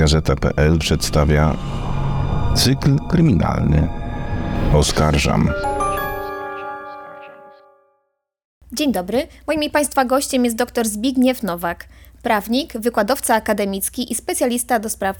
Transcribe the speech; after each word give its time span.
Gazeta.pl 0.00 0.78
przedstawia 0.78 1.56
cykl 2.56 2.96
kryminalny 3.10 3.88
Oskarżam. 4.74 5.50
Dzień 8.72 8.92
dobry. 8.92 9.28
Moim 9.46 9.62
i 9.62 9.70
Państwa 9.70 10.04
gościem 10.04 10.44
jest 10.44 10.56
dr 10.56 10.88
Zbigniew 10.88 11.42
Nowak, 11.42 11.88
prawnik, 12.22 12.72
wykładowca 12.72 13.34
akademicki 13.34 14.12
i 14.12 14.14
specjalista 14.14 14.78
do 14.78 14.90
spraw 14.90 15.16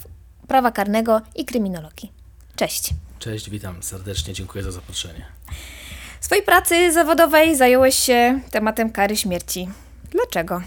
prawa 0.49 0.73
karnego 0.73 1.21
i 1.37 1.45
kryminologii. 1.45 2.13
Cześć. 2.57 2.91
Cześć, 3.19 3.51
witam 3.51 3.83
serdecznie, 3.83 4.35
dziękuję 4.35 4.65
za 4.65 4.73
zaproszenie. 4.73 5.27
W 6.21 6.25
swojej 6.25 6.45
pracy 6.45 6.93
zawodowej 6.93 7.57
zająłeś 7.57 7.95
się 7.95 8.41
tematem 8.51 8.91
kary 8.91 9.17
śmierci. 9.17 9.69
Dlaczego? 10.11 10.63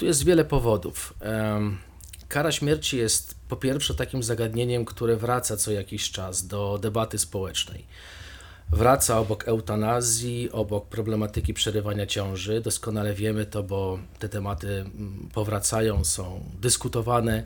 Tu 0.00 0.06
jest 0.06 0.24
wiele 0.24 0.44
powodów. 0.44 1.14
Kara 2.28 2.52
śmierci 2.52 2.96
jest 2.96 3.34
po 3.48 3.56
pierwsze 3.56 3.94
takim 3.94 4.22
zagadnieniem, 4.22 4.84
które 4.84 5.16
wraca 5.16 5.56
co 5.56 5.72
jakiś 5.72 6.10
czas 6.10 6.46
do 6.46 6.78
debaty 6.82 7.18
społecznej. 7.18 7.86
Wraca 8.72 9.18
obok 9.18 9.48
eutanazji, 9.48 10.50
obok 10.52 10.86
problematyki 10.86 11.54
przerywania 11.54 12.06
ciąży. 12.06 12.60
Doskonale 12.60 13.14
wiemy 13.14 13.46
to, 13.46 13.62
bo 13.62 13.98
te 14.18 14.28
tematy 14.28 14.68
mm, 14.68 15.28
powracają, 15.32 16.04
są 16.04 16.44
dyskutowane 16.60 17.44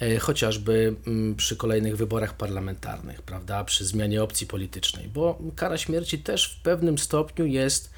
e, 0.00 0.18
chociażby 0.18 0.94
mm, 1.06 1.34
przy 1.34 1.56
kolejnych 1.56 1.96
wyborach 1.96 2.36
parlamentarnych, 2.36 3.22
prawda, 3.22 3.64
przy 3.64 3.84
zmianie 3.84 4.22
opcji 4.22 4.46
politycznej, 4.46 5.08
bo 5.08 5.38
kara 5.56 5.78
śmierci 5.78 6.18
też 6.18 6.58
w 6.58 6.62
pewnym 6.62 6.98
stopniu 6.98 7.46
jest 7.46 7.90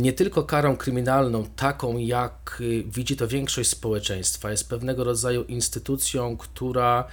nie 0.00 0.12
tylko 0.12 0.42
karą 0.42 0.76
kryminalną, 0.76 1.46
taką 1.56 1.98
jak 1.98 2.58
y, 2.60 2.84
widzi 2.86 3.16
to 3.16 3.28
większość 3.28 3.70
społeczeństwa, 3.70 4.50
jest 4.50 4.68
pewnego 4.68 5.04
rodzaju 5.04 5.44
instytucją, 5.44 6.36
która 6.36 7.04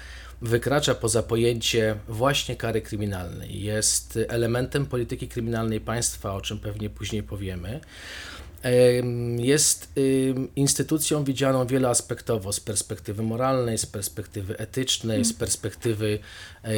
wykracza 0.41 0.95
poza 0.95 1.23
pojęcie 1.23 1.95
właśnie 2.07 2.55
kary 2.55 2.81
kryminalnej. 2.81 3.61
Jest 3.61 4.19
elementem 4.27 4.85
polityki 4.85 5.27
kryminalnej 5.27 5.81
państwa, 5.81 6.33
o 6.33 6.41
czym 6.41 6.59
pewnie 6.59 6.89
później 6.89 7.23
powiemy. 7.23 7.79
Jest 9.37 9.93
instytucją 10.55 11.23
widzianą 11.23 11.67
wieloaspektowo 11.67 12.53
z 12.53 12.59
perspektywy 12.59 13.23
moralnej, 13.23 13.77
z 13.77 13.85
perspektywy 13.85 14.57
etycznej, 14.57 15.25
z 15.25 15.33
perspektywy 15.33 16.19
e, 16.63 16.71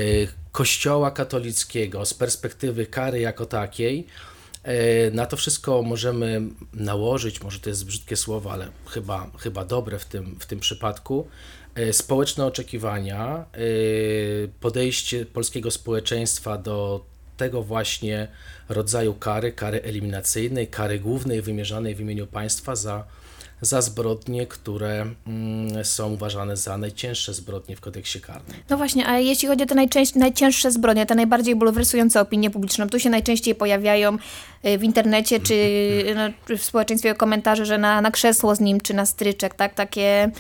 Kościoła 0.52 1.12
katolickiego, 1.12 2.06
z 2.06 2.14
perspektywy 2.14 2.86
kary 2.86 3.20
jako 3.20 3.46
takiej. 3.46 4.08
E, 4.64 5.12
na 5.12 5.26
to 5.26 5.38
wszystko 5.38 5.82
możemy 5.82 6.42
nałożyć, 6.74 7.42
może 7.42 7.60
to 7.60 7.70
jest 7.70 7.86
brzydkie 7.86 8.16
słowo, 8.16 8.52
ale 8.52 8.68
chyba, 8.88 9.32
chyba 9.40 9.66
dobre 9.66 10.00
w 10.00 10.06
tym, 10.06 10.36
w 10.40 10.46
tym 10.46 10.60
przypadku, 10.60 11.28
e, 11.76 11.94
społeczne 11.94 12.46
oczekiwania, 12.46 13.46
e, 13.54 13.58
podejście 14.60 15.26
polskiego 15.26 15.72
społeczeństwa 15.72 16.58
do 16.58 17.06
tego 17.38 17.64
właśnie 17.64 18.28
rodzaju 18.70 19.14
kary, 19.14 19.52
kary 19.52 19.82
eliminacyjnej, 19.82 20.68
kary 20.68 21.00
głównej 21.00 21.42
wymierzanej 21.42 21.96
w 21.96 22.00
imieniu 22.00 22.28
państwa 22.28 22.76
za 22.76 23.04
za 23.66 23.82
zbrodnie, 23.82 24.48
które 24.48 25.06
mm, 25.28 25.86
są 25.86 26.14
uważane 26.14 26.58
za 26.58 26.78
najcięższe 26.78 27.34
zbrodnie 27.34 27.76
w 27.76 27.82
kodeksie 27.82 28.22
karnym. 28.22 28.58
No 28.70 28.78
właśnie, 28.78 29.08
a 29.08 29.20
jeśli 29.20 29.48
chodzi 29.48 29.64
o 29.64 29.68
te 29.68 29.76
najcięższe 30.16 30.72
zbrodnie, 30.72 31.06
te 31.06 31.16
najbardziej 31.16 31.56
bulwersujące 31.56 32.22
opinię 32.22 32.50
publiczną, 32.50 32.90
tu 32.90 33.00
się 33.00 33.10
najczęściej 33.10 33.56
pojawiają 33.56 34.18
y, 34.66 34.78
w 34.78 34.84
internecie 34.84 35.40
czy 35.40 35.56
no, 36.16 36.56
w 36.58 36.64
społeczeństwie 36.64 37.16
komentarze, 37.16 37.66
że 37.66 37.78
na, 37.78 38.02
na 38.02 38.12
krzesło 38.12 38.56
z 38.56 38.60
nim 38.60 38.82
czy 38.82 38.94
na 38.94 39.06
stryczek, 39.06 39.56
tak, 39.56 39.74
takie 39.74 40.32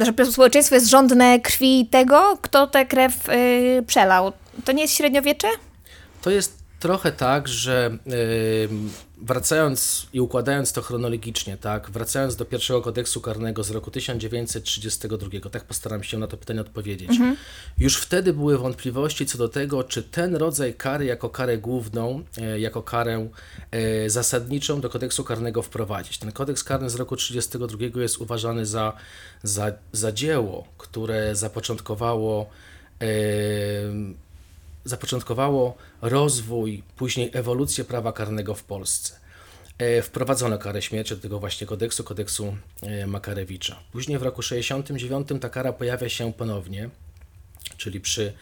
że 0.00 0.32
społeczeństwo 0.32 0.74
jest 0.74 0.88
żądne 0.88 1.40
krwi 1.40 1.88
tego, 1.90 2.38
kto 2.42 2.66
tę 2.66 2.86
krew 2.86 3.28
y, 3.28 3.84
przelał. 3.86 4.32
To 4.64 4.72
nie 4.72 4.82
jest 4.82 4.94
średniowiecze? 4.94 5.48
To 6.22 6.30
jest 6.30 6.65
trochę 6.86 7.12
tak, 7.12 7.48
że 7.48 7.98
wracając 9.18 10.06
i 10.12 10.20
układając 10.20 10.72
to 10.72 10.82
chronologicznie, 10.82 11.56
tak, 11.56 11.90
wracając 11.90 12.36
do 12.36 12.44
pierwszego 12.44 12.82
kodeksu 12.82 13.20
karnego 13.20 13.64
z 13.64 13.70
roku 13.70 13.90
1932, 13.90 15.50
tak 15.50 15.64
postaram 15.64 16.02
się 16.02 16.18
na 16.18 16.26
to 16.26 16.36
pytanie 16.36 16.60
odpowiedzieć. 16.60 17.10
Mhm. 17.10 17.36
Już 17.78 17.96
wtedy 17.96 18.32
były 18.32 18.58
wątpliwości 18.58 19.26
co 19.26 19.38
do 19.38 19.48
tego, 19.48 19.84
czy 19.84 20.02
ten 20.02 20.36
rodzaj 20.36 20.74
kary 20.74 21.04
jako 21.04 21.30
karę 21.30 21.58
główną, 21.58 22.24
e, 22.38 22.60
jako 22.60 22.82
karę 22.82 23.28
e, 23.70 24.10
zasadniczą 24.10 24.80
do 24.80 24.90
kodeksu 24.90 25.24
karnego 25.24 25.62
wprowadzić. 25.62 26.18
Ten 26.18 26.32
kodeks 26.32 26.64
karny 26.64 26.90
z 26.90 26.94
roku 26.94 27.16
1932 27.16 28.02
jest 28.02 28.18
uważany 28.18 28.66
za, 28.66 28.92
za, 29.42 29.72
za 29.92 30.12
dzieło, 30.12 30.68
które 30.78 31.36
zapoczątkowało 31.36 32.50
zapoczątkowało 34.86 35.76
rozwój, 36.02 36.82
później 36.96 37.30
ewolucję 37.32 37.84
prawa 37.84 38.12
karnego 38.12 38.54
w 38.54 38.64
Polsce. 38.64 39.26
E, 39.78 40.02
wprowadzono 40.02 40.58
karę 40.58 40.82
śmierci 40.82 41.14
do 41.14 41.20
tego 41.20 41.38
właśnie 41.38 41.66
kodeksu, 41.66 42.04
kodeksu 42.04 42.56
e, 42.82 43.06
Makarewicza. 43.06 43.76
Później 43.92 44.18
w 44.18 44.22
roku 44.22 44.42
1969 44.42 45.42
ta 45.42 45.48
kara 45.48 45.72
pojawia 45.72 46.08
się 46.08 46.32
ponownie, 46.32 46.90
czyli 47.76 48.00
przy 48.00 48.32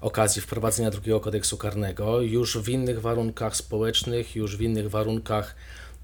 okazji 0.00 0.42
wprowadzenia 0.42 0.90
drugiego 0.90 1.20
kodeksu 1.20 1.56
karnego, 1.56 2.20
już 2.20 2.58
w 2.58 2.68
innych 2.68 3.00
warunkach 3.00 3.56
społecznych, 3.56 4.36
już 4.36 4.56
w 4.56 4.60
innych 4.60 4.90
warunkach 4.90 5.54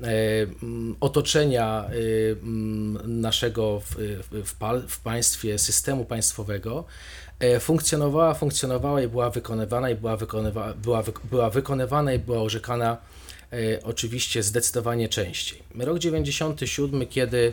e, 0.01 0.07
otoczenia 1.01 1.91
naszego 3.05 3.81
w, 3.81 3.97
w, 4.33 4.55
w, 4.89 5.01
państwie, 5.01 5.59
systemu 5.59 6.05
państwowego, 6.05 6.85
funkcjonowała, 7.61 8.35
funkcjonowała 8.35 9.03
i 9.03 9.09
była 9.09 9.31
wykonywana 9.31 9.91
i 9.91 9.95
była, 9.95 10.17
wykonywa, 10.17 10.75
była, 10.75 11.03
była 11.25 11.51
wykonywana 11.51 12.13
i 12.13 12.19
była 12.19 12.43
orzekana 12.43 12.97
e, 13.53 13.83
oczywiście 13.83 14.43
zdecydowanie 14.43 15.09
częściej. 15.09 15.63
Rok 15.79 15.99
97, 15.99 17.07
kiedy 17.07 17.53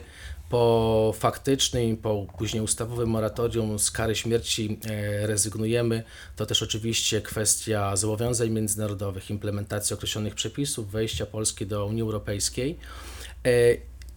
po 0.49 1.13
faktycznym, 1.19 1.97
po 1.97 2.25
później 2.37 2.63
ustawowym 2.63 3.09
moratorium 3.09 3.79
z 3.79 3.91
kary 3.91 4.15
śmierci 4.15 4.79
e, 4.85 5.27
rezygnujemy, 5.27 6.03
to 6.35 6.45
też 6.45 6.63
oczywiście 6.63 7.21
kwestia 7.21 7.95
zobowiązań 7.95 8.49
międzynarodowych, 8.49 9.29
implementacji 9.29 9.93
określonych 9.93 10.35
przepisów, 10.35 10.91
wejścia 10.91 11.25
Polski 11.25 11.65
do 11.65 11.85
Unii 11.85 12.01
Europejskiej. 12.01 12.77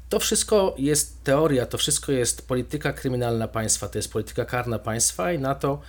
To 0.08 0.18
wszystko 0.20 0.74
jest 0.78 1.24
teoria, 1.24 1.66
to 1.66 1.78
wszystko 1.78 2.12
jest 2.12 2.48
polityka 2.48 2.92
kryminalna 2.92 3.48
państwa, 3.48 3.88
to 3.88 3.98
jest 3.98 4.12
polityka 4.12 4.44
karna 4.44 4.78
państwa 4.78 5.32
i 5.32 5.38
na 5.38 5.54
to 5.54 5.80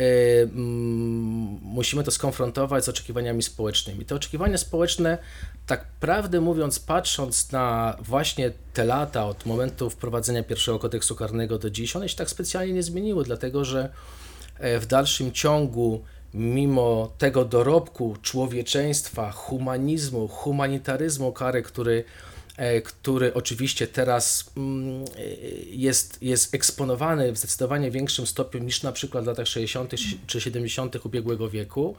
y, 0.00 0.04
mm, 0.42 1.58
musimy 1.62 2.04
to 2.04 2.10
skonfrontować 2.10 2.84
z 2.84 2.88
oczekiwaniami 2.88 3.42
społecznymi. 3.42 4.04
Te 4.04 4.14
oczekiwania 4.14 4.58
społeczne, 4.58 5.18
tak 5.66 5.86
prawdę 6.00 6.40
mówiąc, 6.40 6.78
patrząc 6.78 7.52
na 7.52 7.96
właśnie 8.00 8.52
te 8.72 8.84
lata 8.84 9.26
od 9.26 9.46
momentu 9.46 9.90
wprowadzenia 9.90 10.42
pierwszego 10.42 10.78
kodeksu 10.78 11.16
karnego 11.16 11.58
do 11.58 11.70
dziś, 11.70 11.96
one 11.96 12.08
się 12.08 12.16
tak 12.16 12.30
specjalnie 12.30 12.72
nie 12.72 12.82
zmieniły, 12.82 13.24
dlatego 13.24 13.64
że 13.64 13.88
e, 14.58 14.78
w 14.78 14.86
dalszym 14.86 15.32
ciągu 15.32 16.02
mimo 16.34 17.12
tego 17.18 17.44
dorobku 17.44 18.16
człowieczeństwa, 18.22 19.30
humanizmu, 19.30 20.28
humanitaryzmu 20.28 21.32
kary, 21.32 21.62
który 21.62 22.04
E, 22.04 22.31
który 22.84 23.34
oczywiście 23.34 23.86
teraz 23.86 24.50
mm, 24.56 25.04
jest, 25.70 26.22
jest 26.22 26.54
eksponowany 26.54 27.32
w 27.32 27.38
zdecydowanie 27.38 27.90
większym 27.90 28.26
stopniu 28.26 28.60
niż 28.60 28.82
na 28.82 28.92
przykład 28.92 29.24
w 29.24 29.26
latach 29.26 29.46
60. 29.46 29.92
czy 30.26 30.40
70. 30.40 31.06
ubiegłego 31.06 31.50
wieku, 31.50 31.96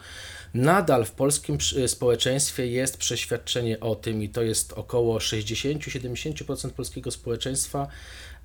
nadal 0.54 1.06
w 1.06 1.12
polskim 1.12 1.58
społeczeństwie 1.88 2.68
jest 2.68 2.98
przeświadczenie 2.98 3.80
o 3.80 3.96
tym, 3.96 4.24
i 4.24 4.30
to 4.30 4.42
jest 4.42 4.74
około 4.74 5.18
60-70% 5.18 6.70
polskiego 6.70 7.12
społeczeństwa, 7.12 7.88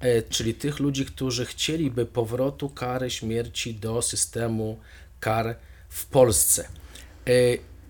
e, 0.00 0.22
czyli 0.22 0.54
tych 0.54 0.78
ludzi, 0.78 1.06
którzy 1.06 1.46
chcieliby 1.46 2.06
powrotu 2.06 2.70
kary 2.70 3.10
śmierci 3.10 3.74
do 3.74 4.02
systemu 4.02 4.78
kar 5.20 5.56
w 5.88 6.06
Polsce. 6.06 6.68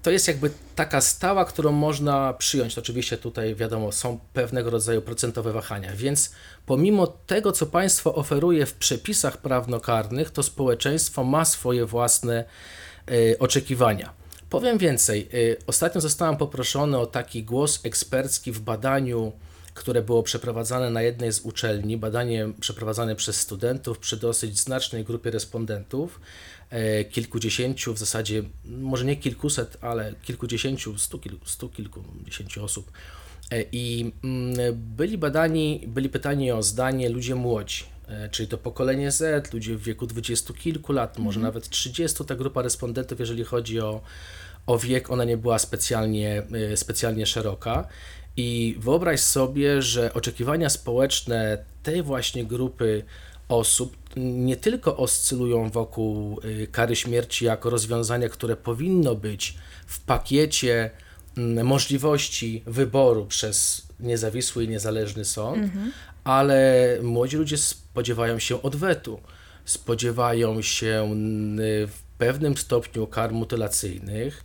To 0.08 0.12
jest 0.12 0.28
jakby 0.28 0.50
taka 0.74 1.00
stała, 1.00 1.44
którą 1.44 1.72
można 1.72 2.32
przyjąć. 2.32 2.78
Oczywiście 2.78 3.18
tutaj 3.18 3.54
wiadomo, 3.54 3.92
są 3.92 4.18
pewnego 4.32 4.70
rodzaju 4.70 5.02
procentowe 5.02 5.52
wahania, 5.52 5.92
więc 5.96 6.32
pomimo 6.66 7.06
tego, 7.06 7.52
co 7.52 7.66
państwo 7.66 8.14
oferuje 8.14 8.66
w 8.66 8.74
przepisach 8.74 9.36
prawnokarnych, 9.36 10.30
to 10.30 10.42
społeczeństwo 10.42 11.24
ma 11.24 11.44
swoje 11.44 11.86
własne 11.86 12.44
y, 13.10 13.36
oczekiwania. 13.38 14.12
Powiem 14.50 14.78
więcej, 14.78 15.28
y, 15.34 15.56
ostatnio 15.66 16.00
zostałem 16.00 16.36
poproszony 16.36 16.98
o 16.98 17.06
taki 17.06 17.44
głos 17.44 17.80
ekspercki 17.84 18.52
w 18.52 18.60
badaniu, 18.60 19.32
które 19.74 20.02
było 20.02 20.22
przeprowadzane 20.22 20.90
na 20.90 21.02
jednej 21.02 21.32
z 21.32 21.40
uczelni, 21.40 21.96
badanie 21.96 22.48
przeprowadzane 22.60 23.16
przez 23.16 23.40
studentów 23.40 23.98
przy 23.98 24.16
dosyć 24.16 24.58
znacznej 24.58 25.04
grupie 25.04 25.30
respondentów 25.30 26.20
kilkudziesięciu, 27.10 27.94
w 27.94 27.98
zasadzie 27.98 28.42
może 28.64 29.04
nie 29.04 29.16
kilkuset, 29.16 29.78
ale 29.80 30.14
kilkudziesięciu, 30.22 30.98
stu, 30.98 31.18
kil, 31.18 31.38
stu 31.44 31.68
kilkudziesięciu 31.68 32.64
osób 32.64 32.92
E, 33.50 33.64
I 33.72 34.12
mm, 34.24 34.54
byli 34.72 35.18
badani, 35.18 35.84
byli 35.86 36.08
pytani 36.08 36.52
o 36.52 36.62
zdanie 36.62 37.08
ludzie 37.08 37.34
młodzi, 37.34 37.84
e, 38.08 38.28
czyli 38.28 38.48
to 38.48 38.58
pokolenie 38.58 39.10
Z, 39.10 39.52
ludzie 39.52 39.76
w 39.76 39.82
wieku 39.82 40.06
dwudziestu 40.06 40.54
kilku 40.54 40.92
lat, 40.92 41.18
może 41.18 41.40
nawet 41.40 41.68
30. 41.68 42.24
Ta 42.24 42.34
grupa 42.34 42.62
respondentów, 42.62 43.20
jeżeli 43.20 43.44
chodzi 43.44 43.80
o, 43.80 44.00
o 44.66 44.78
wiek, 44.78 45.10
ona 45.10 45.24
nie 45.24 45.36
była 45.36 45.58
specjalnie, 45.58 46.42
e, 46.72 46.76
specjalnie 46.76 47.26
szeroka. 47.26 47.88
I 48.36 48.76
wyobraź 48.78 49.20
sobie, 49.20 49.82
że 49.82 50.14
oczekiwania 50.14 50.70
społeczne 50.70 51.64
tej 51.82 52.02
właśnie 52.02 52.44
grupy 52.44 53.04
osób 53.48 53.96
nie 54.18 54.56
tylko 54.56 54.96
oscylują 54.96 55.70
wokół 55.70 56.40
y, 56.44 56.66
kary 56.72 56.96
śmierci 56.96 57.44
jako 57.44 57.70
rozwiązania, 57.70 58.28
które 58.28 58.56
powinno 58.56 59.14
być 59.14 59.56
w 59.86 60.00
pakiecie 60.00 60.90
mm, 61.36 61.66
możliwości 61.66 62.62
wyboru 62.66 63.26
przez 63.26 63.86
niezawisły 64.00 64.64
i 64.64 64.68
niezależny 64.68 65.24
sąd, 65.24 65.58
ale 66.24 66.88
młodzi 67.02 67.36
ludzie 67.36 67.58
spodziewają 67.58 68.38
się 68.38 68.62
odwetu, 68.62 69.20
spodziewają 69.64 70.62
się 70.62 71.14
y, 71.58 71.86
w 71.86 72.02
pewnym 72.18 72.56
stopniu 72.56 73.06
kar 73.06 73.32
mutylacyjnych, 73.32 74.44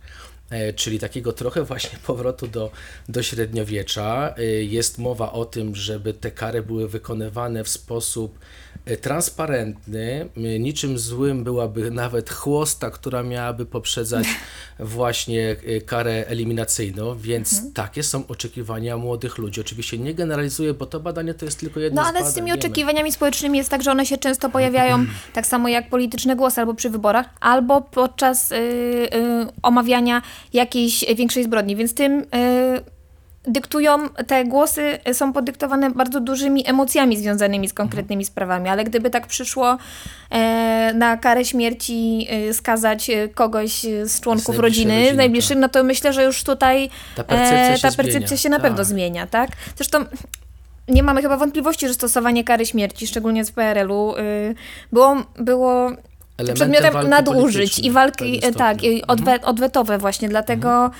czyli 0.72 0.98
takiego 0.98 1.32
trochę 1.32 1.62
właśnie 1.62 1.98
powrotu 2.06 2.46
do, 2.46 2.70
do 3.08 3.22
średniowiecza. 3.22 4.34
E, 4.38 4.44
Jest 4.44 4.98
mowa 4.98 5.32
o 5.32 5.44
tym, 5.44 5.74
żeby 5.74 6.14
te 6.14 6.30
kary 6.30 6.62
były 6.62 6.88
wykonywane 6.88 7.64
w 7.64 7.68
sposób 7.68 8.38
e, 8.84 8.96
transparentny. 8.96 10.28
E, 10.36 10.58
Niczym 10.58 10.98
złym 10.98 11.44
byłaby 11.44 11.90
nawet 11.90 12.30
chłosta, 12.30 12.90
która 12.90 13.22
miałaby 13.22 13.66
poprzedzać 13.66 14.26
właśnie 14.78 15.56
e, 15.66 15.80
karę 15.80 16.26
eliminacyjną, 16.26 17.18
więc 17.18 17.72
takie 17.72 18.02
są 18.02 18.26
oczekiwania 18.26 18.96
młodych 18.96 19.38
ludzi. 19.38 19.60
Oczywiście 19.60 19.98
nie 19.98 20.14
generalizuję, 20.14 20.74
bo 20.74 20.86
to 20.86 21.00
badanie 21.00 21.34
to 21.34 21.44
jest 21.44 21.60
tylko 21.60 21.80
jedno 21.80 22.02
No 22.02 22.04
z 22.04 22.08
ale 22.08 22.18
badań, 22.18 22.32
z 22.32 22.34
tymi 22.34 22.52
oczekiwaniami 22.52 23.12
społecznymi 23.12 23.58
jest 23.58 23.70
tak, 23.70 23.82
że 23.82 23.90
one 23.90 24.06
się 24.06 24.18
często 24.18 24.50
pojawiają 24.56 25.06
tak 25.32 25.46
samo 25.46 25.68
jak 25.68 25.90
polityczne 25.90 26.36
głosy 26.36 26.60
albo 26.60 26.74
przy 26.74 26.90
wyborach, 26.90 27.26
albo 27.40 27.80
podczas 27.80 28.52
y, 28.52 28.54
y, 28.54 29.08
omawiania 29.62 30.22
jakiejś 30.52 31.04
większej 31.14 31.44
zbrodni, 31.44 31.76
więc 31.76 31.94
tym 31.94 32.20
y, 32.20 32.24
dyktują, 33.46 34.08
te 34.08 34.44
głosy 34.44 34.98
są 35.12 35.32
podyktowane 35.32 35.90
bardzo 35.90 36.20
dużymi 36.20 36.68
emocjami 36.68 37.16
związanymi 37.16 37.68
z 37.68 37.72
konkretnymi 37.74 38.24
sprawami, 38.24 38.68
ale 38.68 38.84
gdyby 38.84 39.10
tak 39.10 39.26
przyszło 39.26 39.78
e, 40.30 40.92
na 40.94 41.16
karę 41.16 41.44
śmierci 41.44 42.26
y, 42.48 42.54
skazać 42.54 43.10
y, 43.10 43.28
kogoś 43.34 43.84
y, 43.84 44.08
z 44.08 44.20
członków 44.20 44.48
najbliższej 44.48 44.62
rodziny, 44.62 45.00
rodziny, 45.00 45.16
najbliższym, 45.16 45.60
no 45.60 45.68
to 45.68 45.84
myślę, 45.84 46.12
że 46.12 46.24
już 46.24 46.44
tutaj 46.44 46.90
Ta 47.16 47.24
percepcja 47.24 47.72
e, 47.72 47.76
się 47.76 47.82
ta 47.82 47.96
percepcja 47.96 48.36
się 48.36 48.48
na 48.48 48.60
pewno 48.60 48.76
Tak. 48.76 48.86
zmienia, 48.86 49.26
tak? 49.26 49.50
Zresztą 49.76 50.04
nie 50.88 51.02
mamy 51.02 51.22
chyba 51.22 51.36
wątpliwości, 51.36 51.88
że 51.88 51.94
stosowanie 51.94 52.44
kary 52.44 52.66
śmierci, 52.66 53.06
szczególnie 53.06 53.44
z 53.44 53.52
PRL-u, 53.52 54.16
y, 54.16 54.54
było, 54.92 55.16
było 55.36 55.90
przedmiotem 56.54 57.08
nadużyć 57.08 57.78
i 57.78 57.90
walki, 57.90 58.38
stopniu. 58.38 58.58
tak, 58.58 58.82
i 58.82 59.06
odwe, 59.06 59.40
odwetowe 59.42 59.98
właśnie, 59.98 60.28
dlatego 60.28 60.90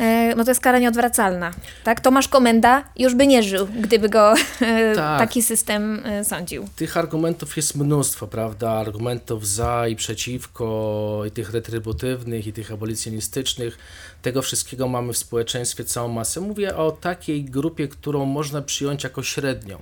y, 0.00 0.34
no 0.36 0.44
to 0.44 0.50
jest 0.50 0.60
kara 0.60 0.78
nieodwracalna, 0.78 1.50
tak? 1.84 2.00
Tomasz 2.00 2.28
Komenda 2.28 2.84
już 2.96 3.14
by 3.14 3.26
nie 3.26 3.42
żył, 3.42 3.66
gdyby 3.80 4.08
go 4.08 4.34
y, 4.34 4.96
Tak. 4.96 5.18
taki 5.20 5.42
system 5.42 6.02
sądził. 6.24 6.68
Tych 6.76 6.96
argumentów 6.96 7.56
jest 7.56 7.76
mnóstwo, 7.76 8.26
prawda? 8.26 8.70
Argumentów 8.70 9.48
za 9.48 9.88
i 9.88 9.96
przeciwko, 9.96 11.22
i 11.28 11.30
tych 11.30 11.50
retrybutywnych, 11.50 12.46
i 12.46 12.52
tych 12.52 12.72
abolicjonistycznych. 12.72 13.78
Tego 14.22 14.42
wszystkiego 14.42 14.88
mamy 14.88 15.12
w 15.12 15.18
społeczeństwie 15.18 15.84
całą 15.84 16.08
masę. 16.08 16.40
Mówię 16.40 16.76
o 16.76 16.92
takiej 16.92 17.44
grupie, 17.44 17.88
którą 17.88 18.24
można 18.24 18.62
przyjąć 18.62 19.04
jako 19.04 19.22
średnią. 19.22 19.78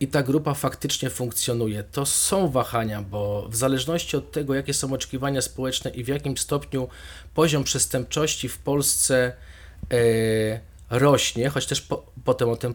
I 0.00 0.08
ta 0.08 0.22
grupa 0.22 0.54
faktycznie 0.54 1.10
funkcjonuje. 1.10 1.84
To 1.84 2.06
są 2.06 2.48
wahania, 2.48 3.02
bo 3.02 3.48
w 3.48 3.56
zależności 3.56 4.16
od 4.16 4.32
tego, 4.32 4.54
jakie 4.54 4.74
są 4.74 4.92
oczekiwania 4.92 5.42
społeczne 5.42 5.90
i 5.90 6.04
w 6.04 6.08
jakim 6.08 6.36
stopniu 6.36 6.88
poziom 7.34 7.64
przestępczości 7.64 8.48
w 8.48 8.58
Polsce 8.58 9.32
e, 9.92 10.60
rośnie, 10.90 11.48
choć 11.48 11.66
też 11.66 11.80
po, 11.80 12.06
potem 12.24 12.48
o 12.48 12.56
tym 12.56 12.74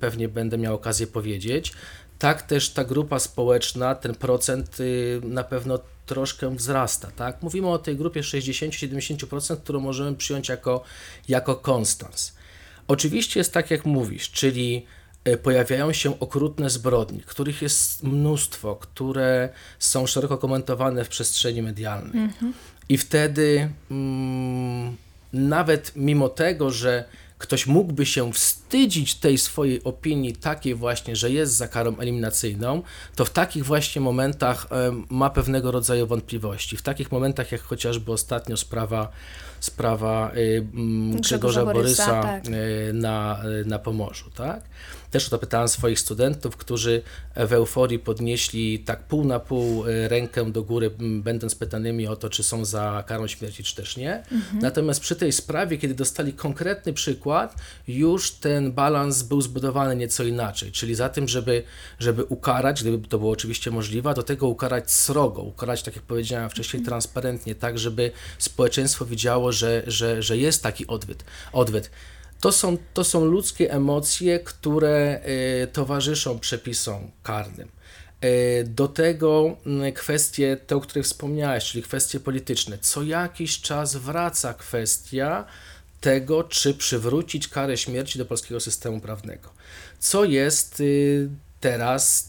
pewnie 0.00 0.28
będę 0.28 0.58
miał 0.58 0.74
okazję 0.74 1.06
powiedzieć, 1.06 1.72
tak 2.18 2.42
też 2.42 2.70
ta 2.70 2.84
grupa 2.84 3.18
społeczna, 3.18 3.94
ten 3.94 4.14
procent 4.14 4.80
y, 4.80 5.20
na 5.24 5.44
pewno 5.44 5.78
troszkę 6.08 6.56
wzrasta. 6.56 7.10
Tak? 7.16 7.42
Mówimy 7.42 7.68
o 7.68 7.78
tej 7.78 7.96
grupie 7.96 8.20
60-70%, 8.20 9.56
którą 9.56 9.80
możemy 9.80 10.16
przyjąć 10.16 10.48
jako, 10.48 10.84
jako 11.28 11.56
konstans. 11.56 12.32
Oczywiście 12.88 13.40
jest 13.40 13.52
tak, 13.52 13.70
jak 13.70 13.84
mówisz, 13.84 14.30
czyli 14.30 14.86
e, 15.24 15.36
pojawiają 15.36 15.92
się 15.92 16.20
okrutne 16.20 16.70
zbrodnie, 16.70 17.20
których 17.20 17.62
jest 17.62 18.02
mnóstwo, 18.02 18.76
które 18.76 19.48
są 19.78 20.06
szeroko 20.06 20.38
komentowane 20.38 21.04
w 21.04 21.08
przestrzeni 21.08 21.62
medialnej. 21.62 22.28
I 22.88 22.98
wtedy 22.98 23.68
mm, 23.90 24.96
nawet 25.32 25.92
mimo 25.96 26.28
tego, 26.28 26.70
że 26.70 27.04
ktoś 27.38 27.66
mógłby 27.66 28.06
się 28.06 28.32
wstydzić 28.32 29.14
tej 29.14 29.38
swojej 29.38 29.84
opinii 29.84 30.36
takiej 30.36 30.74
właśnie, 30.74 31.16
że 31.16 31.30
jest 31.30 31.56
za 31.56 31.68
karą 31.68 31.98
eliminacyjną, 31.98 32.82
to 33.16 33.24
w 33.24 33.30
takich 33.30 33.64
właśnie 33.64 34.00
momentach 34.00 34.66
ma 35.10 35.30
pewnego 35.30 35.70
rodzaju 35.70 36.06
wątpliwości. 36.06 36.76
W 36.76 36.82
takich 36.82 37.12
momentach, 37.12 37.52
jak 37.52 37.60
chociażby 37.60 38.12
ostatnio 38.12 38.56
sprawa, 38.56 39.08
sprawa 39.60 40.30
y, 40.36 40.66
mm, 40.74 41.20
Grzegorza 41.20 41.64
Borysa, 41.64 42.06
Borysa 42.06 42.22
tak. 42.22 42.46
y, 42.46 42.92
na, 42.92 43.42
y, 43.62 43.64
na 43.64 43.78
Pomorzu, 43.78 44.30
tak? 44.30 44.60
Też 45.10 45.26
o 45.26 45.30
to 45.30 45.38
pytałem 45.38 45.68
swoich 45.68 46.00
studentów, 46.00 46.56
którzy 46.56 47.02
w 47.36 47.52
euforii 47.52 47.98
podnieśli 47.98 48.78
tak 48.78 49.02
pół 49.02 49.24
na 49.24 49.40
pół 49.40 49.86
y, 49.86 50.08
rękę 50.08 50.52
do 50.52 50.62
góry, 50.62 50.90
będąc 50.98 51.54
pytanymi 51.54 52.06
o 52.06 52.16
to, 52.16 52.30
czy 52.30 52.42
są 52.42 52.64
za 52.64 53.04
karą 53.06 53.26
śmierci, 53.26 53.62
czy 53.64 53.76
też 53.76 53.96
nie. 53.96 54.22
Natomiast 54.62 55.00
przy 55.00 55.16
tej 55.16 55.32
sprawie, 55.32 55.78
kiedy 55.78 55.94
dostali 55.94 56.32
konkretny 56.32 56.92
przykład, 56.92 57.54
już 57.88 58.30
ten 58.30 58.72
balans 58.72 59.22
był 59.22 59.40
zbudowany 59.40 59.96
nieco 59.96 60.24
inaczej, 60.24 60.72
czyli 60.72 60.94
za 60.94 61.08
tym, 61.08 61.28
żeby, 61.28 61.62
żeby 61.98 62.24
ukarać, 62.24 62.82
gdyby 62.82 63.08
to 63.08 63.18
było 63.18 63.30
oczywiście 63.30 63.70
możliwe, 63.70 64.14
do 64.14 64.22
tego 64.22 64.48
ukarać 64.48 64.90
srogo, 64.90 65.42
ukarać, 65.42 65.82
tak 65.82 65.96
jak 65.96 66.04
powiedziałem 66.04 66.50
wcześniej, 66.50 66.82
transparentnie, 66.82 67.54
tak, 67.54 67.78
żeby 67.78 68.10
społeczeństwo 68.38 69.04
widziało, 69.04 69.52
że, 69.52 69.82
że, 69.86 70.22
że 70.22 70.36
jest 70.36 70.62
taki 70.62 70.86
odwyt. 70.86 71.24
odwyt. 71.52 71.90
To 72.40 72.52
są, 72.52 72.76
to 72.94 73.04
są 73.04 73.24
ludzkie 73.24 73.72
emocje, 73.72 74.40
które 74.40 75.20
y, 75.62 75.66
towarzyszą 75.66 76.38
przepisom 76.38 77.10
karnym. 77.22 77.68
Y, 78.24 78.64
Do 78.68 78.88
tego 78.88 79.56
kwestie, 79.94 80.56
te, 80.66 80.76
o 80.76 80.80
których 80.80 81.04
wspomniałeś, 81.04 81.64
czyli 81.64 81.82
kwestie 81.82 82.20
polityczne. 82.20 82.78
Co 82.78 83.02
jakiś 83.02 83.60
czas 83.60 83.96
wraca 83.96 84.54
kwestia 84.54 85.44
tego, 86.00 86.44
czy 86.44 86.74
przywrócić 86.74 87.48
karę 87.48 87.76
śmierci 87.76 88.18
do 88.18 88.24
polskiego 88.24 88.60
systemu 88.60 89.00
prawnego. 89.00 89.50
Co 89.98 90.24
jest 90.24 90.80
y, 90.80 91.28
teraz, 91.60 92.28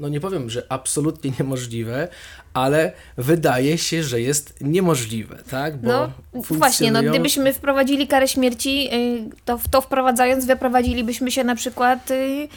no 0.00 0.08
nie 0.08 0.20
powiem, 0.20 0.50
że 0.50 0.66
absolutnie 0.68 1.32
niemożliwe, 1.38 2.08
ale 2.54 2.92
wydaje 3.16 3.78
się, 3.78 4.02
że 4.02 4.20
jest 4.20 4.54
niemożliwe, 4.60 5.38
tak? 5.50 5.76
Bo 5.76 5.88
No 5.88 6.10
właśnie, 6.32 6.92
no 6.92 6.98
funkcjonują- 6.98 7.10
gdybyśmy 7.10 7.52
wprowadzili 7.52 8.06
karę 8.06 8.28
śmierci, 8.28 8.88
y, 8.94 9.30
to, 9.44 9.58
to 9.70 9.80
wprowadzając 9.80 10.44
wyprowadzilibyśmy 10.44 11.30
się 11.30 11.44
na 11.44 11.54
przykład 11.54 12.10
y, 12.10 12.48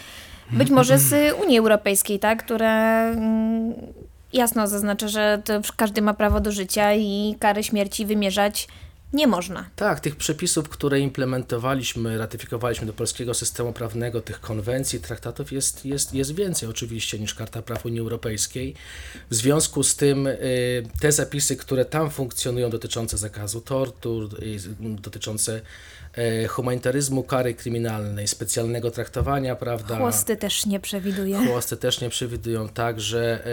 być 0.52 0.70
może 0.70 0.98
z 1.00 1.36
Unii 1.44 1.58
Europejskiej, 1.60 2.20
tak, 2.20 2.44
która 2.44 3.04
mm, 3.10 3.74
jasno 4.34 4.68
zaznacza, 4.68 5.08
że 5.08 5.42
każdy 5.76 6.02
ma 6.02 6.14
prawo 6.14 6.40
do 6.40 6.52
życia 6.52 6.94
i 6.94 7.36
kary 7.40 7.64
śmierci 7.64 8.06
wymierzać 8.06 8.68
nie 9.14 9.28
można. 9.28 9.70
Tak, 9.76 10.00
tych 10.00 10.16
przepisów, 10.16 10.70
które 10.70 11.00
implementowaliśmy, 11.00 12.18
ratyfikowaliśmy 12.18 12.88
do 12.88 12.94
polskiego 12.94 13.34
systemu 13.34 13.74
prawnego, 13.74 14.22
tych 14.22 14.42
konwencji, 14.42 15.00
traktatów 15.00 15.52
jest, 15.52 15.86
jest, 15.86 16.14
jest 16.14 16.36
więcej 16.36 16.70
oczywiście 16.70 17.20
niż 17.20 17.36
Karta 17.36 17.62
Praw 17.62 17.86
Unii 17.86 18.00
Europejskiej. 18.00 18.76
W 19.30 19.36
związku 19.36 19.84
z 19.84 19.96
tym 19.96 20.28
y, 20.28 20.38
te 21.02 21.12
zapisy, 21.12 21.56
które 21.56 21.86
tam 21.86 22.10
funkcjonują 22.10 22.70
dotyczące 22.70 23.18
zakazu 23.18 23.62
tortur, 23.62 24.30
y, 24.44 24.58
dotyczące 24.80 25.62
y, 26.18 26.48
humanitaryzmu, 26.48 27.24
kary 27.24 27.54
kryminalnej, 27.54 28.28
specjalnego 28.28 28.92
traktowania, 28.92 29.56
prawda? 29.56 29.98
Chłosty 29.98 30.38
też 30.38 30.66
nie 30.66 30.80
przewiduje. 30.80 31.48
Chłosty 31.48 31.78
też 31.78 32.02
nie 32.02 32.10
przewidują, 32.10 32.70
tak, 32.70 33.02
że 33.02 33.48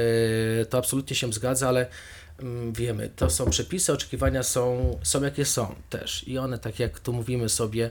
y, 0.62 0.66
to 0.66 0.78
absolutnie 0.78 1.16
się 1.16 1.32
zgadza, 1.32 1.68
ale 1.68 1.86
wiemy, 2.72 3.10
to 3.16 3.30
są 3.30 3.50
przepisy, 3.50 3.92
oczekiwania 3.92 4.42
są, 4.42 4.98
są 5.02 5.22
jakie 5.22 5.44
są 5.44 5.74
też 5.90 6.28
i 6.28 6.38
one, 6.38 6.58
tak 6.58 6.78
jak 6.78 7.00
tu 7.00 7.12
mówimy 7.12 7.48
sobie, 7.48 7.90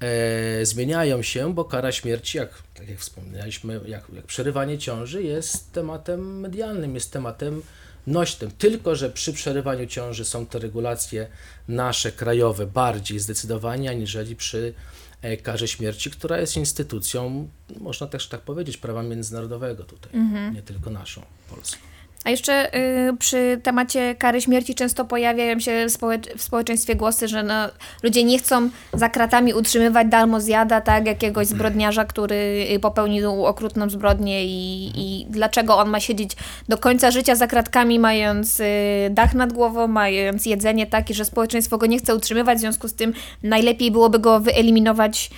e, 0.00 0.66
zmieniają 0.66 1.22
się, 1.22 1.54
bo 1.54 1.64
kara 1.64 1.92
śmierci, 1.92 2.38
jak, 2.38 2.62
tak 2.74 2.88
jak 2.88 2.98
wspomnieliśmy, 2.98 3.80
jak, 3.86 4.04
jak 4.12 4.26
przerywanie 4.26 4.78
ciąży 4.78 5.22
jest 5.22 5.72
tematem 5.72 6.40
medialnym, 6.40 6.94
jest 6.94 7.12
tematem 7.12 7.62
nośnym. 8.06 8.50
Tylko, 8.50 8.96
że 8.96 9.10
przy 9.10 9.32
przerywaniu 9.32 9.86
ciąży 9.86 10.24
są 10.24 10.46
to 10.46 10.58
regulacje 10.58 11.28
nasze, 11.68 12.12
krajowe, 12.12 12.66
bardziej 12.66 13.18
zdecydowanie, 13.18 13.90
aniżeli 13.90 14.36
przy 14.36 14.74
e, 15.22 15.36
karze 15.36 15.68
śmierci, 15.68 16.10
która 16.10 16.38
jest 16.38 16.56
instytucją, 16.56 17.48
można 17.80 18.06
też 18.06 18.28
tak 18.28 18.40
powiedzieć, 18.40 18.76
prawa 18.76 19.02
międzynarodowego 19.02 19.84
tutaj, 19.84 20.12
nie 20.54 20.62
tylko 20.62 20.90
naszą, 20.90 21.22
polską. 21.50 21.95
A 22.26 22.30
jeszcze 22.30 22.76
y, 22.76 23.16
przy 23.18 23.60
temacie 23.62 24.14
kary 24.14 24.40
śmierci 24.40 24.74
często 24.74 25.04
pojawiają 25.04 25.60
się 25.60 25.86
w, 25.88 25.98
w 26.36 26.42
społeczeństwie 26.42 26.94
głosy, 26.94 27.28
że 27.28 27.42
no, 27.42 27.54
ludzie 28.02 28.24
nie 28.24 28.38
chcą 28.38 28.70
za 28.92 29.08
kratami 29.08 29.54
utrzymywać 29.54 30.08
darmozjada, 30.08 30.80
tak, 30.80 31.06
jakiegoś 31.06 31.46
zbrodniarza, 31.46 32.04
który 32.04 32.66
y, 32.74 32.78
popełnił 32.80 33.46
okrutną 33.46 33.90
zbrodnię 33.90 34.44
i, 34.46 34.92
i 34.94 35.26
dlaczego 35.30 35.78
on 35.78 35.88
ma 35.88 36.00
siedzieć 36.00 36.30
do 36.68 36.78
końca 36.78 37.10
życia 37.10 37.34
za 37.34 37.46
kratkami, 37.46 37.98
mając 37.98 38.60
y, 38.60 38.64
dach 39.10 39.34
nad 39.34 39.52
głową, 39.52 39.86
mając 39.88 40.46
jedzenie 40.46 40.86
takie, 40.86 41.14
że 41.14 41.24
społeczeństwo 41.24 41.78
go 41.78 41.86
nie 41.86 41.98
chce 41.98 42.14
utrzymywać, 42.14 42.58
w 42.58 42.60
związku 42.60 42.88
z 42.88 42.94
tym 42.94 43.12
najlepiej 43.42 43.90
byłoby 43.90 44.18
go 44.18 44.40
wyeliminować 44.40 45.30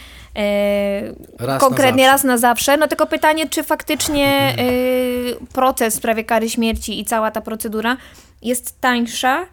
Raz 1.38 1.62
na 1.62 1.68
konkretnie 1.68 2.04
zawsze. 2.04 2.12
raz 2.12 2.24
na 2.24 2.38
zawsze. 2.38 2.76
No 2.76 2.88
tylko 2.88 3.06
pytanie, 3.06 3.48
czy 3.48 3.62
faktycznie 3.62 4.54
y, 4.60 5.36
proces 5.54 5.94
w 5.94 5.96
sprawie 5.96 6.24
kary 6.24 6.50
śmierci 6.50 7.00
i 7.00 7.04
cała 7.04 7.30
ta 7.30 7.40
procedura 7.40 7.96
jest 8.42 8.80
tańsza 8.80 9.46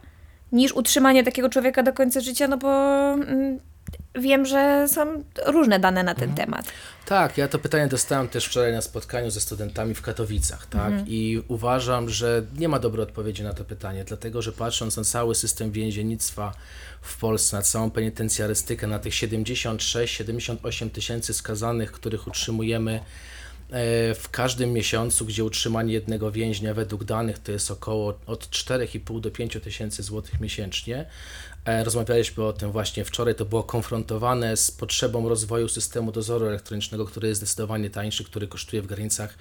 niż 0.52 0.74
utrzymanie 0.74 1.24
takiego 1.24 1.50
człowieka 1.50 1.84
do 1.84 1.94
końca 1.94 2.20
życia, 2.20 2.48
no 2.48 2.58
bo 2.58 2.70
mm, 3.14 3.60
wiem, 4.16 4.46
że 4.46 4.88
są 4.88 5.24
różne 5.46 5.80
dane 5.80 6.04
na 6.04 6.16
ten 6.16 6.36
temat. 6.36 6.66
Tak, 7.06 7.38
ja 7.38 7.48
to 7.48 7.60
pytanie 7.60 7.88
dostałem 7.88 8.28
też 8.28 8.46
wczoraj 8.46 8.74
na 8.74 8.82
spotkaniu 8.82 9.32
ze 9.32 9.42
studentami 9.42 9.94
w 9.94 10.02
Katowicach, 10.02 10.66
tak? 10.66 10.94
I 11.08 11.44
uważam, 11.48 12.10
że 12.10 12.44
nie 12.58 12.70
ma 12.70 12.80
dobrej 12.80 13.04
odpowiedzi 13.04 13.44
na 13.44 13.54
to 13.54 13.66
pytanie, 13.66 14.04
dlatego 14.04 14.42
że 14.42 14.52
patrząc 14.52 14.98
na 14.98 15.04
cały 15.04 15.36
system 15.36 15.72
więziennictwa 15.72 16.54
w 17.02 17.18
Polsce, 17.18 17.58
na 17.58 17.64
całą 17.64 17.92
penitencjarystykę, 17.92 18.88
na 18.88 19.00
tych 19.00 19.14
76-78 19.14 20.90
tysięcy 20.90 21.34
skazanych, 21.34 21.92
których 21.92 22.28
utrzymujemy 22.28 22.94
e, 22.94 23.04
w 24.16 24.30
każdym 24.32 24.74
miesiącu, 24.74 25.26
gdzie 25.26 25.44
utrzymanie 25.44 25.94
jednego 25.94 26.32
więźnia 26.32 26.74
według 26.74 27.04
danych 27.04 27.40
to 27.40 27.52
jest 27.52 27.72
około 27.72 28.20
od 28.26 28.50
4,5 28.50 29.22
do 29.22 29.32
5 29.32 29.58
tysięcy 29.64 30.04
złotych 30.04 30.40
miesięcznie. 30.40 31.06
E, 31.66 31.84
Rozmawialiśmy 31.84 32.44
o 32.44 32.54
tym 32.54 32.72
właśnie 32.72 33.06
wczoraj. 33.06 33.36
To 33.36 33.46
było 33.46 33.64
konfrontowane 33.64 34.58
z 34.58 34.72
potrzebą 34.72 35.30
rozwoju 35.30 35.68
systemu 35.68 36.12
dozoru 36.12 36.46
elektronicznego, 36.46 37.06
który 37.06 37.28
jest 37.28 37.42
zdecydowanie 37.42 37.90
tańszy, 37.90 38.24
który 38.24 38.48
kosztuje 38.48 38.82
w 38.82 38.88
granicach 38.88 39.38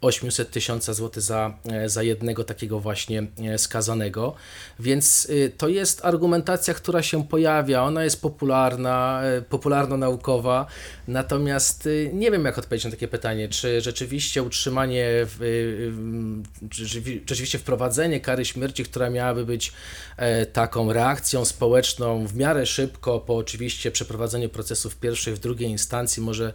800 0.00 0.50
tysiąca 0.50 0.94
złotych 0.94 1.22
za, 1.22 1.58
e, 1.64 1.88
za 1.88 2.02
jednego 2.02 2.44
takiego 2.44 2.80
właśnie 2.80 3.26
e, 3.44 3.58
skazanego. 3.58 4.34
Więc 4.80 5.24
y, 5.30 5.52
to 5.58 5.68
jest 5.68 6.04
argumentacja, 6.04 6.74
która 6.74 7.02
się 7.02 7.28
pojawia. 7.28 7.82
Ona 7.82 8.04
jest 8.04 8.22
popularna, 8.22 9.22
e, 9.24 9.42
popularno-naukowa. 9.42 10.66
Natomiast 11.08 11.86
y, 11.86 12.10
nie 12.14 12.30
wiem, 12.30 12.44
jak 12.44 12.58
odpowiedzieć 12.58 12.84
na 12.84 12.90
takie 12.90 13.08
pytanie, 13.08 13.48
czy 13.48 13.80
rzeczywiście 13.80 14.42
utrzymanie, 14.42 15.26
y, 15.40 15.92
rzeczywiście 17.26 17.58
wprowadzenie 17.58 18.20
kary 18.20 18.44
śmierci, 18.44 18.84
która 18.84 19.10
miałaby 19.10 19.46
być 19.46 19.72
taką 20.52 20.92
reakcją 20.92 21.44
społeczną 21.44 22.26
w 22.26 22.36
miarę 22.36 22.66
szybko, 22.66 23.20
po 23.20 23.36
oczywiście 23.36 23.90
przeprowadzeniu 23.90 24.48
procesów 24.48 24.94
w 24.94 24.96
pierwszej, 24.96 25.34
w 25.34 25.38
drugiej 25.38 25.70
instancji, 25.70 26.22
może 26.22 26.52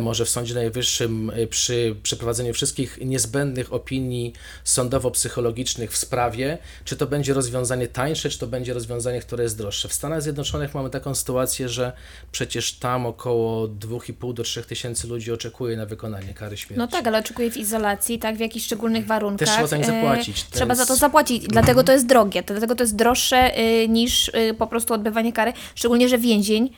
może 0.00 0.24
w 0.24 0.28
Sądzie 0.28 0.54
Najwyższym 0.54 1.30
e, 1.30 1.46
przy 1.46 1.96
przeprowadzeniu 2.02 2.54
wszystkich 2.54 2.98
niezbędnych 3.02 3.72
opinii 3.72 4.32
sądowo-psychologicznych 4.64 5.90
w 5.90 5.96
sprawie, 5.96 6.58
czy 6.84 6.96
to 6.96 7.06
będzie 7.06 7.34
rozwiązanie 7.34 7.88
tańsze, 7.88 8.30
czy 8.30 8.38
to 8.38 8.46
będzie 8.46 8.74
rozwiązanie, 8.74 9.20
które 9.20 9.44
jest 9.44 9.58
droższe. 9.58 9.88
W 9.88 9.92
Stanach 9.92 10.22
Zjednoczonych 10.22 10.74
mamy 10.74 10.90
taką 10.90 11.14
sytuację, 11.14 11.68
że 11.68 11.92
przecież 12.32 12.72
tam 12.72 13.06
około 13.06 13.68
2,5 13.68 14.34
do 14.34 14.42
3 14.42 14.62
tysięcy 14.62 15.08
ludzi 15.08 15.32
oczekuje 15.32 15.76
na 15.76 15.86
wykonanie 15.86 16.34
kary 16.34 16.56
śmierci. 16.56 16.78
No 16.78 16.88
tak, 16.88 17.06
ale 17.06 17.18
oczekuję 17.18 17.50
w 17.50 17.56
izolacji, 17.56 18.18
tak, 18.18 18.36
w 18.36 18.40
jakichś 18.40 18.66
szczególnych 18.66 19.06
warunkach. 19.06 19.48
Też 19.48 19.54
trzeba 19.54 19.66
za 19.66 19.76
nie 19.76 19.84
E, 19.84 19.86
zapłacić. 19.86 20.44
Trzeba 20.44 20.74
za 20.74 20.86
to 20.86 20.96
zapłacić, 20.96 21.46
dlatego 21.46 21.84
to 21.84 21.92
jest 21.92 22.06
drogie, 22.06 22.42
dlatego 22.42 22.74
to 22.74 22.82
jest 22.82 22.96
droższe 22.96 23.58
y, 23.58 23.88
niż 23.88 24.28
y, 24.28 24.54
po 24.58 24.66
prostu 24.66 24.94
odbywanie 24.94 25.32
kary, 25.32 25.52
szczególnie, 25.74 26.08
że 26.08 26.18
więzień 26.18 26.70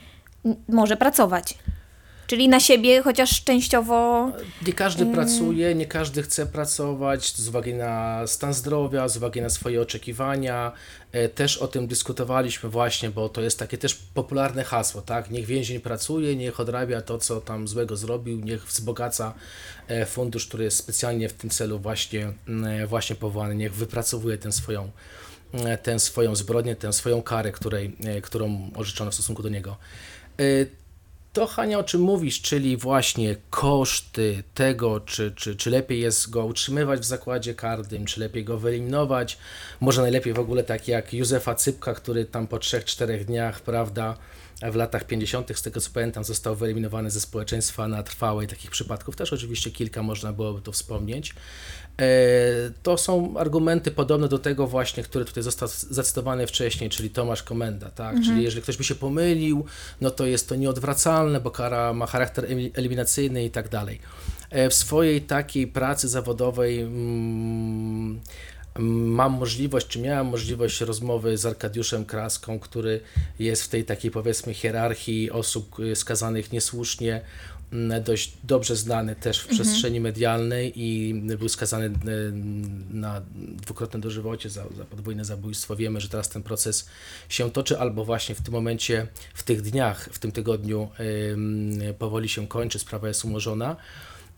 może 0.67 0.97
pracować. 0.97 1.57
Czyli 2.27 2.49
na 2.49 2.59
siebie, 2.59 3.01
chociaż 3.01 3.43
częściowo 3.43 4.31
Nie 4.67 4.73
każdy 4.73 5.03
Mm. 5.03 5.15
pracuje, 5.15 5.75
nie 5.75 5.85
każdy 5.85 6.23
chce 6.23 6.45
pracować 6.45 7.35
z 7.35 7.47
uwagi 7.49 7.73
na 7.73 8.27
stan 8.27 8.53
zdrowia, 8.53 9.07
z 9.07 9.17
uwagi 9.17 9.41
na 9.41 9.49
swoje 9.49 9.81
oczekiwania. 9.81 10.71
E, 11.11 11.29
Też 11.29 11.57
o 11.57 11.67
tym 11.67 11.87
dyskutowaliśmy 11.87 12.69
właśnie, 12.69 13.09
bo 13.09 13.29
to 13.29 13.41
jest 13.41 13.59
takie 13.59 13.77
też 13.77 13.93
popularne 13.95 14.63
hasło, 14.63 15.01
tak? 15.01 15.31
Niech 15.31 15.45
więzień 15.45 15.79
pracuje, 15.79 16.35
niech 16.35 16.59
odrabia 16.59 17.01
to, 17.01 17.17
co 17.17 17.41
tam 17.41 17.67
złego 17.67 17.97
zrobił, 17.97 18.39
niech 18.39 18.65
wzbogaca 18.65 19.33
e, 19.87 20.05
fundusz, 20.05 20.47
który 20.47 20.63
jest 20.63 20.77
specjalnie 20.77 21.29
w 21.29 21.33
tym 21.33 21.49
celu 21.49 21.79
właśnie, 21.79 22.33
mm, 22.47 22.87
właśnie 22.87 23.15
powołany, 23.15 23.55
niech 23.55 23.73
wypracowuje 23.75 24.37
tę 24.37 24.51
swoją, 24.51 24.91
e, 25.53 25.77
tę 25.77 25.99
swoją 25.99 26.35
zbrodnię, 26.35 26.75
tę 26.75 26.93
swoją 26.93 27.21
karę, 27.21 27.51
której, 27.51 27.95
e, 28.05 28.21
którą 28.21 28.69
orzeczono 28.75 29.11
w 29.11 29.13
stosunku 29.13 29.43
do 29.43 29.49
niego. 29.49 29.77
To, 31.33 31.47
Hania, 31.47 31.79
o 31.79 31.83
czym 31.83 32.01
mówisz, 32.01 32.41
czyli 32.41 32.77
właśnie 32.77 33.35
koszty 33.49 34.43
tego, 34.53 34.99
czy, 34.99 35.31
czy, 35.31 35.55
czy 35.55 35.69
lepiej 35.69 35.99
jest 35.99 36.29
go 36.29 36.45
utrzymywać 36.45 36.99
w 36.99 37.05
zakładzie 37.05 37.55
karnym, 37.55 38.05
czy 38.05 38.19
lepiej 38.19 38.43
go 38.43 38.57
wyeliminować. 38.57 39.37
Może 39.79 40.01
najlepiej 40.01 40.33
w 40.33 40.39
ogóle 40.39 40.63
tak 40.63 40.87
jak 40.87 41.13
Józefa 41.13 41.55
Cypka, 41.55 41.93
który 41.93 42.25
tam 42.25 42.47
po 42.47 42.57
3-4 42.57 43.25
dniach, 43.25 43.61
prawda, 43.61 44.17
w 44.71 44.75
latach 44.75 45.03
50., 45.07 45.57
z 45.57 45.61
tego 45.61 45.81
co 45.81 45.89
pamiętam, 45.93 46.23
został 46.23 46.55
wyeliminowany 46.55 47.11
ze 47.11 47.21
społeczeństwa 47.21 47.87
na 47.87 48.03
trwałe. 48.03 48.43
i 48.43 48.47
Takich 48.47 48.71
przypadków 48.71 49.15
też 49.15 49.33
oczywiście 49.33 49.71
kilka 49.71 50.03
można 50.03 50.33
byłoby 50.33 50.61
tu 50.61 50.71
wspomnieć. 50.71 51.33
E, 52.01 52.05
To 52.83 52.97
są 52.97 53.37
argumenty 53.37 53.91
podobne 53.91 54.27
do 54.27 54.39
tego 54.39 54.67
właśnie, 54.67 55.03
który 55.03 55.25
tutaj 55.25 55.43
został 55.43 55.69
zacytowany 55.89 56.47
wcześniej, 56.47 56.89
czyli 56.89 57.09
Tomasz 57.09 57.43
Komenda, 57.43 57.89
tak? 57.91 58.15
Czyli 58.25 58.43
jeżeli 58.43 58.61
ktoś 58.63 58.77
by 58.77 58.83
się 58.83 58.95
pomylił, 58.95 59.65
no 60.01 60.11
to 60.11 60.25
jest 60.25 60.49
to 60.49 60.55
nieodwracalne, 60.55 61.39
bo 61.39 61.51
kara 61.51 61.93
ma 61.93 62.05
charakter 62.05 62.45
eli- 62.45 62.71
eliminacyjny 62.73 63.45
i 63.45 63.51
tak 63.51 63.69
dalej. 63.69 63.99
E, 64.49 64.69
W 64.69 64.73
swojej 64.73 65.21
takiej 65.21 65.67
pracy 65.67 66.07
zawodowej 66.07 66.81
mm, 66.81 68.19
mam 68.79 69.33
możliwość, 69.33 69.87
czy 69.87 69.99
miałem 69.99 70.27
możliwość 70.27 70.81
rozmowy 70.81 71.37
z 71.37 71.45
Arkadiuszem 71.45 72.05
Kraską, 72.05 72.59
który 72.59 72.99
jest 73.39 73.63
w 73.63 73.67
tej 73.67 73.85
takiej 73.85 74.11
powiedzmy 74.11 74.53
hierarchii 74.53 75.31
osób 75.31 75.79
y, 75.79 75.95
skazanych 75.95 76.51
niesłusznie, 76.51 77.21
mm, 77.73 78.03
dość 78.03 78.33
dobrze 78.43 78.75
znany 78.75 79.15
też 79.15 79.39
w 79.39 79.47
przestrzeni 79.47 79.99
medialnej 79.99 80.73
i 80.75 81.13
był 81.13 81.49
skazany 81.49 81.85
y, 81.85 81.91
na 82.91 83.21
dwukrotne 83.35 83.99
dożywocie 83.99 84.49
za, 84.49 84.63
za 84.77 84.85
podwójne 84.85 85.25
zabójstwo. 85.25 85.75
Wiemy, 85.75 86.01
że 86.01 86.09
teraz 86.09 86.29
ten 86.29 86.43
proces 86.43 86.89
się 87.29 87.51
toczy, 87.51 87.79
albo 87.79 88.05
właśnie 88.05 88.35
w 88.35 88.41
tym 88.41 88.53
momencie, 88.53 89.07
w 89.33 89.43
tych 89.43 89.61
dniach, 89.61 90.09
w 90.11 90.19
tym 90.19 90.31
tygodniu 90.31 90.89
powoli 91.99 92.29
się 92.29 92.47
kończy, 92.47 92.79
sprawa 92.79 93.07
jest 93.07 93.25
umorzona 93.25 93.75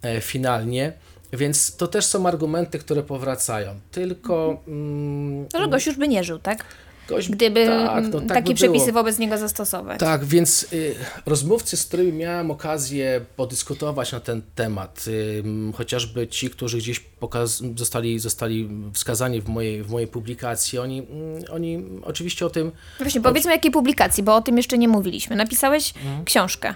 e, 0.01 0.21
finalnie. 0.21 0.93
Więc 1.33 1.75
to 1.75 1.87
też 1.87 2.05
są 2.05 2.27
argumenty, 2.27 2.79
które 2.79 3.03
powracają. 3.03 3.79
Tylko 3.91 4.61
mm, 4.67 5.45
to, 5.47 5.59
że 5.59 5.67
gość 5.67 5.87
już 5.87 5.95
by 5.97 6.07
nie 6.07 6.23
żył, 6.23 6.39
tak? 6.39 6.65
gość, 7.09 7.29
Gdyby 7.29 7.65
tak, 7.65 7.97
mm, 7.97 8.09
no, 8.11 8.19
tak 8.19 8.27
takie 8.29 8.49
by 8.49 8.55
przepisy 8.55 8.85
było. 8.85 8.93
wobec 9.03 9.19
niego 9.19 9.37
zastosować. 9.37 9.99
Tak, 9.99 10.25
więc 10.25 10.73
y, 10.73 10.95
rozmówcy, 11.25 11.77
z 11.77 11.85
którymi 11.85 12.13
miałem 12.13 12.51
okazję 12.51 13.21
podyskutować 13.35 14.11
na 14.11 14.19
ten 14.19 14.41
temat, 14.55 15.05
y, 15.07 15.43
chociażby 15.73 16.27
ci, 16.27 16.49
którzy 16.49 16.77
gdzieś 16.77 17.01
pokaz- 17.21 17.77
zostali, 17.77 18.19
zostali 18.19 18.69
wskazani 18.93 19.41
w 19.41 19.47
mojej, 19.47 19.83
w 19.83 19.89
mojej 19.91 20.07
publikacji, 20.07 20.79
oni, 20.79 20.99
mm, 20.99 21.43
oni 21.51 21.83
oczywiście 22.03 22.45
o 22.45 22.49
tym 22.49 22.71
Właśnie, 22.99 23.21
powiedzmy 23.21 23.51
jakiej 23.51 23.71
publikacji, 23.71 24.23
bo 24.23 24.35
o 24.35 24.41
tym 24.41 24.57
jeszcze 24.57 24.77
nie 24.77 24.87
mówiliśmy. 24.87 25.35
Napisałeś 25.35 25.93
Mhm. 25.97 26.25
książkę. 26.25 26.75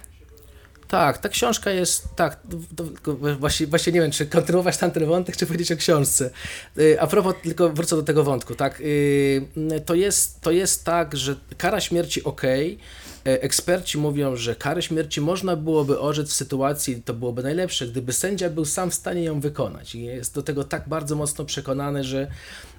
Tak, 0.89 1.17
ta 1.17 1.29
książka 1.29 1.71
jest, 1.71 2.07
tak, 2.15 2.39
właśnie, 3.39 3.67
właśnie 3.67 3.93
nie 3.93 4.01
wiem, 4.01 4.11
czy 4.11 4.25
kontynuować 4.25 4.77
tamten 4.77 5.05
wątek, 5.05 5.37
czy 5.37 5.45
powiedzieć 5.45 5.71
o 5.71 5.77
książce. 5.77 6.29
Y, 6.77 7.01
A 7.01 7.07
propos, 7.07 7.35
tylko 7.43 7.69
wrócę 7.69 7.95
do 7.95 8.03
tego 8.03 8.23
wątku, 8.23 8.55
tak, 8.55 8.81
y, 8.81 9.41
to 9.85 9.93
jest, 9.93 10.41
to 10.41 10.51
jest 10.51 10.85
tak, 10.85 11.17
że 11.17 11.35
kara 11.57 11.81
śmierci 11.81 12.23
ok, 12.23 12.41
E, 12.43 12.77
Eksperci 13.41 13.97
mówią, 13.97 14.35
że 14.35 14.55
karę 14.55 14.81
śmierci 14.81 15.21
można 15.21 15.55
byłoby 15.55 15.99
orzec 15.99 16.29
w 16.29 16.33
sytuacji, 16.33 17.01
to 17.05 17.13
byłoby 17.13 17.43
najlepsze, 17.43 17.87
gdyby 17.87 18.13
sędzia 18.13 18.49
był 18.49 18.65
sam 18.65 18.91
w 18.91 18.93
stanie 18.93 19.23
ją 19.23 19.39
wykonać. 19.39 19.95
I 19.95 20.03
jest 20.03 20.35
do 20.35 20.43
tego 20.43 20.63
tak 20.63 20.89
bardzo 20.89 21.15
mocno 21.15 21.45
przekonany, 21.45 22.03
że, 22.03 22.27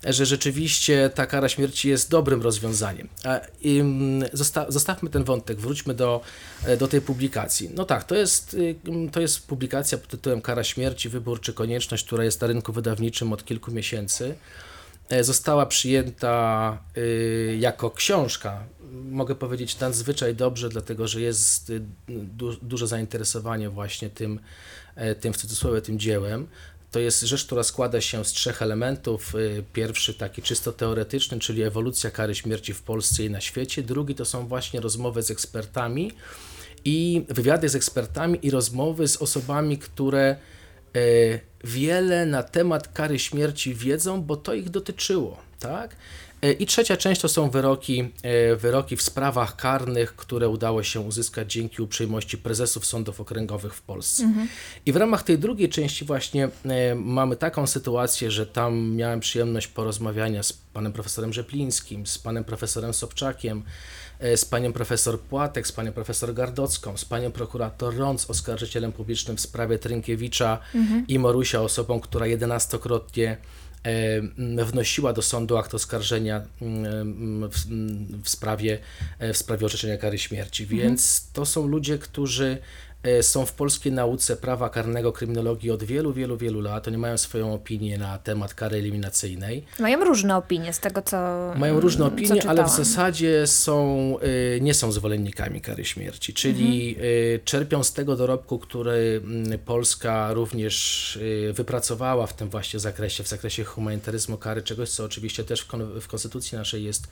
że 0.04 0.26
rzeczywiście 0.26 1.10
ta 1.14 1.26
kara 1.26 1.48
śmierci 1.48 1.88
jest 1.88 2.10
dobrym 2.10 2.42
rozwiązaniem. 2.42 3.08
Mm, 3.64 4.28
zosta 4.32 4.66
zostawmy 4.68 5.10
ten 5.10 5.24
wątek, 5.24 5.60
wróćmy 5.60 5.94
do, 5.94 6.20
e, 6.64 6.76
do 6.76 6.88
tej 6.88 7.00
publikacji. 7.00 7.70
No 7.74 7.84
tak, 7.84 8.04
to 8.04 8.14
jest, 8.14 8.54
y, 8.54 8.74
to 9.12 9.20
jest 9.20 9.46
publikacja 9.46 9.98
pod 9.98 10.08
tytułem 10.08 10.40
Kara 10.40 10.64
śmierci, 10.64 11.08
wybór 11.08 11.40
czy 11.40 11.52
konieczność, 11.52 12.06
która 12.06 12.24
jest 12.24 12.40
na 12.40 12.46
rynku 12.46 12.72
wydawniczym 12.72 13.32
od 13.32 13.44
kilku 13.44 13.72
miesięcy 13.72 14.34
e, 15.08 15.24
została 15.24 15.66
przyjęta 15.66 16.78
y, 16.96 17.56
jako 17.60 17.90
książka. 17.90 18.64
Mogę 18.92 19.34
powiedzieć 19.34 19.78
nadzwyczaj 19.78 20.34
dobrze, 20.34 20.68
dlatego 20.68 21.08
że 21.08 21.20
jest 21.20 21.70
y, 21.70 21.80
du 22.08 22.56
duże 22.62 22.86
zainteresowanie 22.86 23.70
właśnie 23.70 24.10
tym, 24.10 24.40
e, 24.94 25.14
tym 25.14 25.32
w 25.32 25.36
cudzysłowie, 25.36 25.82
tym 25.82 25.98
dziełem. 25.98 26.46
To 26.90 27.00
jest 27.00 27.20
rzecz, 27.20 27.44
która 27.44 27.62
składa 27.62 28.00
się 28.00 28.24
z 28.24 28.28
trzech 28.28 28.62
elementów. 28.62 29.34
Y, 29.34 29.64
Pierwszy 29.72 30.14
taki 30.14 30.42
czysto 30.42 30.72
teoretyczny, 30.72 31.38
czyli 31.38 31.62
ewolucja 31.62 32.10
kary 32.10 32.34
śmierci 32.34 32.74
w 32.74 32.82
Polsce 32.82 33.24
i 33.24 33.30
na 33.30 33.40
świecie. 33.40 33.82
Drugi 33.82 34.14
to 34.14 34.24
są 34.24 34.46
właśnie 34.46 34.80
rozmowy 34.80 35.22
z 35.22 35.30
ekspertami 35.30 36.12
i 36.84 37.24
wywiady 37.28 37.68
z 37.68 37.74
ekspertami 37.74 38.38
i 38.42 38.50
rozmowy 38.50 39.08
z 39.08 39.16
osobami, 39.16 39.78
które 39.78 40.36
e, 40.96 41.40
wiele 41.64 42.26
na 42.26 42.42
temat 42.42 42.88
kary 42.88 43.18
śmierci 43.18 43.74
wiedzą, 43.74 44.22
bo 44.22 44.36
to 44.36 44.54
ich 44.54 44.70
dotyczyło, 44.70 45.40
tak? 45.58 45.96
E, 46.42 46.52
I 46.52 46.66
trzecia 46.66 46.96
część 46.96 47.20
to 47.20 47.28
są 47.28 47.50
wyroki, 47.50 48.12
e, 48.22 48.56
wyroki 48.56 48.96
w 48.96 49.02
sprawach 49.02 49.56
karnych, 49.56 50.16
które 50.16 50.48
udało 50.48 50.82
się 50.82 51.00
uzyskać 51.00 51.52
dzięki 51.52 51.82
uprzejmości 51.82 52.38
prezesów 52.38 52.86
sądów 52.86 53.20
okręgowych 53.20 53.74
w 53.74 53.82
Polsce. 53.82 54.22
I 54.86 54.92
w 54.92 54.96
ramach 54.96 55.22
tej 55.22 55.38
drugiej 55.38 55.68
części 55.68 56.04
właśnie 56.04 56.48
e, 56.64 56.94
mamy 56.94 57.36
taką 57.36 57.66
sytuację, 57.66 58.30
że 58.30 58.46
tam 58.46 58.90
miałem 58.90 59.20
przyjemność 59.20 59.66
porozmawiania 59.66 60.42
z 60.42 60.52
panem 60.52 60.92
profesorem 60.92 61.32
Rzeplińskim, 61.32 62.06
z 62.06 62.18
panem 62.18 62.44
profesorem 62.44 62.94
Sobczakiem, 62.94 63.62
z 64.36 64.44
panią 64.44 64.72
profesor 64.72 65.20
Płatek, 65.20 65.66
z 65.66 65.72
panią 65.72 65.92
profesor 65.92 66.34
Gardocką, 66.34 66.96
z 66.96 67.04
panią 67.04 67.32
prokurator 67.32 67.96
Rąc, 67.96 68.30
oskarżycielem 68.30 68.92
publicznym 68.92 69.36
w 69.36 69.40
sprawie 69.40 69.78
Trynkiewicza 69.78 70.58
i 71.08 71.18
Morusia, 71.18 71.60
osobą, 71.62 72.00
która 72.00 72.26
jedenastokrotnie 72.26 73.36
wnosiła 74.64 75.12
do 75.12 75.22
sądu 75.22 75.56
akt 75.56 75.74
oskarżenia 75.74 76.42
w, 77.50 77.66
w, 78.22 78.28
sprawie, 78.28 78.78
e, 79.18 79.32
w 79.32 79.36
sprawie 79.36 79.66
orzeczenia 79.66 79.96
kary 79.96 80.18
śmierci. 80.18 80.66
Więc 80.66 81.30
to 81.32 81.46
są 81.46 81.66
ludzie, 81.66 81.98
którzy 81.98 82.58
są 83.22 83.46
w 83.46 83.52
polskiej 83.52 83.92
nauce 83.92 84.36
prawa 84.36 84.68
karnego, 84.68 85.12
kryminologii 85.12 85.70
od 85.70 85.84
wielu, 85.84 86.12
wielu, 86.12 86.36
wielu 86.36 86.60
lat. 86.60 86.88
Oni 86.88 86.98
mają 86.98 87.18
swoją 87.18 87.54
opinię 87.54 87.98
na 87.98 88.18
temat 88.18 88.54
kary 88.54 88.76
eliminacyjnej. 88.78 89.64
Mają 89.78 90.04
różne 90.04 90.36
opinie 90.36 90.72
z 90.72 90.80
tego, 90.80 91.02
co 91.02 91.16
Mają 91.56 91.80
różne 91.80 92.06
opinie, 92.06 92.48
ale 92.48 92.64
w 92.64 92.70
zasadzie 92.70 93.46
są, 93.46 94.16
y, 94.56 94.60
nie 94.60 94.74
są 94.74 94.92
zwolennikami 94.92 95.60
kary 95.60 95.84
śmierci, 95.84 96.34
czyli 96.34 96.96
y, 97.00 97.40
czerpią 97.44 97.84
z 97.84 97.92
tego 97.92 98.16
dorobku, 98.16 98.58
który 98.58 99.20
mm, 99.24 99.58
Polska 99.58 100.32
również 100.32 101.18
wypracowała 101.52 102.26
w 102.26 102.34
tym 102.34 102.48
właśnie 102.48 102.80
zakresie, 102.80 103.24
w 103.24 103.28
zakresie 103.28 103.64
humanitaryzmu 103.64 104.36
kary, 104.36 104.62
czegoś, 104.62 104.90
co 104.90 105.04
oczywiście 105.04 105.44
też 105.44 105.60
w, 105.60 105.66
kon- 105.66 106.00
w 106.00 106.08
konstytucji 106.08 106.58
naszej 106.58 106.84
jest, 106.84 107.08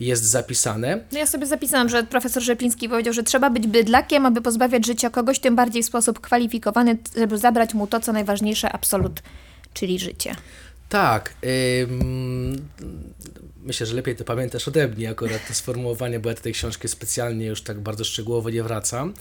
jest 0.00 0.24
zapisane. 0.24 1.00
No 1.12 1.18
ja 1.18 1.26
sobie 1.26 1.46
zapisałam, 1.46 1.88
że 1.88 2.02
profesor 2.02 2.42
Rzepliński 2.42 2.88
powiedział, 2.88 3.12
że 3.12 3.22
trzeba 3.22 3.50
być 3.50 3.66
bydlakiem, 3.66 4.26
aby 4.26 4.42
pozbawiać 4.42 4.86
życia 4.86 5.10
kogoś, 5.16 5.38
tym 5.38 5.56
bardziej 5.56 5.82
w 5.82 5.86
sposób 5.86 6.20
kwalifikowany, 6.20 6.98
żeby 7.16 7.38
zabrać 7.38 7.74
mu 7.74 7.86
to, 7.86 8.00
co 8.00 8.12
najważniejsze, 8.12 8.72
absolut, 8.72 9.22
czyli 9.74 9.98
życie. 9.98 10.36
Tak. 10.88 11.34
ym, 11.90 12.68
myślę, 13.64 13.86
że 13.86 13.94
lepiej 13.94 14.16
to 14.16 14.24
pamiętasz 14.24 14.68
ode 14.68 14.88
mnie 14.88 15.10
akurat 15.10 15.48
to 15.48 15.54
sformułowanie, 15.54 16.20
bo 16.20 16.28
ja 16.28 16.34
do 16.34 16.40
tej 16.42 16.52
książki 16.52 16.88
specjalnie 16.88 17.46
już 17.46 17.62
tak 17.62 17.80
bardzo 17.80 18.04
szczegółowo 18.04 18.50
nie 18.50 18.62
wracam. 18.62 19.14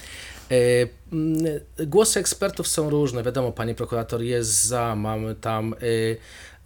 Głosy 1.87 2.19
ekspertów 2.19 2.67
są 2.67 2.89
różne. 2.89 3.23
Wiadomo, 3.23 3.51
pani 3.51 3.75
prokurator 3.75 4.21
jest 4.21 4.65
za, 4.65 4.95
mamy 4.95 5.35
tam. 5.35 5.75
y, 5.83 6.17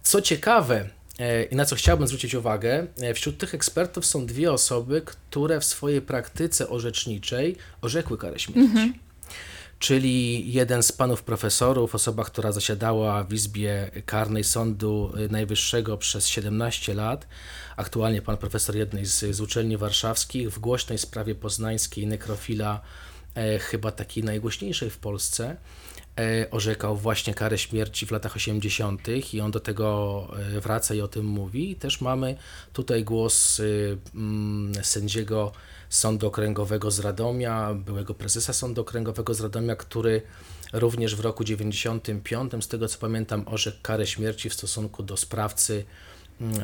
Co 0.04 0.22
ciekawe, 0.22 0.90
y, 1.20 1.48
i 1.52 1.56
na 1.56 1.66
co 1.66 1.76
chciałbym 1.76 2.08
zwrócić 2.08 2.34
uwagę, 2.36 2.88
y, 3.04 3.14
wśród 3.14 3.38
tych 3.38 3.54
ekspertów 3.56 4.06
są 4.06 4.26
dwie 4.26 4.52
osoby, 4.52 5.02
które 5.06 5.60
w 5.60 5.66
swojej 5.66 6.02
praktyce 6.02 6.70
orzeczniczej 6.70 7.56
orzekły 7.82 8.18
karę 8.18 8.40
śmierci 8.40 9.00
czyli 9.80 10.52
jeden 10.54 10.84
z 10.84 10.92
panów 10.92 11.24
profesorów, 11.24 11.96
osoba, 11.96 12.24
która 12.24 12.52
zasiadała 12.52 13.24
w 13.24 13.34
Izbie 13.34 13.92
Karnej 14.06 14.44
Sądu 14.44 15.14
Najwyższego 15.30 15.98
przez 15.98 16.28
17 16.28 16.94
lat, 16.94 17.28
aktualnie 17.78 18.22
pan 18.22 18.38
profesor 18.38 18.76
jednej 18.76 19.06
z, 19.06 19.36
z 19.36 19.42
uczelni 19.42 19.78
warszawskich, 19.78 20.50
w 20.50 20.60
głośnej 20.60 20.98
sprawie 20.98 21.36
poznańskiej 21.36 22.08
nekrofila, 22.08 22.82
e, 23.36 23.60
chyba 23.60 23.92
takiej 23.92 24.24
najgłośniejszej 24.24 24.89
w 24.89 24.98
Polsce, 24.98 25.58
e, 26.20 26.52
orzekał 26.52 26.98
właśnie 26.98 27.34
karę 27.34 27.58
śmierci 27.58 28.06
w 28.06 28.12
latach 28.12 28.36
80. 28.36 29.34
i 29.34 29.42
on 29.42 29.52
do 29.52 29.60
tego 29.60 30.28
e, 30.56 30.60
wraca 30.62 30.94
i 30.94 31.02
o 31.02 31.08
tym 31.08 31.26
mówi. 31.26 31.72
I 31.72 31.76
też 31.76 32.02
mamy 32.02 32.36
tutaj 32.74 33.04
głos 33.04 33.60
y, 33.60 33.98
mm, 34.15 34.84
sędziego 34.84 35.52
Sądu 35.89 36.28
Okręgowego 36.28 36.91
z 36.91 36.99
Radomia, 36.99 37.73
byłego 37.73 38.13
prezesa 38.13 38.54
Sądu 38.54 38.82
Okręgowego 38.82 39.34
z 39.34 39.41
Radomia, 39.41 39.75
który 39.75 40.21
również 40.73 41.15
w 41.15 41.19
roku 41.19 41.43
95, 41.43 42.52
z 42.62 42.67
tego 42.67 42.88
co 42.88 42.99
pamiętam, 42.99 43.43
orzekł 43.47 43.78
karę 43.82 44.08
śmierci 44.08 44.49
w 44.49 44.54
stosunku 44.54 45.04
do 45.04 45.17
sprawcy 45.17 45.86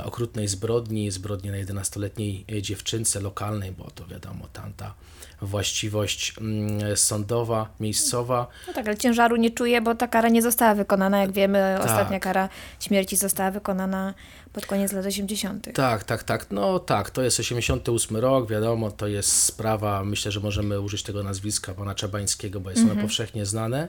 okrutnej 0.04 0.48
zbrodni, 0.48 1.12
zbrodni 1.12 1.50
na 1.50 1.58
11-letniej 1.58 2.46
dziewczynce 2.62 3.20
lokalnej, 3.20 3.72
bo 3.72 3.92
to 3.92 4.08
wiadomo, 4.08 4.48
tamta 4.54 4.94
właściwość 5.42 6.34
mm, 6.42 6.98
sądowa, 6.98 7.70
miejscowa. 7.80 8.48
No 8.68 8.74
tak, 8.74 8.88
ale 8.88 8.98
ciężaru 8.98 9.36
nie 9.36 9.52
czuję, 9.52 9.82
bo 9.82 9.96
ta 9.96 10.08
kara 10.08 10.30
nie 10.30 10.42
została 10.42 10.76
wykonana. 10.76 11.22
Jak 11.22 11.32
wiemy, 11.32 11.78
ostatnia 11.84 12.20
kara 12.20 12.50
śmierci 12.80 13.16
została 13.16 13.52
wykonana 13.52 14.14
pod 14.54 14.66
koniec 14.66 14.92
lat 14.92 15.06
80. 15.06 15.74
Tak, 15.74 16.04
tak, 16.04 16.24
tak. 16.24 16.48
No 16.52 16.80
tak, 16.80 17.10
to 17.10 17.22
jest 17.22 17.40
88 17.40 18.18
rok, 18.18 18.50
wiadomo, 18.50 18.92
to 18.92 19.08
jest 19.08 19.44
sprawa, 19.44 20.04
myślę, 20.04 20.32
że 20.32 20.40
możemy 20.40 20.82
użyć 20.82 21.04
tego 21.04 21.24
nazwiska 21.24 21.74
pana 21.74 21.96
Czabańskiego, 21.96 22.60
bo 22.60 22.70
jest 22.70 22.84
ono 22.84 23.02
powszechnie 23.02 23.46
znane. 23.46 23.88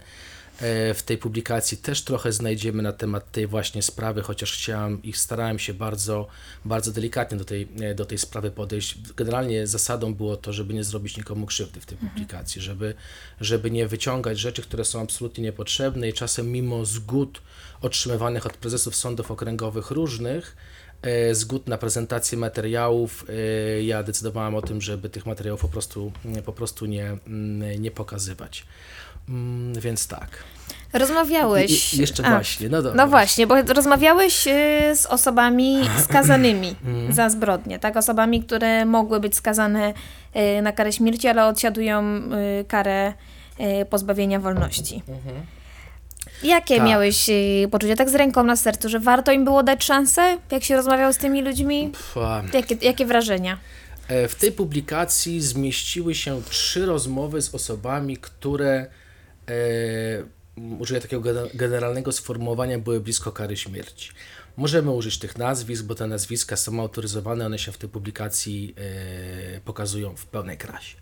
E, 0.61 0.95
W 0.95 1.03
tej 1.03 1.19
publikacji 1.19 1.79
też 1.79 2.03
trochę 2.03 2.33
znajdziemy 2.33 2.83
na 2.83 2.93
temat 2.93 3.33
tej 3.33 3.47
właśnie 3.47 3.83
sprawy, 3.83 4.23
chociaż 4.23 4.53
chciałem 4.53 5.03
i 5.03 5.13
starałem 5.13 5.59
się 5.59 5.75
bardzo, 5.75 6.27
bardzo 6.65 6.93
delikatnie 6.93 7.39
do 7.39 7.45
tej, 7.45 7.69
e, 7.81 7.95
do 7.95 8.05
tej 8.05 8.19
sprawy 8.19 8.51
podejść. 8.51 8.99
Generalnie 9.17 9.67
zasadą 9.67 10.15
było 10.15 10.37
to, 10.37 10.53
żeby 10.53 10.75
nie 10.75 10.85
zrobić 10.85 11.17
nikomu 11.17 11.47
krzywdy 11.47 11.81
w 11.81 11.87
tej 11.87 11.99
publikacji, 11.99 12.63
żeby, 12.63 12.95
żeby 13.41 13.71
nie 13.71 13.89
wyciągać 13.89 14.39
rzeczy, 14.39 14.63
które 14.63 14.85
są 14.85 15.03
absolutnie 15.03 15.45
niepotrzebne 15.45 16.09
i 16.09 16.13
czasem 16.13 16.53
mimo 16.53 16.85
zgód 16.85 17.43
otrzymywanych 17.81 18.47
od 18.47 18.53
prezesów 18.53 18.97
sądów 18.97 19.31
okręgowych 19.31 19.91
różnych, 19.91 20.57
e, 21.03 21.35
zgód 21.35 21.69
na 21.69 21.79
prezentację 21.79 22.39
materiałów, 22.39 23.25
ja 23.83 24.03
decydowałem 24.03 24.55
o 24.55 24.63
tym, 24.63 24.81
żeby 24.81 25.11
tych 25.11 25.27
materiałów 25.27 25.61
po 25.61 25.69
prostu, 25.69 26.13
po 26.45 26.53
prostu 26.53 26.87
nie, 26.87 27.07
mm, 27.27 27.83
nie 27.83 27.91
pokazywać. 27.91 28.67
Mm, 29.29 29.81
Więc 29.81 30.07
tak. 30.09 30.29
Rozmawiałeś. 30.93 31.95
Jeszcze 31.95 32.27
A, 32.27 32.31
właśnie, 32.31 32.69
no 32.69 32.83
dobra. 32.83 33.05
No 33.05 33.11
właśnie, 33.11 33.47
bo 33.47 33.63
rozmawiałeś 33.63 34.47
y, 34.47 34.51
z 34.97 35.07
osobami 35.07 35.81
skazanymi 36.05 36.77
Mhm. 36.87 37.13
za 37.13 37.31
zbrodnie, 37.31 37.79
tak? 37.79 37.97
Osobami, 37.97 38.43
które 38.43 38.85
mogły 38.85 39.21
być 39.21 39.37
skazane 39.37 39.95
y, 40.59 40.63
na 40.63 40.73
karę 40.73 40.93
śmierci, 40.93 41.29
ale 41.29 41.47
odsiadują 41.47 42.03
y, 42.61 42.65
karę 42.69 43.13
pozbawienia 43.91 44.41
wolności. 44.41 45.03
Jakie 46.43 46.77
Tak. 46.77 46.87
miałeś 46.87 47.27
poczucie, 47.71 47.97
tak 47.97 48.11
z 48.11 48.15
ręką 48.15 48.43
na 48.43 48.57
sercu, 48.57 48.89
że 48.89 49.01
warto 49.01 49.33
im 49.33 49.45
było 49.45 49.63
dać 49.63 49.85
szansę, 49.85 50.39
jak 50.51 50.65
się 50.65 50.77
rozmawiał 50.77 51.13
z 51.13 51.17
tymi 51.19 51.43
ludźmi? 51.43 51.93
Jakie, 52.55 52.77
jakie 52.83 53.07
wrażenia? 53.07 53.59
E, 54.09 54.29
W 54.29 54.35
tej 54.35 54.53
publikacji 54.53 55.41
zmieściły 55.41 56.15
się 56.15 56.43
trzy 56.51 56.87
rozmowy 56.87 57.43
z 57.43 57.55
osobami, 57.55 58.17
które, 58.17 58.87
użyję 60.79 61.01
takiego 61.01 61.23
gene- 61.23 61.51
generalnego 61.55 62.13
sformułowania, 62.13 62.79
były 62.79 63.01
blisko 63.01 63.33
kary 63.33 63.57
śmierci. 63.57 64.11
Możemy 64.57 64.91
użyć 64.91 65.19
tych 65.19 65.39
nazwisk, 65.39 65.85
bo 65.85 65.95
te 65.95 66.07
nazwiska 66.07 66.57
są 66.57 66.81
autoryzowane, 66.81 67.47
one 67.47 67.59
się 67.59 67.73
w 67.73 67.79
tej 67.79 67.89
publikacji 67.89 68.75
e, 69.57 69.61
pokazują 69.61 70.17
w 70.17 70.27
pełnej 70.27 70.59
krasie. 70.59 70.97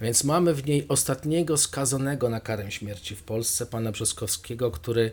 Więc 0.00 0.24
mamy 0.24 0.54
w 0.54 0.66
niej 0.66 0.88
ostatniego 0.88 1.56
skazanego 1.56 2.28
na 2.28 2.40
karę 2.40 2.70
śmierci 2.70 3.16
w 3.16 3.22
Polsce, 3.22 3.66
pana 3.66 3.92
Brzoskowskiego, 3.92 4.70
który 4.70 5.10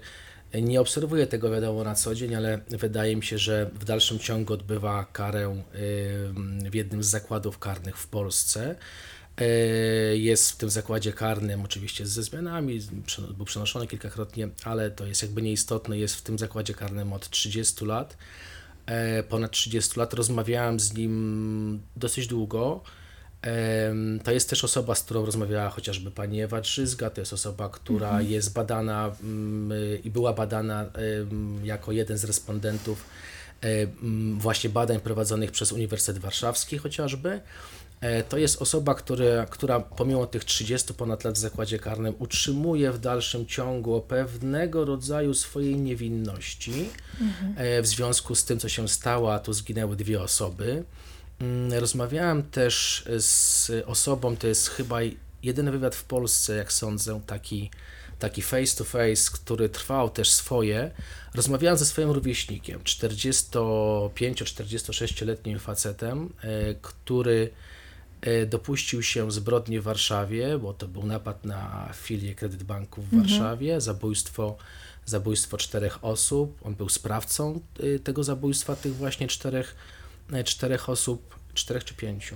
nie 0.62 0.82
obserwuje 0.82 1.28
tego 1.28 1.52
wiadomo 1.52 1.84
na 1.84 1.96
co 1.96 2.16
dzień, 2.16 2.36
ale 2.36 2.60
wydaje 2.70 3.16
mi 3.16 3.24
się, 3.24 3.38
że 3.38 3.70
w 3.74 3.86
dalszym 3.86 4.20
ciągu 4.20 4.54
odbywa 4.54 5.06
karę 5.14 5.46
ym, 5.46 5.64
w 6.72 6.76
jednym 6.76 7.04
z 7.04 7.08
zakładów 7.08 7.60
karnych 7.60 7.98
w 7.98 8.08
Polsce. 8.08 8.76
E, 9.38 9.46
Jest 10.18 10.52
w 10.52 10.58
tym 10.58 10.70
zakładzie 10.70 11.14
karnym, 11.14 11.62
oczywiście 11.62 12.06
ze 12.06 12.24
zmianami, 12.24 12.82
był 13.38 13.46
przenoszony 13.46 13.88
kilkakrotnie, 13.88 14.50
ale 14.64 14.92
to 14.92 15.06
jest 15.06 15.22
jakby 15.22 15.42
nieistotne. 15.42 15.98
Jest 15.98 16.16
w 16.16 16.22
tym 16.22 16.40
zakładzie 16.40 16.74
karnym 16.74 17.14
od 17.14 17.30
30 17.30 17.86
lat, 17.86 18.18
e, 18.86 19.24
ponad 19.24 19.52
30 19.52 20.00
lat. 20.00 20.14
Rozmawiałem 20.14 20.80
z 20.80 20.94
nim 20.94 21.82
dosyć 21.96 22.28
długo. 22.28 22.82
To 24.24 24.32
jest 24.32 24.50
też 24.50 24.64
osoba, 24.64 24.96
z 24.96 25.04
którą 25.04 25.26
rozmawiała 25.26 25.70
chociażby 25.70 26.12
pani 26.12 26.42
Ewa 26.42 26.62
Drzyzga, 26.62 27.10
to 27.10 27.22
jest 27.22 27.34
osoba, 27.34 27.70
która 27.70 28.22
jest 28.22 28.54
badana 28.54 29.16
mm, 29.24 30.04
i 30.04 30.10
była 30.10 30.34
badana 30.34 30.86
jako 31.64 31.92
jeden 31.92 32.18
z 32.18 32.24
respondentów 32.24 33.06
właśnie 34.38 34.70
badań 34.70 35.00
prowadzonych 35.00 35.52
przez 35.52 35.72
Uniwersytet 35.72 36.18
Warszawski 36.22 36.78
chociażby. 36.78 37.42
E, 38.04 38.24
To 38.24 38.38
jest 38.38 38.62
osoba, 38.62 38.96
która, 38.96 39.46
która 39.46 39.80
pomimo 39.80 40.28
tych 40.28 40.46
30 40.46 40.94
ponad 40.94 41.24
lat 41.24 41.36
w 41.36 41.38
zakładzie 41.38 41.80
karnym 41.80 42.14
utrzymuje 42.20 42.92
w 42.92 43.00
dalszym 43.00 43.46
ciągu 43.46 44.02
pewnego 44.02 44.86
rodzaju 44.86 45.34
swojej 45.34 45.78
niewinności 45.78 46.90
e, 47.58 47.82
w 47.82 47.88
związku 47.88 48.36
z 48.36 48.46
tym, 48.46 48.60
co 48.60 48.70
się 48.70 48.88
stało, 48.88 49.34
a 49.34 49.40
tu 49.40 49.54
zginęły 49.54 49.96
dwie 49.96 50.22
osoby. 50.22 50.84
Mm, 51.40 51.74
Rozmawiałem 51.80 52.44
też 52.44 53.06
z 53.18 53.72
osobą, 53.86 54.38
to 54.38 54.48
jest 54.48 54.70
chyba 54.70 54.98
jedyny 55.44 55.72
wywiad 55.72 55.96
w 55.96 56.04
Polsce, 56.04 56.56
jak 56.56 56.74
sądzę, 56.74 57.22
taki, 57.28 57.70
taki 58.20 58.42
face 58.42 58.78
to 58.78 58.84
face, 58.84 59.32
który 59.34 59.70
trwał 59.70 60.10
też 60.10 60.32
swoje. 60.32 60.92
Rozmawiałem 61.34 61.78
ze 61.78 61.86
swoim 61.86 62.12
rówieśnikiem, 62.12 62.80
45-46-letnim 62.80 65.60
facetem, 65.60 66.34
e, 66.42 66.76
który 66.82 67.50
dopuścił 68.48 69.04
się 69.04 69.32
zbrodni 69.32 69.80
w 69.80 69.84
Warszawie, 69.84 70.58
bo 70.58 70.74
to 70.74 70.88
był 70.88 71.06
napad 71.06 71.46
na 71.46 71.90
filię 71.94 72.36
Kredyt 72.36 72.64
Banku 72.64 73.02
w 73.02 73.16
Warszawie, 73.18 73.82
zabójstwo, 73.82 74.58
zabójstwo 75.06 75.58
czterech 75.58 76.06
osób. 76.06 76.60
On 76.64 76.76
był 76.76 76.90
sprawcą 76.90 77.60
y, 77.84 78.00
tego 78.00 78.24
zabójstwa, 78.24 78.76
tych 78.76 78.96
właśnie 78.96 79.28
czterech, 79.28 79.76
e, 80.34 80.44
czterech 80.44 80.90
osób, 80.90 81.36
czterech 81.54 81.84
czy 81.84 81.94
pięciu? 81.94 82.36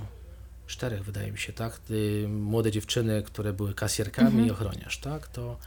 Czterech 0.68 1.04
wydaje 1.04 1.32
mi 1.32 1.38
się, 1.38 1.54
tak? 1.54 1.80
Młode 2.28 2.72
dziewczyny, 2.72 3.24
które 3.24 3.54
były 3.54 3.74
kasjerkami 3.74 4.48
i 4.48 4.52
ochroniarz, 4.52 4.98
tak? 4.98 5.28
To, 5.28 5.58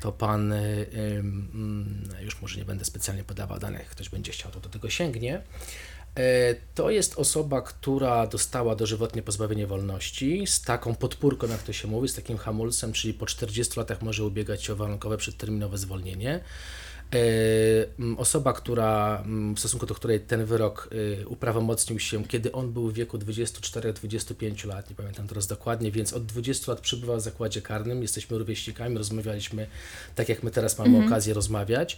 to 0.00 0.12
pan, 0.12 0.52
mm, 0.52 2.08
już 2.20 2.42
może 2.42 2.58
nie 2.58 2.64
będę 2.64 2.84
specjalnie 2.84 3.24
podawał 3.24 3.58
danych, 3.58 3.88
ktoś 3.88 4.08
będzie 4.08 4.32
chciał, 4.32 4.52
to 4.52 4.60
do 4.60 4.68
tego 4.68 4.90
sięgnie. 4.90 5.42
E, 6.16 6.54
To 6.74 6.90
jest 6.90 7.18
osoba, 7.18 7.62
która 7.62 8.26
dostała 8.26 8.76
dożywotnie 8.76 9.22
pozbawienie 9.22 9.66
wolności 9.66 10.46
z 10.46 10.62
taką 10.62 10.94
podpórką, 10.94 11.48
jak 11.48 11.62
to 11.62 11.72
się 11.72 11.88
mówi, 11.88 12.08
z 12.08 12.14
takim 12.14 12.38
hamulcem, 12.38 12.92
czyli 12.92 13.14
po 13.14 13.26
40 13.26 13.78
latach 13.78 14.02
może 14.02 14.24
ubiegać 14.24 14.64
się 14.64 14.72
o 14.72 14.76
warunkowe 14.76 15.16
przedterminowe 15.16 15.78
zwolnienie. 15.78 16.40
E, 17.14 17.20
Osoba, 18.16 18.52
która, 18.52 19.24
w 19.54 19.58
stosunku 19.58 19.86
do 19.86 19.94
której 19.94 20.20
ten 20.20 20.44
wyrok 20.44 20.88
y, 20.92 21.28
uprawomocnił 21.28 21.98
się, 21.98 22.24
kiedy 22.24 22.52
on 22.52 22.72
był 22.72 22.88
w 22.88 22.94
wieku 22.94 23.18
24-25 23.18 24.66
lat, 24.66 24.90
nie 24.90 24.96
pamiętam 24.96 25.28
teraz 25.28 25.46
dokładnie, 25.46 25.90
więc 25.90 26.12
od 26.12 26.26
20 26.26 26.72
lat 26.72 26.80
przebywał 26.80 27.16
w 27.16 27.20
zakładzie 27.20 27.62
karnym, 27.62 28.02
jesteśmy 28.02 28.38
rówieśnikami, 28.38 28.98
rozmawialiśmy 28.98 29.66
tak, 30.14 30.28
jak 30.28 30.42
my 30.42 30.50
teraz 30.50 30.78
mamy 30.78 31.06
okazję 31.06 31.34
rozmawiać. 31.34 31.96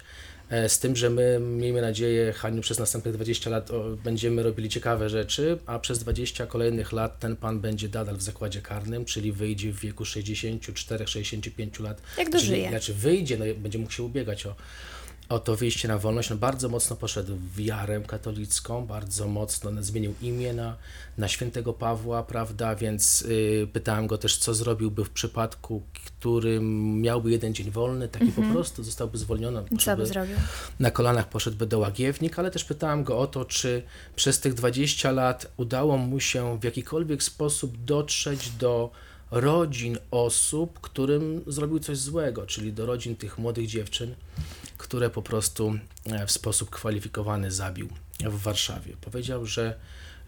E, 0.53 0.69
Z 0.69 0.79
tym, 0.79 0.97
że 0.97 1.11
my, 1.11 1.41
miejmy 1.41 1.81
nadzieję, 1.81 2.33
Haniu, 2.33 2.63
przez 2.63 2.79
następnych 2.79 3.15
20 3.15 3.51
lat 3.51 3.69
będziemy 4.05 4.43
robili 4.43 4.69
ciekawe 4.69 5.09
rzeczy, 5.09 5.59
a 5.67 5.79
przez 5.79 5.99
20 5.99 6.47
kolejnych 6.47 6.93
lat 6.93 7.19
ten 7.19 7.37
pan 7.37 7.61
będzie 7.61 7.89
nadal 7.89 8.17
w 8.17 8.23
zakładzie 8.23 8.63
karnym, 8.63 9.05
czyli 9.05 9.33
wyjdzie 9.33 9.73
w 9.73 9.81
wieku 9.81 10.05
64-65 10.05 11.83
lat. 11.83 12.03
Jak 12.19 12.27
Czyli, 12.27 12.31
dożyje. 12.31 12.69
Znaczy 12.69 12.95
wyjdzie, 12.95 13.39
no, 13.39 13.45
będzie 13.57 13.79
mógł 13.79 13.93
się 13.93 14.03
ubiegać 14.03 14.47
o, 14.47 14.55
o 15.33 15.39
to 15.39 15.57
wyjście 15.57 15.89
na 15.89 15.99
wolność. 15.99 16.31
No, 16.31 16.37
bardzo 16.37 16.69
mocno 16.69 16.97
poszedł 16.97 17.37
w 17.37 17.57
wiarę 17.57 18.01
katolicką, 18.07 18.87
bardzo 18.87 19.29
mocno 19.29 19.71
no, 19.71 19.83
zmienił 19.83 20.15
imię 20.23 20.53
na, 20.53 20.77
na 21.19 21.29
świętego 21.29 21.73
Pawła, 21.73 22.23
prawda, 22.23 22.75
więc 22.75 23.23
y, 23.23 23.69
pytałem 23.73 24.07
go 24.07 24.19
też, 24.19 24.37
co 24.37 24.55
zrobiłby 24.55 25.05
w 25.05 25.11
przypadku, 25.11 25.83
którym 25.93 27.01
miałby 27.01 27.31
jeden 27.31 27.55
dzień 27.55 27.71
wolny, 27.71 28.09
taki 28.09 28.33
po 28.33 28.43
prostu 28.53 28.83
zostałby 28.83 29.19
zwolniony. 29.19 29.63
Co 29.81 29.97
by 29.97 30.07
zrobił? 30.07 30.37
na 30.81 30.91
kolanach 30.91 31.29
poszedłby 31.29 31.67
do 31.67 31.79
łagiewnik, 31.79 32.39
ale 32.39 32.51
też 32.51 32.65
pytałem 32.65 33.05
go 33.05 33.19
o 33.19 33.27
to, 33.27 33.45
czy 33.45 33.83
przez 34.17 34.41
tych 34.41 34.55
20 34.55 35.11
lat 35.11 35.53
udało 35.57 35.97
mu 35.97 36.21
się 36.21 36.59
w 36.61 36.65
jakikolwiek 36.65 37.23
sposób 37.23 37.85
dotrzeć 37.85 38.51
do 38.51 38.91
rodzin 39.31 39.99
osób, 40.11 40.81
którym 40.81 41.43
zrobił 41.47 41.79
coś 41.79 41.99
złego, 41.99 42.47
czyli 42.47 42.73
do 42.73 42.87
rodzin 42.87 43.17
tych 43.17 43.39
młodych 43.39 43.67
dziewczyn, 43.67 44.15
które 44.83 45.11
po 45.11 45.23
prostu 45.23 45.75
e, 46.07 46.27
w 46.27 46.33
sposób 46.33 46.71
kwalifikowany 46.71 47.51
zabił 47.51 47.89
w 48.21 48.43
Warszawie. 48.43 48.97
Powiedział, 49.01 49.47
że, 49.47 49.75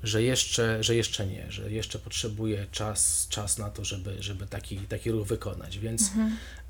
że, 0.02 0.22
jeszcze, 0.22 0.82
że 0.82 0.94
jeszcze 0.94 1.26
nie, 1.26 1.52
że 1.52 1.70
jeszcze 1.70 1.98
potrzebuje 1.98 2.66
czas, 2.72 3.26
czas 3.28 3.58
na 3.58 3.70
to, 3.70 3.84
żeby, 3.84 4.22
żeby 4.22 4.46
taki, 4.46 4.78
taki 4.78 5.10
ruch 5.10 5.26
wykonać. 5.26 5.78
Więc 5.78 6.10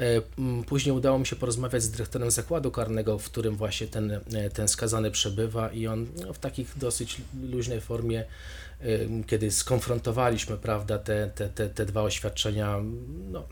e, 0.01 0.23
m, 0.39 0.65
później 0.67 0.97
udało 0.97 1.19
mi 1.19 1.27
się 1.27 1.37
porozmawiać 1.37 1.83
z 1.83 1.91
dyrektorem 1.91 2.31
zakładu 2.31 2.71
karnego, 2.71 3.19
w 3.19 3.25
którym 3.25 3.57
właśnie 3.57 3.87
ten, 3.87 4.11
e, 4.11 4.51
ten 4.51 4.69
skazany 4.69 5.11
przebywa 5.11 5.69
i 5.69 5.87
on 5.87 6.07
no, 6.27 6.33
w 6.33 6.39
takich 6.39 6.79
dosyć 6.79 7.17
luźnej 7.51 7.81
formie, 7.81 8.25
e, 8.81 8.87
kiedy 9.27 9.51
skonfrontowaliśmy 9.51 10.57
prawda, 10.57 10.99
te, 10.99 11.31
te, 11.35 11.49
te, 11.49 11.69
te 11.69 11.87
dwa 11.87 12.03
oświadczenia, 12.03 12.79
no, 13.31 13.47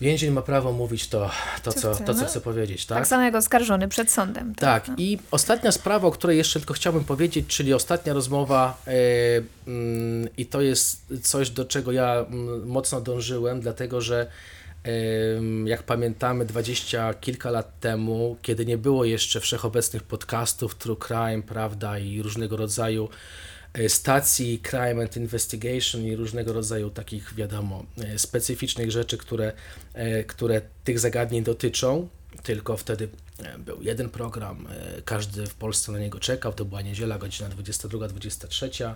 więzień 0.00 0.30
ma 0.30 0.42
prawo 0.42 0.72
mówić 0.72 1.08
to, 1.08 1.30
to, 1.62 1.72
Co 1.72 1.80
co, 1.80 1.94
chce, 1.94 2.04
to, 2.04 2.14
co 2.14 2.24
chce 2.24 2.40
powiedzieć. 2.40 2.86
Tak 2.86 2.98
Tak? 2.98 3.06
samo 3.06 3.22
jak 3.22 3.34
oskarżony 3.34 3.88
przed 3.88 4.10
sądem. 4.10 4.54
Tak, 4.54 4.88
no. 4.88 4.94
i 4.98 5.18
ostatnia 5.30 5.72
sprawa, 5.72 6.08
o 6.08 6.10
której 6.10 6.38
jeszcze 6.38 6.60
tylko 6.60 6.74
chciałbym 6.74 7.04
powiedzieć, 7.04 7.46
czyli 7.46 7.74
ostatnia 7.74 8.12
rozmowa, 8.12 8.82
e, 8.86 8.92
mm, 9.66 10.28
i 10.36 10.46
to 10.46 10.60
jest 10.60 11.06
coś, 11.22 11.50
do 11.50 11.64
czego 11.64 11.92
ja 11.92 12.14
mm, 12.14 12.66
mocno 12.66 13.00
dążyłem, 13.00 13.60
dlatego 13.60 14.00
że 14.00 14.26
em, 14.82 15.66
jak 15.66 15.82
pamiętamy, 15.82 16.44
dwadzieścia 16.44 17.14
kilka 17.14 17.50
lat 17.50 17.80
temu, 17.80 18.36
kiedy 18.42 18.66
nie 18.66 18.78
było 18.78 19.04
jeszcze 19.04 19.40
wszechobecnych 19.40 20.02
podcastów, 20.02 20.74
true 20.74 20.96
crime, 21.06 21.42
prawda, 21.42 21.98
i 21.98 22.22
różnego 22.22 22.56
rodzaju 22.56 23.04
e, 23.04 23.49
stacji 23.88 24.58
crime 24.58 25.02
and 25.02 25.16
investigation 25.16 26.04
i 26.04 26.16
różnego 26.16 26.52
rodzaju 26.52 26.90
takich, 26.90 27.34
wiadomo, 27.34 27.84
e, 27.98 28.18
specyficznych 28.18 28.90
rzeczy, 28.90 29.18
które, 29.18 29.52
e, 29.94 30.24
które 30.24 30.60
tych 30.84 30.98
zagadnień 30.98 31.44
dotyczą. 31.44 32.08
Tylko 32.42 32.76
wtedy 32.76 33.08
e, 33.38 33.58
był 33.58 33.82
jeden 33.82 34.08
program, 34.08 34.66
e, 34.70 35.02
każdy 35.02 35.46
w 35.46 35.54
Polsce 35.54 35.92
na 35.92 35.98
niego 35.98 36.20
czekał, 36.20 36.52
to 36.52 36.64
była 36.64 36.82
niedziela, 36.82 37.18
godzina 37.18 37.48
22-23, 37.48 38.94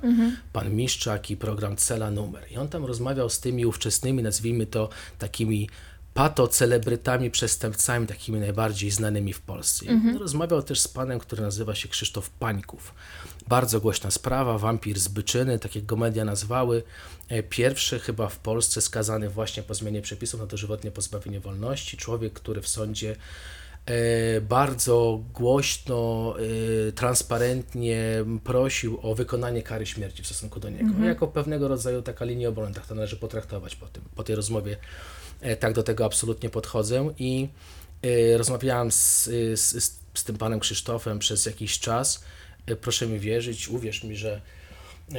pan 0.53 0.75
Miszczak 0.75 1.31
i 1.31 1.37
program 1.37 1.77
Cela 1.77 2.11
Numer. 2.11 2.53
I 2.53 2.57
on 2.57 2.69
tam 2.69 2.85
rozmawiał 2.85 3.31
z 3.31 3.41
tymi 3.41 3.67
ówczesnymi, 3.67 4.23
nazwijmy 4.23 4.67
to 4.67 4.89
takimi 5.19 5.69
patocelebrytami, 6.15 7.31
przestępcami, 7.31 8.07
takimi 8.07 8.41
najbardziej 8.41 8.91
znanymi 8.91 9.33
w 9.33 9.41
Polsce. 9.41 9.85
I 9.85 10.19
Rozmawiał 10.19 10.63
też 10.63 10.81
z 10.81 10.89
panem, 10.89 11.19
który 11.19 11.43
nazywa 11.43 11.75
się 11.75 11.89
Krzysztof 11.89 12.31
Pańków. 12.31 12.95
Bardzo 13.49 13.81
głośna 13.81 14.11
sprawa, 14.11 14.59
wampir 14.59 15.01
z 15.01 15.09
Byczyny, 15.09 15.59
tak 15.59 15.75
jak 15.75 15.87
go 15.87 15.97
media 15.97 16.25
nazwały. 16.25 16.83
E, 17.29 17.43
Pierwszy 17.43 17.99
chyba 17.99 18.29
w 18.29 18.39
Polsce 18.39 18.81
skazany 18.81 19.29
właśnie 19.29 19.63
po 19.63 19.75
zmianie 19.75 20.03
przepisów 20.03 20.41
na 20.41 20.47
dożywotnie 20.47 20.91
pozbawienie 20.91 21.41
wolności. 21.41 21.97
Człowiek, 21.97 22.33
który 22.33 22.61
w 22.63 22.69
sądzie 22.69 23.17
e, 23.87 24.41
bardzo 24.41 25.21
głośno, 25.35 26.35
e, 26.89 26.93
transparentnie 26.93 28.25
prosił 28.45 28.99
o 29.03 29.15
wykonanie 29.15 29.63
kary 29.63 29.87
śmierci 29.87 30.23
w 30.23 30.27
stosunku 30.27 30.61
do 30.61 30.71
niego. 30.71 31.05
Jako 31.05 31.27
pewnego 31.27 31.69
rodzaju 31.69 32.03
taka 32.03 32.25
linia 32.25 32.49
obrony, 32.49 32.75
tak 32.75 32.87
to 32.87 32.95
należy 32.95 33.17
potraktować 33.17 33.77
po, 33.77 33.87
tym, 33.87 34.03
po 34.15 34.25
tej 34.25 34.37
rozmowie. 34.37 34.77
E, 35.41 35.57
Tak 35.57 35.73
do 35.73 35.83
tego 35.83 36.05
absolutnie 36.05 36.51
podchodzę 36.51 37.11
i 37.19 37.49
e, 38.03 38.39
rozmawiałem 38.39 38.93
z, 38.93 39.25
z, 39.55 39.85
z, 39.85 40.01
z 40.15 40.25
tym 40.25 40.37
panem 40.37 40.61
Krzysztofem 40.61 41.19
przez 41.19 41.47
jakiś 41.47 41.79
czas. 41.79 42.25
E, 42.67 42.77
Proszę 42.77 43.07
mi 43.07 43.19
wierzyć, 43.19 43.69
uwierz 43.69 44.05
mi, 44.05 44.17
że 44.17 44.41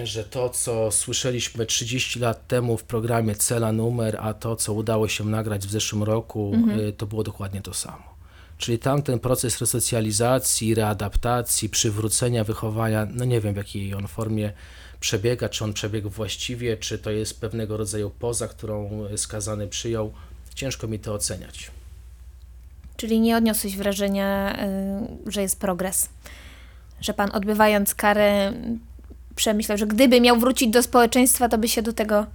że 0.04 0.24
to, 0.24 0.50
co 0.50 0.92
słyszeliśmy 0.92 1.66
30 1.66 2.20
lat 2.20 2.48
temu 2.48 2.78
w 2.78 2.84
programie 2.84 3.36
Cela 3.36 3.72
Numer, 3.72 4.18
a 4.22 4.34
to, 4.34 4.56
co 4.56 4.74
udało 4.74 5.08
się 5.08 5.26
nagrać 5.26 5.68
w 5.68 5.72
zeszłym 5.72 6.04
roku, 6.04 6.54
y, 6.90 6.94
to 6.94 7.06
było 7.06 7.24
dokładnie 7.24 7.62
to 7.62 7.74
samo. 7.74 8.16
Czyli 8.58 8.80
tamten 8.80 9.20
proces 9.20 9.60
resocjalizacji, 9.62 10.76
readaptacji, 10.76 11.70
przywrócenia 11.70 12.44
wychowania, 12.44 13.08
no 13.12 13.26
nie 13.26 13.42
wiem 13.42 13.54
w 13.54 13.58
jakiej 13.58 13.94
on 13.94 14.08
formie 14.08 14.54
przebiega, 15.00 15.50
czy 15.50 15.64
on 15.64 15.74
przebiegł 15.74 16.10
właściwie, 16.10 16.78
czy 16.78 17.00
to 17.00 17.12
jest 17.12 17.42
pewnego 17.42 17.78
rodzaju 17.78 18.12
poza, 18.20 18.48
którą 18.48 19.08
skazany 19.18 19.68
przyjął. 19.68 20.14
Ciężko 20.56 20.88
mi 20.88 21.00
to 21.00 21.14
oceniać. 21.14 21.72
Czyli 22.98 23.20
nie 23.20 23.38
odniosłeś 23.38 23.78
wrażenia, 23.78 24.60
y, 25.28 25.32
że 25.32 25.42
jest 25.42 25.60
progres. 25.60 26.10
Że 27.02 27.14
pan 27.14 27.30
odbywając 27.34 27.96
karę 27.96 28.54
przemyślał, 29.36 29.78
że 29.78 29.88
gdyby 29.88 30.22
miał 30.22 30.40
wrócić 30.40 30.70
do 30.70 30.84
społeczeństwa, 30.84 31.50
to 31.50 31.58
by 31.58 31.68
się 31.68 31.82
do 31.82 31.94
tego 31.94 32.26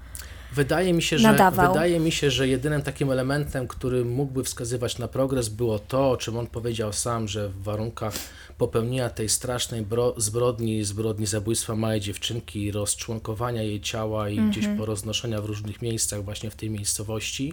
Wydaje 0.53 0.93
mi 0.93 1.03
się, 1.03 1.19
że 1.19 1.29
nadawał. 1.29 1.73
wydaje 1.73 2.01
mi 2.01 2.13
się, 2.13 2.31
że 2.31 2.49
jedynym 2.49 2.83
takim 2.83 3.11
elementem, 3.11 3.69
który 3.69 4.05
mógłby 4.05 4.45
wskazywać 4.45 4.99
na 4.99 5.09
progres, 5.09 5.49
było 5.49 5.79
to, 5.79 6.11
o 6.11 6.17
czym 6.17 6.37
on 6.37 6.47
powiedział 6.47 6.93
sam, 6.93 7.29
że 7.29 7.49
w 7.49 7.63
warunkach 7.63 8.15
popełnienia 8.61 9.11
tej 9.11 9.29
strasznej 9.29 9.83
bro- 9.83 10.15
zbrodni, 10.17 10.85
zbrodni 10.85 11.27
zabójstwa 11.27 11.77
małej 11.77 12.01
dziewczynki, 12.01 12.73
rozczłonkowania 12.73 13.63
jej 13.63 13.81
ciała 13.81 14.29
i 14.29 14.39
gdzieś 14.51 14.67
poroznoszenia 14.79 15.41
w 15.41 15.45
różnych 15.45 15.83
miejscach, 15.83 16.25
właśnie 16.25 16.51
w 16.51 16.55
tej 16.55 16.71
miejscowości, 16.71 17.53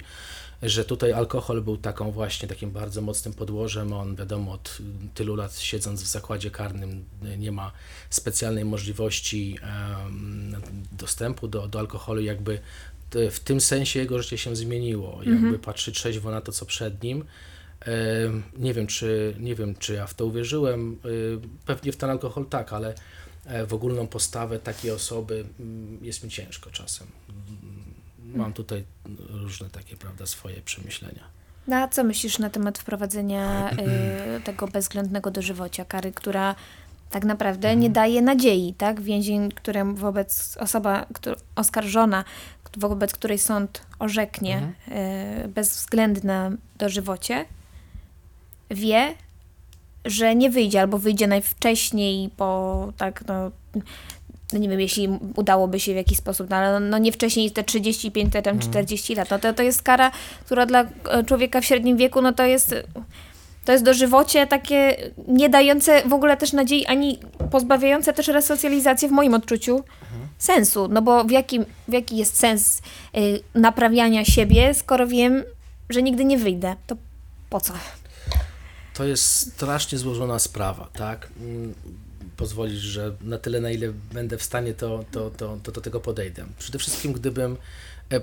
że 0.61 0.85
tutaj 0.85 1.13
alkohol 1.13 1.61
był 1.61 1.77
taką 1.77 2.11
właśnie 2.11 2.47
takim 2.47 2.71
bardzo 2.71 3.01
mocnym 3.01 3.33
podłożem. 3.33 3.93
On 3.93 4.15
wiadomo, 4.15 4.51
od 4.51 4.77
tylu 5.13 5.35
lat 5.35 5.59
siedząc 5.59 6.03
w 6.03 6.07
zakładzie 6.07 6.51
karnym 6.51 7.05
nie 7.37 7.51
ma 7.51 7.71
specjalnej 8.09 8.65
możliwości 8.65 9.57
em, 9.61 10.55
dostępu 10.91 11.47
do, 11.47 11.67
do 11.67 11.79
alkoholu, 11.79 12.21
jakby 12.21 12.59
w 13.31 13.39
tym 13.39 13.61
sensie 13.61 13.99
jego 13.99 14.21
życie 14.21 14.37
się 14.37 14.55
zmieniło. 14.55 15.19
Jakby 15.23 15.59
patrzy 15.59 15.91
trzeźwo 15.91 16.31
na 16.31 16.41
to, 16.41 16.51
co 16.51 16.65
przed 16.65 17.03
nim. 17.03 17.23
Nie 18.57 18.73
wiem, 18.73 18.87
czy, 18.87 19.35
nie 19.39 19.55
wiem, 19.55 19.75
czy 19.75 19.93
ja 19.93 20.07
w 20.07 20.13
to 20.13 20.25
uwierzyłem. 20.25 20.99
Y, 21.05 21.39
Pewnie 21.65 21.91
w 21.91 21.97
ten 21.97 22.09
alkohol 22.09 22.45
tak, 22.45 22.73
ale 22.73 22.93
e, 23.45 23.65
w 23.65 23.73
ogólną 23.73 24.07
postawę 24.07 24.59
takiej 24.59 24.91
osoby 24.91 25.45
mm, 25.59 25.99
jest 26.01 26.23
mi 26.23 26.29
ciężko 26.29 26.69
czasem. 26.69 27.07
Mam 28.35 28.53
tutaj 28.53 28.83
różne 29.29 29.69
takie, 29.69 29.97
prawda, 29.97 30.25
swoje 30.25 30.61
przemyślenia. 30.61 31.23
No, 31.67 31.75
a 31.75 31.87
co 31.87 32.03
myślisz 32.03 32.39
na 32.39 32.49
temat 32.49 32.77
wprowadzenia 32.77 33.71
y, 34.37 34.41
tego 34.43 34.67
bezwzględnego 34.67 35.31
dożywocia, 35.31 35.85
kary, 35.85 36.11
która 36.11 36.55
tak 37.09 37.25
naprawdę 37.25 37.75
nie 37.75 37.89
daje 37.89 38.21
nadziei, 38.21 38.73
tak? 38.73 39.01
Więzień, 39.01 39.51
którym 39.51 39.95
wobec 39.95 40.57
osoba 40.57 41.05
oskarżona, 41.55 42.23
wobec 42.77 43.13
której 43.13 43.37
sąd 43.37 43.81
orzeknie 43.99 44.73
y, 45.45 45.47
bezwzględne 45.47 46.57
dożywocie, 46.77 47.45
wie, 48.71 49.13
że 50.05 50.35
nie 50.35 50.49
wyjdzie, 50.49 50.81
albo 50.81 50.97
wyjdzie 50.97 51.27
najwcześniej 51.27 52.29
po, 52.37 52.93
tak, 52.97 53.23
no, 53.27 53.51
no 54.53 54.59
nie 54.59 54.69
wiem, 54.69 54.79
jeśli 54.79 55.09
udałoby 55.35 55.79
się 55.79 55.93
w 55.93 55.95
jakiś 55.95 56.17
sposób, 56.17 56.49
no, 56.49 56.55
ale 56.55 56.79
no 56.79 56.97
nie 56.97 57.11
wcześniej 57.11 57.51
te 57.51 57.63
35, 57.63 58.33
te 58.33 58.41
tam 58.41 58.59
40 58.59 59.15
lat, 59.15 59.31
no 59.31 59.39
to, 59.39 59.53
to 59.53 59.63
jest 59.63 59.81
kara, 59.81 60.11
która 60.45 60.65
dla 60.65 60.85
e, 61.09 61.23
człowieka 61.23 61.61
w 61.61 61.65
średnim 61.65 61.97
wieku, 61.97 62.21
no 62.21 62.33
to 62.33 62.45
jest, 62.45 62.75
to 63.65 63.71
jest 63.71 63.83
dożywocie 63.83 64.47
takie 64.47 64.97
nie 65.27 65.49
dające 65.49 66.01
w 66.05 66.13
ogóle 66.13 66.37
też 66.37 66.53
nadziei, 66.53 66.85
ani 66.85 67.19
pozbawiające 67.51 68.13
też 68.13 68.27
resocjalizację 68.27 69.09
w 69.09 69.11
moim 69.11 69.33
odczuciu 69.33 69.83
sensu, 70.37 70.87
no 70.87 71.01
bo 71.01 71.23
w, 71.23 71.31
jakim, 71.31 71.65
w 71.87 71.93
jaki 71.93 72.17
jest 72.17 72.39
sens 72.39 72.81
y, 73.17 73.39
naprawiania 73.55 74.25
siebie, 74.25 74.73
skoro 74.73 75.07
wiem, 75.07 75.43
że 75.89 76.03
nigdy 76.03 76.25
nie 76.25 76.37
wyjdę, 76.37 76.75
to 76.87 76.95
po 77.49 77.59
co? 77.59 77.73
To 78.97 79.05
jest 79.05 79.53
strasznie 79.53 79.97
złożona 79.97 80.39
sprawa, 80.39 80.89
tak? 80.93 81.29
Pozwolisz, 82.37 82.79
że 82.79 83.15
na 83.21 83.37
tyle, 83.37 83.61
na 83.61 83.71
ile 83.71 83.93
będę 84.13 84.37
w 84.37 84.43
stanie, 84.43 84.73
to, 84.73 85.05
to, 85.11 85.29
to, 85.29 85.57
to 85.63 85.71
do 85.71 85.81
tego 85.81 85.99
podejdę. 85.99 86.45
Przede 86.59 86.79
wszystkim, 86.79 87.13
gdybym, 87.13 87.57
e, 88.11 88.21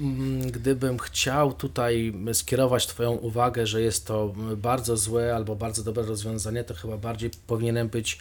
mm, 0.00 0.50
gdybym 0.50 0.98
chciał 0.98 1.52
tutaj 1.52 2.14
skierować 2.32 2.86
Twoją 2.86 3.12
uwagę, 3.12 3.66
że 3.66 3.82
jest 3.82 4.06
to 4.06 4.34
bardzo 4.56 4.96
złe 4.96 5.34
albo 5.34 5.56
bardzo 5.56 5.82
dobre 5.82 6.02
rozwiązanie, 6.02 6.64
to 6.64 6.74
chyba 6.74 6.96
bardziej 6.96 7.30
powinienem 7.46 7.88
być 7.88 8.18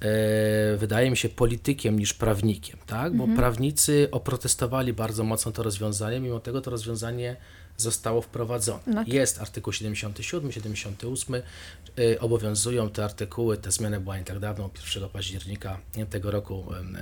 e, 0.00 0.76
wydaje 0.76 1.10
mi 1.10 1.16
się, 1.16 1.28
politykiem 1.28 1.98
niż 1.98 2.14
prawnikiem, 2.14 2.78
tak? 2.86 3.16
Bo 3.16 3.28
prawnicy 3.36 4.08
oprotestowali 4.10 4.92
bardzo 4.92 5.24
mocno 5.24 5.52
to 5.52 5.62
rozwiązanie, 5.62 6.20
mimo 6.20 6.40
tego 6.40 6.60
to 6.60 6.70
rozwiązanie 6.70 7.36
zostało 7.76 8.22
wprowadzone. 8.22 8.82
No 8.86 8.94
tak. 8.94 9.08
Jest 9.08 9.40
artykuł 9.40 9.72
77, 9.72 10.52
78, 10.52 11.34
y, 11.98 12.20
obowiązują 12.20 12.90
te 12.90 13.04
artykuły, 13.04 13.56
ta 13.56 13.70
zmiana 13.70 14.00
była 14.00 14.18
nie 14.18 14.24
tak 14.24 14.38
dawno, 14.38 14.70
1 14.96 15.08
października 15.08 15.80
tego 16.10 16.30
roku 16.30 16.74
em, 16.74 16.96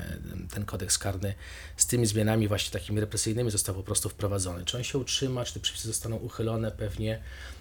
ten 0.50 0.64
kodeks 0.64 0.98
karny 0.98 1.34
z 1.76 1.86
tymi 1.86 2.06
zmianami 2.06 2.48
właśnie 2.48 2.72
takimi 2.72 3.00
represyjnymi 3.00 3.50
został 3.50 3.74
po 3.74 3.82
prostu 3.82 4.08
wprowadzony. 4.08 4.64
Czy 4.64 4.76
on 4.76 4.84
się 4.84 4.98
utrzyma, 4.98 5.44
czy 5.44 5.54
te 5.54 5.60
przepisy 5.60 5.88
zostaną 5.88 6.16
uchylone, 6.16 6.70
pewnie 6.70 7.18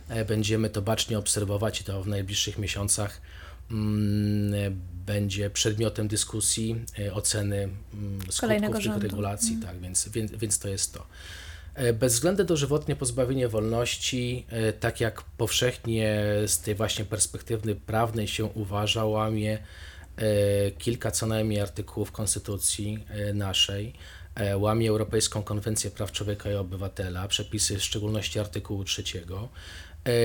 e, 0.10 0.26
będziemy 0.26 0.70
to 0.70 0.82
bacznie 0.82 1.18
obserwować 1.20 1.82
i 1.82 1.84
to 1.84 2.04
w 2.04 2.08
najbliższych 2.08 2.58
miesiącach 2.58 3.22
mm, 3.72 4.82
będzie 5.06 5.50
przedmiotem 5.50 6.08
dyskusji, 6.08 6.86
e, 7.00 7.14
oceny 7.14 7.58
mm, 7.58 8.20
Kolejnego 8.40 8.74
skutków 8.74 8.74
tych 8.74 8.84
rządu. 8.84 9.08
regulacji, 9.08 9.58
tak, 9.66 9.80
więc, 9.80 10.10
więc, 10.10 10.32
więc 10.32 10.60
to 10.60 10.68
jest 10.70 10.94
to. 10.94 11.08
E, 11.74 11.94
Bezwzględne 11.94 12.46
dożywotnie 12.46 12.96
pozbawienie 12.96 13.48
wolności, 13.48 14.46
e, 14.50 14.74
tak 14.74 15.02
jak 15.02 15.22
powszechnie 15.22 16.24
z 16.48 16.62
tej 16.62 16.76
właśnie 16.76 17.06
perspektywy 17.06 17.76
prawnej 17.76 18.28
się 18.28 18.46
uważa, 18.46 19.06
łamie 19.06 19.58
e, 20.18 20.72
kilka 20.72 21.12
co 21.12 21.28
najmniej 21.28 21.62
artykułów 21.62 22.12
Konstytucji 22.12 23.06
naszej, 23.34 23.94
łamie 24.56 24.90
Europejską 24.90 25.44
Konwencję 25.44 25.92
Praw 25.92 26.12
Człowieka 26.12 26.52
i 26.52 26.56
Obywatela, 26.56 27.28
przepisy 27.28 27.78
w 27.78 27.84
szczególności 27.84 28.40
artykułu 28.40 28.84
3. 28.84 29.04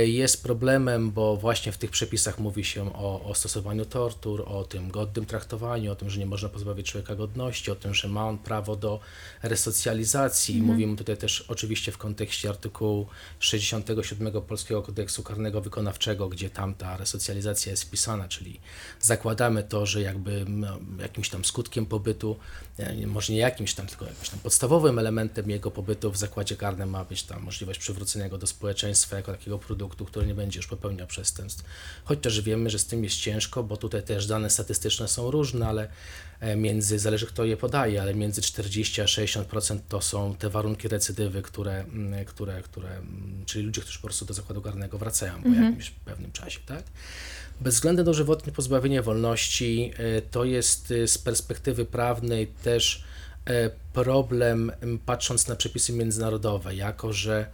Jest 0.04 0.42
problemem, 0.42 1.10
bo 1.10 1.36
właśnie 1.36 1.72
w 1.72 1.78
tych 1.78 1.90
przepisach 1.90 2.38
mówi 2.38 2.64
się 2.64 2.92
o, 2.94 3.24
o 3.24 3.34
stosowaniu 3.34 3.84
tortur, 3.84 4.44
o 4.46 4.64
tym 4.64 4.90
godnym 4.90 5.26
traktowaniu, 5.26 5.92
o 5.92 5.94
tym, 5.94 6.10
że 6.10 6.20
nie 6.20 6.26
można 6.26 6.48
pozbawić 6.48 6.90
człowieka 6.90 7.14
godności, 7.14 7.70
o 7.70 7.74
tym, 7.74 7.94
że 7.94 8.08
ma 8.08 8.28
on 8.28 8.38
prawo 8.38 8.76
do 8.76 9.00
resocjalizacji. 9.42 10.62
Mówimy 10.62 10.96
tutaj 10.96 11.16
też 11.16 11.44
oczywiście 11.48 11.92
w 11.92 11.98
kontekście 11.98 12.48
artykułu 12.48 13.06
67 13.40 14.42
Polskiego 14.42 14.82
Kodeksu 14.82 15.22
Karnego 15.22 15.60
Wykonawczego, 15.60 16.28
gdzie 16.28 16.50
tam 16.50 16.74
ta 16.74 16.96
resocjalizacja 16.96 17.70
jest 17.70 17.84
wpisana, 17.84 18.28
czyli 18.28 18.60
zakładamy 19.00 19.62
to, 19.62 19.86
że 19.86 20.00
jakby 20.00 20.44
no, 20.48 20.78
jakimś 21.00 21.28
tam 21.28 21.44
skutkiem 21.44 21.86
pobytu, 21.86 22.36
e, 22.78 23.06
może 23.06 23.32
nie 23.32 23.38
jakimś 23.38 23.74
tam, 23.74 23.86
tylko 23.86 24.04
jakimś 24.04 24.28
tam 24.28 24.38
podstawowym 24.38 24.98
elementem 24.98 25.50
jego 25.50 25.70
pobytu 25.70 26.10
w 26.10 26.16
zakładzie 26.16 26.56
karnym 26.56 26.90
ma 26.90 27.04
być 27.04 27.22
tam 27.22 27.42
możliwość 27.42 27.80
przywrócenia 27.80 28.28
go 28.28 28.38
do 28.38 28.46
społeczeństwa 28.46 29.16
jako 29.16 29.32
takiego 29.32 29.58
produktu, 29.74 30.04
który 30.04 30.26
nie 30.26 30.34
będzie 30.34 30.58
już 30.58 30.66
popełniał 30.66 31.06
przestępstw. 31.06 31.64
Choć 32.04 32.20
też 32.20 32.40
wiemy, 32.40 32.70
że 32.70 32.78
z 32.78 32.86
tym 32.86 33.04
jest 33.04 33.16
ciężko, 33.16 33.62
bo 33.62 33.76
tutaj 33.76 34.02
też 34.02 34.26
dane 34.26 34.50
statystyczne 34.50 35.08
są 35.08 35.30
różne, 35.30 35.68
ale 35.68 35.88
e, 36.40 36.56
między, 36.56 36.98
zależy 36.98 37.26
kto 37.26 37.44
je 37.44 37.56
podaje, 37.56 38.02
ale 38.02 38.14
między 38.14 38.42
40 38.42 39.00
a 39.00 39.04
60% 39.04 39.78
to 39.88 40.00
są 40.00 40.34
te 40.34 40.50
warunki 40.50 40.88
recydywy, 40.88 41.42
które, 41.42 41.84
które, 42.26 42.62
które 42.62 43.00
czyli 43.46 43.64
ludzie, 43.64 43.80
którzy 43.80 43.98
po 43.98 44.06
prostu 44.06 44.24
do 44.24 44.34
zakładu 44.34 44.62
karnego 44.62 44.98
wracają 44.98 45.42
po 45.42 45.48
jakimś 45.48 45.90
pewnym 45.90 46.32
czasie, 46.32 46.60
tak? 46.66 46.84
Bezwzględne 47.60 48.04
dożywotnie 48.04 48.52
pozbawienie 48.52 49.02
wolności 49.02 49.92
e, 49.96 50.22
to 50.22 50.44
jest 50.44 50.90
e, 50.90 51.08
z 51.08 51.18
perspektywy 51.18 51.84
prawnej 51.84 52.46
też 52.46 53.04
e, 53.44 53.70
problem, 53.92 54.72
patrząc 55.06 55.48
na 55.48 55.56
przepisy 55.56 55.92
międzynarodowe, 55.92 56.74
jako 56.74 57.12
że, 57.12 57.46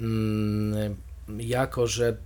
mm, 0.00 0.96
jako 1.28 1.86
że 1.86 2.16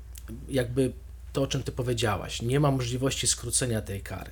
jakby 0.49 0.93
to, 1.33 1.43
o 1.43 1.47
czym 1.47 1.63
Ty 1.63 1.73
powiedziałaś, 1.73 2.43
nie 2.43 2.61
ma 2.61 2.71
możliwości 2.71 3.27
skrócenia 3.27 3.83
tej 3.83 4.01
kary. 4.01 4.31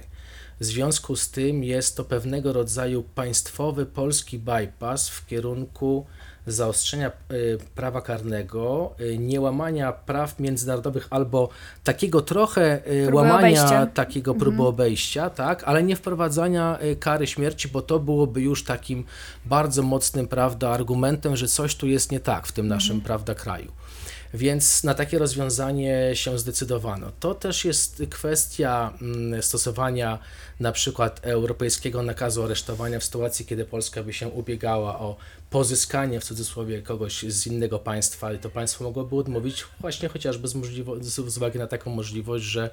W 0.61 0.65
związku 0.65 1.17
z 1.17 1.31
tym 1.31 1.65
jest 1.65 1.97
to 1.97 2.05
pewnego 2.05 2.53
rodzaju 2.53 3.03
państwowy 3.03 3.87
polski 3.87 4.39
bypass 4.39 5.09
w 5.09 5.27
kierunku 5.27 6.07
zaostrzenia 6.47 7.11
y, 7.33 7.59
prawa 7.75 8.01
karnego, 8.01 8.95
y, 9.01 9.19
niełamania 9.19 9.93
praw 9.93 10.41
międzynarodowych 10.41 11.07
albo 11.11 11.49
takiego 11.85 12.23
trochę 12.23 12.77
y, 12.93 13.03
Próby 13.07 13.17
łamania 13.17 13.39
obejścia. 13.39 13.87
takiego 13.87 14.35
próby 14.35 14.63
obejścia, 14.63 15.31
tak, 15.31 15.65
ale 15.65 15.83
nie 15.83 15.97
wprowadzania 15.97 16.79
kary 17.01 17.27
śmierci, 17.27 17.69
bo 17.69 17.83
to 17.83 17.99
byłoby 17.99 18.41
już 18.41 18.65
takim 18.65 19.05
bardzo 19.45 19.83
mocnym, 19.83 20.29
prawda, 20.29 20.71
argumentem, 20.71 21.37
że 21.37 21.49
coś 21.49 21.77
tu 21.77 21.87
jest 21.87 22.13
nie 22.13 22.21
tak 22.21 22.47
w 22.47 22.53
tym 22.53 22.69
naszym, 22.69 23.01
prawda, 23.01 23.35
kraju. 23.35 23.73
Więc 24.35 24.85
na 24.85 24.95
takie 24.95 25.19
rozwiązanie 25.19 26.11
się 26.15 26.39
zdecydowano. 26.39 27.13
To 27.21 27.35
też 27.35 27.65
jest 27.65 28.03
kwestia 28.11 28.93
mm, 29.03 29.43
stosowania 29.43 30.19
na 30.61 30.73
przykład 30.73 31.21
europejskiego 31.23 32.03
nakazu 32.03 32.43
aresztowania 32.43 33.01
w 33.01 33.05
sytuacji, 33.05 33.47
kiedy 33.47 33.65
Polska 33.65 34.03
by 34.03 34.13
się 34.13 34.29
ubiegała 34.29 34.99
o 34.99 35.17
pozyskanie 35.51 36.21
w 36.21 36.25
cudzysłowie 36.25 36.83
kogoś 36.83 37.23
z 37.23 37.47
innego 37.47 37.79
państwa 37.79 38.33
i 38.33 38.39
to 38.39 38.51
państwo 38.51 38.85
mogłoby 38.85 39.17
odmówić 39.17 39.65
właśnie 39.81 40.09
chociażby 40.09 40.49
z, 40.49 40.55
możliwo- 40.55 41.03
z 41.03 41.33
z 41.33 41.37
uwagi 41.39 41.59
na 41.59 41.67
taką 41.67 41.91
możliwość, 41.91 42.45
że 42.45 42.71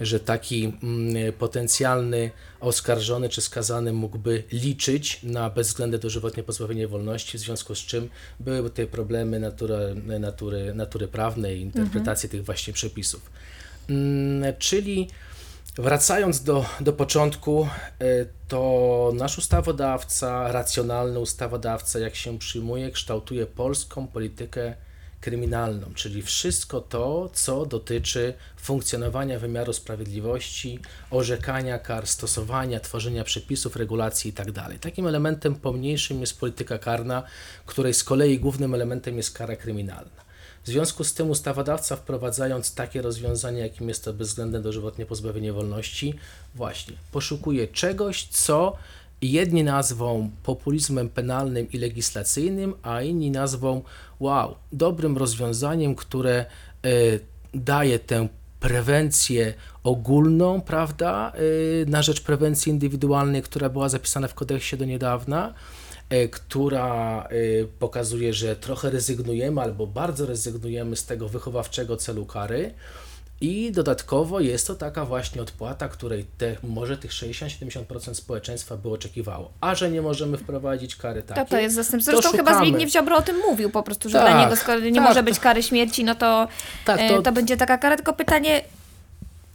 że 0.00 0.20
taki 0.20 0.64
mm, 0.64 1.32
potencjalny 1.32 2.30
oskarżony 2.60 3.28
czy 3.28 3.40
skazany 3.40 3.92
mógłby 3.92 4.44
liczyć 4.52 5.22
na 5.22 5.50
bezwzględne 5.50 5.98
dożywotnie 5.98 6.42
pozbawienie 6.42 6.88
wolności, 6.88 7.38
w 7.38 7.40
związku 7.40 7.74
z 7.74 7.78
czym 7.78 8.08
byłyby 8.40 8.70
tutaj 8.70 8.86
problemy 8.86 9.40
natury, 9.40 9.94
natury, 10.20 10.74
natury 10.74 11.08
prawnej, 11.08 11.60
interpretacji 11.60 12.28
tych 12.28 12.44
właśnie 12.44 12.72
przepisów. 12.72 13.30
Mm, 13.88 14.54
Czyli 14.58 15.08
Wracając 15.76 16.42
do, 16.42 16.64
do 16.80 16.92
początku, 16.92 17.68
y, 18.02 18.28
to 18.48 19.12
nasz 19.14 19.38
ustawodawca, 19.38 20.52
racjonalny 20.52 21.18
ustawodawca, 21.18 21.98
jak 21.98 22.14
się 22.16 22.38
przyjmuje, 22.38 22.90
kształtuje 22.90 23.46
polską 23.46 24.06
politykę 24.06 24.74
kryminalną, 25.22 25.86
czyli 25.94 26.22
wszystko 26.22 26.80
to, 26.80 27.30
co 27.32 27.66
dotyczy 27.66 28.34
funkcjonowania 28.56 29.38
wymiaru 29.38 29.72
sprawiedliwości, 29.72 30.78
orzekania 31.10 31.78
kar, 31.78 32.06
stosowania, 32.06 32.80
tworzenia 32.80 33.24
przepisów, 33.24 33.76
regulacji 33.76 34.28
itd. 34.28 34.64
Takim 34.80 35.06
elementem 35.06 35.54
pomniejszym 35.54 36.20
jest 36.20 36.40
polityka 36.40 36.78
karna, 36.78 37.22
której 37.66 37.94
z 37.94 38.04
kolei 38.04 38.38
głównym 38.38 38.74
elementem 38.74 39.16
jest 39.16 39.34
kara 39.34 39.56
kryminalna. 39.56 40.22
W 40.64 40.66
związku 40.66 41.04
z 41.04 41.14
tym 41.14 41.30
ustawodawca 41.30 41.96
wprowadzając 41.96 42.74
takie 42.74 43.02
rozwiązanie, 43.02 43.60
jakim 43.60 43.88
jest 43.88 44.04
to 44.04 44.12
bezwzględne 44.12 44.60
dożywotnie 44.60 45.06
pozbawienie 45.06 45.52
wolności, 45.52 46.14
właśnie 46.54 46.96
poszukuje 47.12 47.68
czegoś, 47.68 48.28
co 48.28 48.76
jedni 49.22 49.64
nazwą 49.64 50.30
populizmem 50.42 51.08
penalnym 51.08 51.70
i 51.72 51.78
legislacyjnym, 51.78 52.74
a 52.82 53.02
inni 53.02 53.30
nazwą 53.30 53.82
wow, 54.20 54.54
dobrym 54.72 55.18
rozwiązaniem, 55.18 55.94
które 55.94 56.46
y, 56.86 57.20
daje 57.54 57.98
tę 57.98 58.28
prewencję 58.60 59.54
ogólną, 59.84 60.60
prawda, 60.60 61.32
y, 61.40 61.86
na 61.88 62.02
rzecz 62.02 62.20
prewencji 62.20 62.72
indywidualnej, 62.72 63.42
która 63.42 63.68
była 63.68 63.88
zapisana 63.88 64.28
w 64.28 64.34
kodeksie 64.34 64.76
do 64.76 64.84
niedawna, 64.84 65.54
y, 66.12 66.28
która 66.28 67.28
pokazuje, 67.78 68.34
że 68.34 68.56
trochę 68.56 68.90
rezygnujemy 68.90 69.60
albo 69.60 69.86
bardzo 69.86 70.26
rezygnujemy 70.26 70.96
z 70.96 71.06
tego 71.06 71.28
wychowawczego 71.28 71.96
celu 71.96 72.26
kary 72.26 72.74
i 73.42 73.72
dodatkowo 73.72 74.40
jest 74.40 74.66
to 74.66 74.74
taka 74.74 75.04
właśnie 75.04 75.42
odpłata, 75.42 75.88
której 75.88 76.26
te, 76.38 76.56
może 76.62 76.96
tych 76.96 77.10
60-70% 77.10 78.14
społeczeństwa 78.14 78.76
by 78.76 78.88
oczekiwało. 78.92 79.50
A 79.60 79.74
że 79.74 79.90
nie 79.90 80.02
możemy 80.02 80.38
wprowadzić 80.38 80.96
kary 80.96 81.22
takiej. 81.22 81.44
To, 81.44 81.50
to 81.50 81.58
jest 81.58 81.74
zastępstwo. 81.74 82.12
Zresztą 82.12 82.30
szukamy. 82.30 82.50
chyba 82.50 82.64
Zbigniew 82.64 82.90
Ziobro 82.90 83.16
o 83.16 83.22
tym 83.22 83.36
mówił 83.48 83.70
po 83.70 83.82
prostu, 83.82 84.08
że 84.08 84.18
Tak, 84.18 84.32
dla 84.32 84.44
niego 84.44 84.56
skoro 84.56 84.80
nie 84.80 84.94
tak. 84.94 85.04
może 85.08 85.22
być 85.22 85.40
kary 85.40 85.62
śmierci, 85.62 86.04
no 86.04 86.14
to, 86.14 86.48
Tak, 86.84 87.00
e, 87.00 87.08
to- 87.08 87.22
to 87.22 87.32
będzie 87.32 87.56
taka 87.56 87.78
kara. 87.78 87.96
Tylko 87.96 88.12
pytanie, 88.12 88.64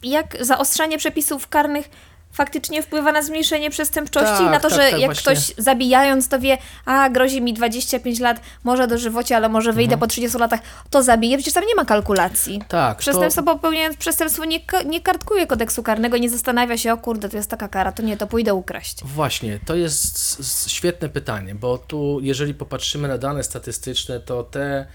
jak 0.03 0.37
zaostrzanie 0.45 0.97
przepisów 0.97 1.47
karnych 1.47 1.89
faktycznie 2.31 2.83
wpływa 2.83 3.11
na 3.11 3.21
zmniejszenie 3.21 3.69
przestępczości 3.69 4.37
Tak, 4.43 4.51
na 4.51 4.59
to, 4.59 4.69
tak, 4.69 4.79
że 4.79 4.91
tak, 4.91 4.99
jak 4.99 5.05
właśnie. 5.13 5.21
ktoś 5.35 5.53
zabijając 5.57 6.29
to 6.29 6.39
wie, 6.39 6.57
a 6.85 7.09
grozi 7.09 7.41
mi 7.41 7.53
25 7.53 8.19
lat, 8.19 8.41
może 8.63 8.87
dożywocie, 8.87 9.35
ale 9.35 9.49
może 9.49 9.73
wyjdę 9.73 9.93
Mhm. 9.93 9.99
po 9.99 10.07
30 10.07 10.37
latach, 10.37 10.59
to 10.89 11.03
zabiję. 11.03 11.37
Przecież 11.37 11.53
tam 11.53 11.63
nie 11.67 11.75
ma 11.75 11.85
kalkulacji. 11.85 12.61
Tak, 12.67 12.97
Przestępstwo 12.97 13.41
to, 13.43 13.53
popełniając 13.53 13.97
przestępstwo 13.97 14.45
nie, 14.45 14.59
nie 14.85 15.01
kartkuje 15.01 15.47
kodeksu 15.47 15.83
karnego, 15.83 16.17
nie 16.17 16.29
zastanawia 16.29 16.77
się, 16.77 16.93
o 16.93 16.97
kurde, 16.97 17.29
to 17.29 17.37
jest 17.37 17.49
taka 17.49 17.67
kara, 17.67 17.91
to 17.91 18.03
nie, 18.03 18.17
to 18.17 18.27
pójdę 18.27 18.53
ukraść. 18.53 19.03
Właśnie, 19.03 19.59
to 19.65 19.75
jest 19.75 20.69
świetne 20.71 21.09
pytanie, 21.09 21.55
bo 21.55 21.77
tu, 21.77 22.19
jeżeli 22.21 22.53
popatrzymy 22.53 23.07
na 23.07 23.17
dane 23.17 23.43
statystyczne, 23.43 24.19
to 24.19 24.43
te 24.43 24.85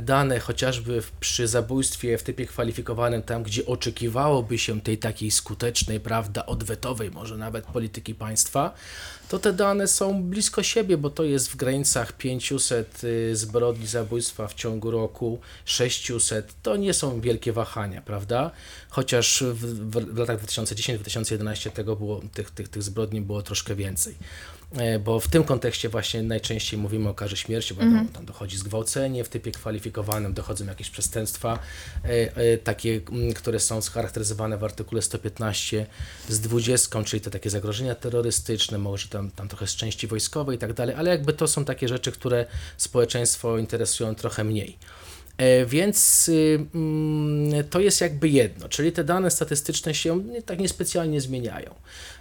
dane 0.00 0.40
chociażby 0.40 1.02
przy 1.20 1.48
zabójstwie 1.48 2.18
w 2.18 2.22
typie 2.22 2.46
kwalifikowanym, 2.46 3.22
tam 3.22 3.42
gdzie 3.42 3.66
oczekiwałoby 3.66 4.58
się 4.58 4.80
tej 4.80 4.98
takiej 4.98 5.30
skutecznej, 5.30 6.00
prawda, 6.00 6.46
odwetowej, 6.46 7.10
może 7.10 7.36
nawet 7.36 7.66
polityki 7.66 8.14
państwa, 8.14 8.74
to 9.28 9.38
te 9.38 9.52
dane 9.52 9.88
są 9.88 10.22
blisko 10.22 10.62
siebie, 10.62 10.96
bo 10.96 11.10
to 11.10 11.24
jest 11.24 11.50
w 11.50 11.56
granicach 11.56 12.12
500 12.12 13.04
y, 13.04 13.36
zbrodni 13.36 13.86
zabójstwa 13.86 14.48
w 14.48 14.54
ciągu 14.54 14.90
roku, 14.90 15.40
600, 15.64 16.54
to 16.62 16.76
nie 16.76 16.94
są 16.94 17.20
wielkie 17.20 17.52
wahania, 17.52 18.02
prawda? 18.02 18.50
Chociaż 18.88 19.44
w, 19.52 19.90
w 19.90 20.18
latach 20.18 20.44
2010-2011 20.44 21.70
tego 21.70 21.96
było, 21.96 22.20
tych, 22.34 22.50
tych, 22.50 22.68
tych 22.68 22.82
zbrodni 22.82 23.20
było 23.20 23.42
troszkę 23.42 23.74
więcej. 23.74 24.14
E, 24.72 24.98
Bo 24.98 25.20
w 25.20 25.28
tym 25.28 25.44
kontekście 25.44 25.88
właśnie 25.88 26.22
najczęściej 26.22 26.80
mówimy 26.80 27.08
o 27.08 27.14
karze 27.14 27.36
śmierci, 27.36 27.74
bo 27.74 27.80
wiadomo, 27.80 28.04
tam 28.12 28.24
dochodzi 28.26 28.56
zgwałcenie, 28.56 29.24
w 29.24 29.28
typie 29.28 29.52
kwalifikowanym 29.52 30.34
dochodzą 30.34 30.66
jakieś 30.66 30.90
przestępstwa, 30.90 31.58
e, 32.04 32.08
e, 32.36 32.58
takie, 32.58 33.00
m, 33.12 33.32
które 33.34 33.60
są 33.60 33.82
scharakteryzowane 33.82 34.58
w 34.58 34.64
artykule 34.64 35.02
115 35.02 35.86
z 36.28 36.40
20, 36.40 37.04
czyli 37.04 37.20
te 37.20 37.30
takie 37.30 37.50
zagrożenia 37.50 37.94
terrorystyczne, 37.94 38.78
może 38.78 39.08
tam, 39.08 39.30
tam 39.30 39.48
trochę 39.48 39.66
z 39.66 39.76
części 39.76 40.06
wojskowej 40.06 40.56
i 40.56 40.58
tak 40.58 40.72
dalej, 40.72 40.94
ale 40.98 41.10
jakby 41.10 41.32
to 41.32 41.48
są 41.48 41.64
takie 41.64 41.88
rzeczy, 41.88 42.12
które 42.12 42.46
społeczeństwo 42.76 43.58
interesują 43.58 44.14
trochę 44.14 44.44
mniej. 44.44 44.78
Więc 45.66 46.28
y, 46.28 46.66
mm, 46.74 47.64
to 47.70 47.80
jest 47.80 48.00
jakby 48.00 48.28
jedno, 48.28 48.68
czyli 48.68 48.92
te 48.92 49.04
dane 49.04 49.30
statystyczne 49.30 49.94
się 49.94 50.24
tak 50.46 50.58
niespecjalnie 50.58 51.20
zmieniają. 51.20 51.74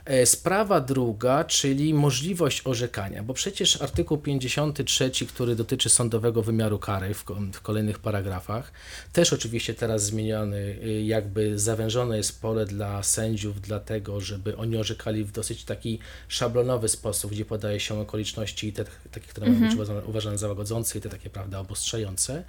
E, 0.05 0.25
Sprawa 0.25 0.81
druga, 0.81 1.43
czyli 1.43 1.93
możliwość 1.93 2.61
orzekania, 2.67 3.23
bo 3.23 3.33
przecież 3.33 3.81
artykuł 3.81 4.17
53, 4.17 5.11
który 5.27 5.55
dotyczy 5.55 5.89
sądowego 5.89 6.41
wymiaru 6.41 6.79
kary 6.79 7.13
w, 7.13 7.25
w 7.53 7.61
kolejnych 7.61 7.99
paragrafach, 7.99 8.71
też 9.13 9.33
oczywiście 9.33 9.73
teraz 9.73 10.03
zmieniony, 10.03 10.57
y, 10.57 11.03
jakby 11.03 11.59
zawężone 11.59 12.17
jest 12.17 12.41
pole 12.41 12.65
dla 12.65 13.03
sędziów, 13.03 13.61
dlatego 13.61 14.21
żeby 14.21 14.57
oni 14.57 14.77
orzekali 14.77 15.23
w 15.23 15.31
dosyć 15.31 15.63
taki 15.63 15.99
szablonowy 16.27 16.89
sposób, 16.89 17.31
gdzie 17.31 17.45
podaje 17.45 17.79
się 17.79 17.99
okoliczności, 17.99 18.73
te, 18.73 18.85
takie, 19.11 19.27
które 19.27 19.47
mają 19.47 19.59
być 19.59 19.73
uważane, 19.73 20.01
uważane 20.01 20.37
za 20.37 20.47
łagodzące 20.47 20.97
i 20.97 21.01
te 21.01 21.09
takie, 21.09 21.29
prawda, 21.29 21.59
obostrzające. 21.59 22.43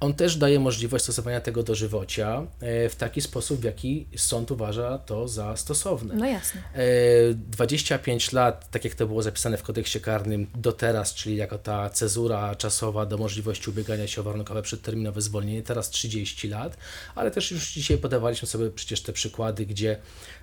On 0.00 0.14
też 0.14 0.36
daje 0.36 0.60
możliwość 0.60 1.04
stosowania 1.04 1.40
tego 1.40 1.62
dożywocia 1.62 2.46
e, 2.60 2.88
w 2.88 2.96
taki 2.96 3.20
sposób, 3.20 3.60
w 3.60 3.64
jaki 3.64 4.06
sąd 4.16 4.50
uważa 4.50 4.98
to 4.98 5.28
za 5.28 5.56
stosowne. 5.56 6.14
No 6.14 6.26
jasne. 6.26 6.62
E, 6.88 7.34
25 7.34 8.32
lat, 8.32 8.70
tak 8.70 8.84
jak 8.84 8.94
to 8.94 9.06
było 9.06 9.22
zapisane 9.22 9.56
w 9.56 9.62
kodeksie 9.62 10.00
karnym 10.00 10.46
do 10.54 10.72
teraz, 10.72 11.14
czyli 11.14 11.36
jako 11.36 11.58
ta 11.58 11.90
cezura 11.90 12.54
czasowa 12.54 13.06
do 13.06 13.18
możliwości 13.18 13.70
ubiegania 13.70 14.06
się 14.06 14.20
o 14.20 14.24
warunkowe 14.24 14.62
przedterminowe 14.62 15.20
zwolnienie, 15.20 15.62
teraz 15.62 15.90
30 15.90 16.48
lat, 16.48 16.76
ale 17.14 17.30
też 17.30 17.50
już 17.50 17.72
dzisiaj 17.72 17.98
podawaliśmy 17.98 18.48
sobie 18.48 18.70
przecież 18.70 19.02
te 19.02 19.12
przykłady, 19.12 19.66
gdzie 19.66 19.96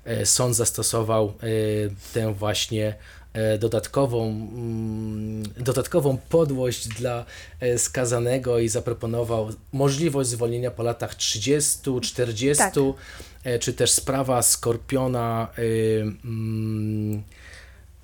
e, 0.04 0.26
sąd 0.26 0.56
zastosował 0.56 1.28
e, 1.28 1.34
tę 2.14 2.34
właśnie 2.34 2.88
e, 2.88 2.96
dodatkową, 3.60 4.30
mm, 4.30 5.44
dodatkową 5.58 6.18
podłość 6.30 6.88
dla 6.88 7.26
e, 7.60 7.78
skazanego 7.78 8.60
i 8.60 8.68
zaproponował 8.70 9.50
możliwość 9.74 10.30
zwolnienia 10.30 10.72
po 10.72 10.84
latach 10.84 11.16
30, 11.16 11.80
40, 12.02 12.64
Tak. 12.64 12.74
e, 13.44 13.60
czy 13.60 13.74
też 13.74 13.92
sprawa 13.92 14.42
Skorpiona 14.42 15.48
y, 15.60 16.02
mm, 16.26 17.24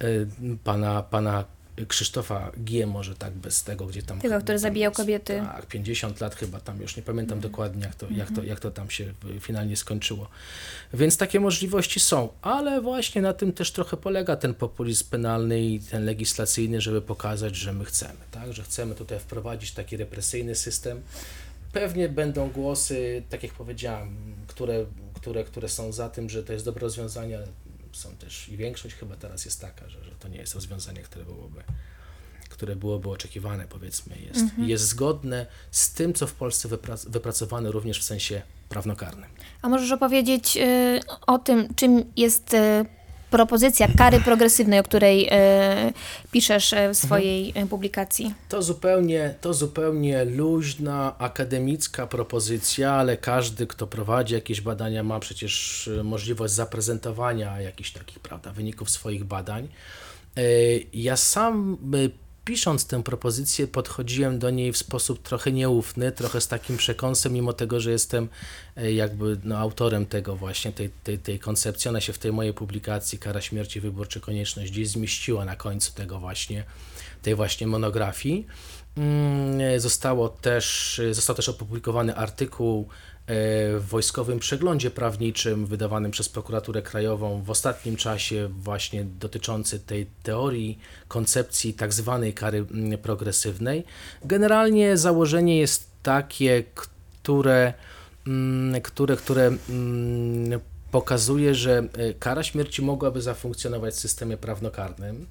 y, 0.04 0.28
pana, 0.64 1.04
pana 1.04 1.46
Krzysztofa 1.88 2.52
G, 2.58 2.88
może 2.88 3.16
tak 3.16 3.34
bez 3.34 3.64
tego, 3.64 3.86
gdzie 3.86 4.04
tam... 4.04 4.20
Tego, 4.20 4.36
który 4.36 4.48
tam 4.48 4.60
zabijał 4.60 4.92
kobiety. 4.92 5.44
Tak, 5.46 5.66
50 5.66 6.22
lat 6.22 6.36
chyba 6.36 6.60
tam, 6.60 6.82
już 6.82 6.98
nie 6.98 7.04
pamiętam 7.04 7.40
dokładnie 7.40 7.84
jak 7.84 7.96
to, 7.96 8.08
jak, 8.10 8.32
to, 8.32 8.44
jak 8.44 8.60
to 8.60 8.72
tam 8.72 8.90
się 8.90 9.14
finalnie 9.40 9.78
skończyło. 9.78 10.30
Więc 10.94 11.18
takie 11.18 11.40
możliwości 11.40 12.00
są, 12.00 12.30
ale 12.42 12.82
właśnie 12.82 13.22
na 13.22 13.34
tym 13.34 13.54
też 13.54 13.72
trochę 13.72 13.98
polega 13.98 14.36
ten 14.36 14.54
populizm 14.54 15.06
penalny 15.10 15.62
i 15.62 15.80
ten 15.80 16.06
legislacyjny, 16.06 16.82
żeby 16.82 17.02
pokazać, 17.02 17.56
że 17.56 17.74
my 17.74 17.86
chcemy, 17.86 18.20
tak, 18.32 18.54
że 18.54 18.64
chcemy 18.64 18.96
tutaj 18.96 19.20
wprowadzić 19.20 19.72
taki 19.72 19.98
represyjny 19.98 20.56
system. 20.56 21.02
Pewnie 21.72 22.10
będą 22.10 22.50
głosy, 22.50 23.24
tak 23.30 23.44
jak 23.44 23.52
powiedziałem, 23.52 24.16
które, 24.48 24.86
które, 25.14 25.44
które 25.44 25.70
są 25.70 25.92
za 25.92 26.10
tym, 26.10 26.30
że 26.30 26.44
to 26.44 26.54
jest 26.54 26.66
dobre 26.66 26.82
rozwiązanie, 26.82 27.40
są 27.98 28.16
też 28.16 28.50
i 28.50 28.58
większość 28.58 28.96
chyba 28.96 29.16
teraz 29.16 29.46
jest 29.46 29.62
taka, 29.62 29.90
że, 29.90 30.04
że 30.04 30.12
to 30.12 30.28
nie 30.28 30.38
jest 30.38 30.56
rozwiązanie, 30.56 31.02
które 31.02 31.26
byłoby, 31.26 31.64
które 32.50 32.76
byłoby 32.76 33.10
oczekiwane, 33.10 33.68
powiedzmy, 33.68 34.16
jest, 34.20 34.46
jest 34.58 34.84
zgodne 34.84 35.46
z 35.72 35.94
tym, 35.94 36.14
co 36.14 36.28
w 36.28 36.34
Polsce 36.34 36.70
wyprac- 36.70 37.10
wypracowane 37.10 37.72
również 37.72 38.00
w 38.00 38.04
sensie 38.04 38.42
prawnokarnym. 38.70 39.30
A 39.62 39.70
możesz 39.70 39.92
opowiedzieć 39.92 40.58
y, 40.58 41.00
o 41.28 41.40
tym, 41.40 41.76
czym 41.76 42.12
jest 42.18 42.54
y, 42.54 42.86
propozycja 43.32 43.88
kary 43.98 44.20
progresywnej, 44.20 44.80
o 44.80 44.84
której 44.84 45.28
y, 45.28 45.30
piszesz 46.32 46.74
y, 46.74 46.90
w 46.94 46.98
swojej 46.98 47.54
y, 47.64 47.68
publikacji? 47.68 48.34
To 48.50 48.62
zupełnie, 48.62 49.36
to 49.42 49.54
zupełnie 49.54 50.26
luźna, 50.26 51.16
akademicka 51.18 52.08
propozycja, 52.08 52.94
ale 52.94 53.18
każdy, 53.18 53.68
kto 53.68 53.88
prowadzi 53.88 54.34
jakieś 54.34 54.62
badania, 54.62 55.04
ma 55.04 55.20
przecież 55.20 55.88
y, 55.88 56.04
możliwość 56.04 56.54
zaprezentowania 56.54 57.62
jakichś 57.62 57.92
takich 57.92 58.20
prawda, 58.20 58.52
wyników 58.52 58.90
swoich 58.90 59.24
badań. 59.24 59.68
Ja 60.94 61.18
sam 61.18 61.78
pisząc 62.46 62.88
tę 62.88 63.04
propozycję 63.04 63.68
podchodziłem 63.68 64.40
do 64.40 64.50
niej 64.50 64.72
w 64.72 64.78
sposób 64.78 65.22
trochę 65.22 65.52
nieufny, 65.52 66.12
trochę 66.12 66.42
z 66.42 66.48
takim 66.48 66.78
przekąsem, 66.78 67.34
mimo 67.34 67.54
tego, 67.54 67.80
że 67.80 67.92
jestem 67.92 68.30
y, 68.78 68.94
jakby 68.94 69.38
no, 69.44 69.58
autorem 69.58 70.06
tego 70.06 70.36
właśnie, 70.36 70.72
tej, 70.72 70.90
tej, 71.04 71.20
tej 71.20 71.40
koncepcji. 71.40 71.90
Ona 71.90 72.02
się 72.02 72.14
w 72.14 72.20
tej 72.20 72.32
mojej 72.32 72.54
publikacji 72.54 73.20
Kara 73.20 73.42
śmierci, 73.42 73.80
wybór 73.80 74.08
czy 74.08 74.20
konieczność 74.20 74.72
gdzieś 74.72 74.90
zmieściła 74.90 75.46
na 75.46 75.56
końcu 75.56 75.94
tego 75.94 76.20
właśnie, 76.20 76.64
tej 77.22 77.36
właśnie 77.36 77.68
monografii. 77.68 78.48
Mm, 78.98 79.80
Zostało 79.80 80.30
też, 80.30 81.02
został 81.12 81.36
też 81.36 81.50
opublikowany 81.50 82.16
artykuł 82.16 82.90
w 83.28 83.86
Wojskowym 83.90 84.40
Przeglądzie 84.40 84.92
Prawniczym 84.92 85.66
wydawanym 85.66 86.12
przez 86.12 86.30
Prokuraturę 86.30 86.82
Krajową 86.82 87.44
w 87.44 87.50
ostatnim 87.50 87.96
czasie 87.96 88.50
właśnie 88.60 89.04
dotyczący 89.04 89.80
tej 89.80 90.08
teorii, 90.24 90.80
koncepcji 91.08 91.74
tak 91.74 91.94
zwanej 91.94 92.34
kary 92.34 92.66
mm, 92.72 93.00
progresywnej. 93.00 93.84
Generalnie 94.26 94.98
założenie 94.98 95.60
jest 95.60 95.88
takie, 96.04 96.64
które, 96.76 97.74
mm, 98.28 98.82
które, 98.82 99.18
które 99.18 99.48
mm, 99.70 100.60
pokazuje, 100.92 101.56
że 101.56 101.84
e, 101.94 102.14
kara 102.14 102.44
śmierci 102.44 102.82
mogłaby 102.82 103.22
zafunkcjonować 103.22 103.94
w 103.94 104.00
systemie 104.00 104.38
prawnokarnym. 104.38 105.28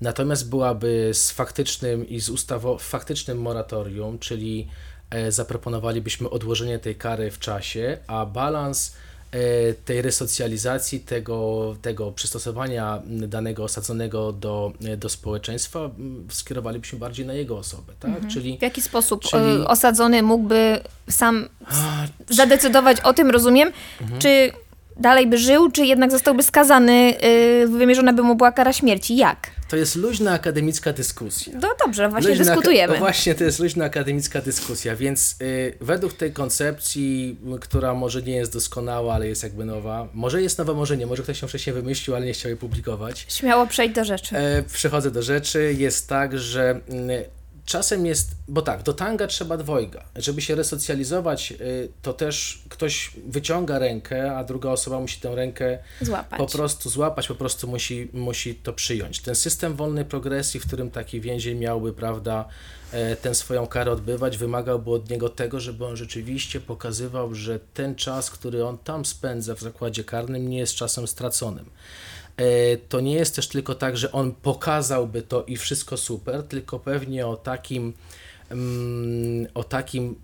Natomiast 0.00 0.48
byłaby 0.48 1.10
z 1.12 1.30
faktycznym 1.30 2.08
i 2.08 2.20
z 2.20 2.30
ustawo, 2.30 2.78
faktycznym 2.78 3.40
moratorium, 3.40 4.18
czyli 4.18 4.68
e, 4.68 4.97
zaproponowalibyśmy 5.28 6.30
odłożenie 6.30 6.78
tej 6.78 6.94
kary 6.94 7.30
w 7.30 7.38
czasie, 7.38 7.98
a 8.06 8.26
balans 8.26 8.92
e, 9.32 9.38
tej 9.74 10.02
resocjalizacji, 10.02 11.00
tego, 11.00 11.76
tego 11.82 12.12
przystosowania 12.12 13.02
danego 13.06 13.64
osadzonego 13.64 14.32
do, 14.32 14.72
do 14.96 15.08
społeczeństwa 15.08 15.90
skierowalibyśmy 16.30 16.98
bardziej 16.98 17.26
na 17.26 17.32
jego 17.32 17.58
osobę, 17.58 17.92
tak? 18.00 18.28
Czyli 18.28 18.58
W 18.58 18.62
jaki 18.62 18.82
sposób 18.82 19.22
Czyli- 19.22 19.62
e, 19.62 19.66
osadzony 19.68 20.22
mógłby 20.22 20.80
sam 21.10 21.48
zadecydować 22.30 23.00
o 23.00 23.12
tym, 23.12 23.30
rozumiem, 23.30 23.72
Mhm. 24.00 24.20
czy 24.20 24.52
dalej 24.96 25.26
by 25.26 25.38
żył, 25.38 25.70
czy 25.70 25.86
jednak 25.86 26.10
zostałby 26.10 26.42
skazany, 26.42 27.14
wymierzona 27.68 28.12
by 28.12 28.22
mu 28.22 28.34
była 28.34 28.52
kara 28.52 28.72
śmierci? 28.72 29.16
Jak? 29.16 29.50
To 29.68 29.76
jest 29.76 29.96
luźna 29.96 30.32
akademicka 30.32 30.92
dyskusja. 30.92 31.52
No 31.62 31.74
dobrze, 31.86 32.08
właśnie 32.08 32.30
Luźna- 32.30 32.44
dyskutujemy. 32.44 32.92
No 32.92 32.98
właśnie, 33.06 33.34
to 33.34 33.44
jest 33.44 33.58
luźna 33.58 33.84
akademicka 33.84 34.40
dyskusja, 34.40 34.96
więc 34.96 35.36
y, 35.42 35.74
według 35.80 36.12
tej 36.12 36.32
koncepcji, 36.32 37.36
y, 37.56 37.58
która 37.58 37.94
może 37.94 38.22
nie 38.22 38.36
jest 38.36 38.52
doskonała, 38.52 39.14
ale 39.14 39.28
jest 39.28 39.42
jakby 39.42 39.64
nowa, 39.64 40.08
może 40.14 40.42
jest 40.42 40.58
nowa, 40.58 40.74
może 40.74 40.96
nie, 40.96 41.06
może 41.06 41.22
ktoś 41.22 41.42
ją 41.42 41.48
wcześniej 41.48 41.74
wymyślił, 41.74 42.16
ale 42.16 42.26
nie 42.26 42.32
chciał 42.32 42.48
jej 42.48 42.58
publikować. 42.58 43.26
Śmiało 43.28 43.66
przejdź 43.66 43.94
do 43.94 44.04
rzeczy. 44.04 44.36
E, 44.36 44.62
przechodzę 44.62 45.10
do 45.10 45.22
rzeczy. 45.22 45.74
Jest 45.78 46.08
tak, 46.08 46.38
że 46.38 46.80
mm, 46.88 47.24
czasem 47.68 48.06
jest, 48.06 48.30
bo 48.48 48.62
tak, 48.62 48.82
do 48.82 48.92
tanga 48.92 49.26
trzeba 49.26 49.56
dwojga. 49.56 50.04
Żeby 50.16 50.42
się 50.42 50.54
resocjalizować, 50.54 51.52
y, 51.52 51.88
to 52.02 52.12
też 52.12 52.62
ktoś 52.68 53.10
wyciąga 53.26 53.78
rękę, 53.78 54.36
a 54.36 54.44
druga 54.44 54.70
osoba 54.70 55.00
musi 55.00 55.20
tę 55.20 55.34
rękę 55.34 55.78
Złapać. 56.00 56.38
po 56.38 56.46
prostu 56.46 56.90
złapać, 56.90 57.28
po 57.28 57.34
prostu 57.34 57.68
musi, 57.68 58.08
musi 58.12 58.54
to 58.54 58.72
przyjąć. 58.72 59.20
Ten 59.20 59.34
system 59.34 59.76
wolnej 59.76 60.04
progresji, 60.04 60.60
w 60.60 60.66
którym 60.66 60.90
taki 60.90 61.20
więzień 61.20 61.58
miałby, 61.58 61.92
prawda, 61.92 62.48
e, 62.92 63.16
tę 63.16 63.34
swoją 63.34 63.66
karę 63.66 63.90
odbywać, 63.92 64.38
wymagałby 64.38 64.90
od 64.90 65.10
niego 65.10 65.28
tego, 65.28 65.60
żeby 65.60 65.86
on 65.86 65.96
rzeczywiście 65.96 66.60
pokazywał, 66.60 67.34
że 67.34 67.60
ten 67.74 67.94
czas, 67.94 68.30
który 68.30 68.64
on 68.64 68.78
tam 68.78 69.04
spędza 69.04 69.54
w 69.54 69.60
zakładzie 69.60 70.04
karnym, 70.04 70.48
nie 70.48 70.58
jest 70.58 70.74
czasem 70.74 71.08
straconym. 71.08 71.70
E, 72.38 72.76
To 72.76 73.00
nie 73.00 73.14
jest 73.14 73.36
też 73.36 73.48
tylko 73.48 73.74
tak, 73.74 73.96
że 73.96 74.12
on 74.12 74.32
pokazałby 74.32 75.22
to 75.22 75.44
i 75.44 75.56
wszystko 75.56 75.96
super, 75.96 76.42
tylko 76.42 76.78
pewnie 76.78 77.26
o 77.26 77.36
takim, 77.36 77.92
mm, 78.50 79.46
o 79.54 79.64
takim 79.64 80.14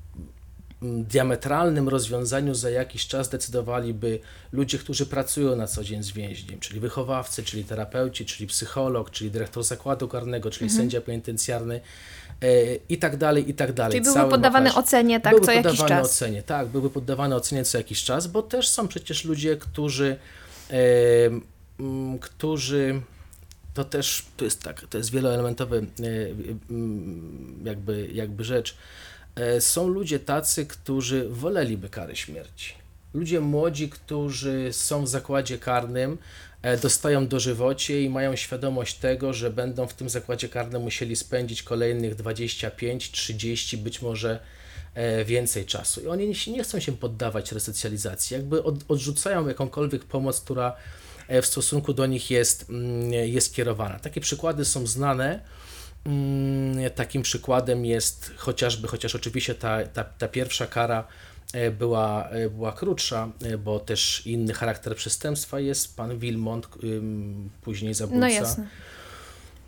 mm, 0.82 1.04
diametralnym 1.04 1.88
rozwiązaniu 1.88 2.54
za 2.54 2.70
jakiś 2.70 3.06
czas 3.06 3.28
decydowaliby 3.28 4.18
ludzie, 4.52 4.78
którzy 4.78 5.06
pracują 5.06 5.56
na 5.56 5.66
co 5.66 5.84
dzień 5.84 6.02
z 6.02 6.10
więźniem, 6.10 6.60
czyli 6.60 6.80
wychowawcy, 6.80 7.42
czyli 7.42 7.64
terapeuci, 7.64 8.26
czyli 8.26 8.46
psycholog, 8.46 9.10
czyli 9.10 9.30
dyrektor 9.30 9.64
zakładu 9.64 10.08
karnego, 10.08 10.50
czyli 10.50 10.70
sędzia 10.70 11.00
penitencjarny 11.00 11.80
e, 12.42 12.74
i 12.88 12.98
tak 12.98 13.16
dalej, 13.16 13.50
i 13.50 13.54
tak 13.54 13.72
dalej. 13.72 14.02
Czyli 14.02 14.14
poddawany 14.30 14.68
wachlarz. 14.68 14.86
ocenie, 14.86 15.20
tak, 15.20 15.32
byłby 15.32 15.46
co 15.46 15.52
jakiś 15.52 15.80
czas. 15.84 16.06
ocenie, 16.06 16.42
tak, 16.42 16.68
byłby 16.68 16.90
poddawany 16.90 17.34
ocenie 17.34 17.64
co 17.64 17.78
jakiś 17.78 18.04
czas, 18.04 18.26
bo 18.26 18.42
też 18.42 18.68
są 18.68 18.88
przecież 18.88 19.24
ludzie, 19.24 19.56
którzy, 19.56 20.16
e, 20.70 20.74
którzy 22.20 23.00
to 23.74 23.84
też 23.84 24.26
to 24.36 24.44
jest 24.44 24.62
tak, 24.62 24.86
to 24.90 24.98
jest 24.98 25.10
wieloelementowy 25.10 25.76
e, 25.76 26.02
mm, 26.70 27.60
jakby, 27.64 28.08
jakby 28.12 28.44
rzecz. 28.44 28.76
E, 29.34 29.60
Są 29.60 29.88
ludzie 29.88 30.18
tacy, 30.20 30.66
którzy 30.66 31.28
woleliby 31.28 31.88
kary 31.88 32.16
śmierci. 32.16 32.74
Ludzie 33.14 33.40
młodzi, 33.40 33.88
którzy 33.88 34.68
są 34.72 35.04
w 35.04 35.08
zakładzie 35.08 35.58
karnym, 35.58 36.18
e, 36.62 36.76
dostają 36.76 37.28
dożywocie 37.28 38.02
i 38.02 38.10
mają 38.10 38.36
świadomość 38.36 38.98
tego, 38.98 39.32
że 39.32 39.50
będą 39.50 39.86
w 39.86 39.94
tym 39.94 40.08
zakładzie 40.08 40.48
karnym 40.48 40.82
musieli 40.82 41.16
spędzić 41.16 41.62
kolejnych 41.62 42.14
25, 42.14 43.10
30, 43.10 43.76
być 43.78 44.02
może 44.02 44.40
e, 44.94 45.24
więcej 45.24 45.66
czasu. 45.66 46.00
I 46.00 46.06
oni 46.06 46.34
nie, 46.46 46.62
chcą 46.62 46.80
się 46.80 46.92
poddawać 46.92 47.52
resocjalizacji, 47.52 48.34
jakby 48.34 48.62
od, 48.62 48.74
odrzucają 48.88 49.48
jakąkolwiek 49.48 50.04
pomoc, 50.04 50.40
która 50.40 50.68
e, 50.68 50.74
w 51.28 51.46
stosunku 51.46 51.94
do 51.94 52.06
nich 52.06 52.30
jest, 52.30 52.70
mm, 52.70 53.12
jest 53.12 53.54
kierowana. 53.54 53.98
Takie 53.98 54.20
przykłady 54.20 54.64
są 54.64 54.86
znane. 54.86 55.40
Mm, 56.04 56.90
Takim 56.90 57.22
przykładem 57.22 57.84
jest 57.84 58.32
chociażby, 58.36 58.88
chociaż 58.88 59.14
oczywiście 59.14 59.54
ta, 59.54 59.84
ta, 59.84 60.04
ta 60.04 60.28
pierwsza 60.28 60.66
kara 60.66 61.06
e, 61.52 61.70
była, 61.70 62.28
e, 62.28 62.50
była 62.50 62.72
krótsza, 62.72 63.28
e, 63.42 63.58
bo 63.58 63.80
też 63.80 64.26
inny 64.26 64.54
charakter 64.54 64.96
przestępstwa 64.96 65.60
jest 65.60 65.96
pan 65.96 66.18
Wilmont, 66.18 66.68
później 67.62 67.94
zabójca 67.94 68.20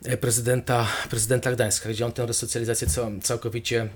No 0.03 0.13
e, 0.13 0.17
prezydenta, 0.17 0.87
prezydenta 1.11 1.53
Gdańska, 1.53 1.89
gdzie 1.89 2.07
on 2.07 2.13
tę 2.13 2.27
resocjalizację 2.27 2.89
cał, 2.89 3.11
całkowicie 3.23 3.89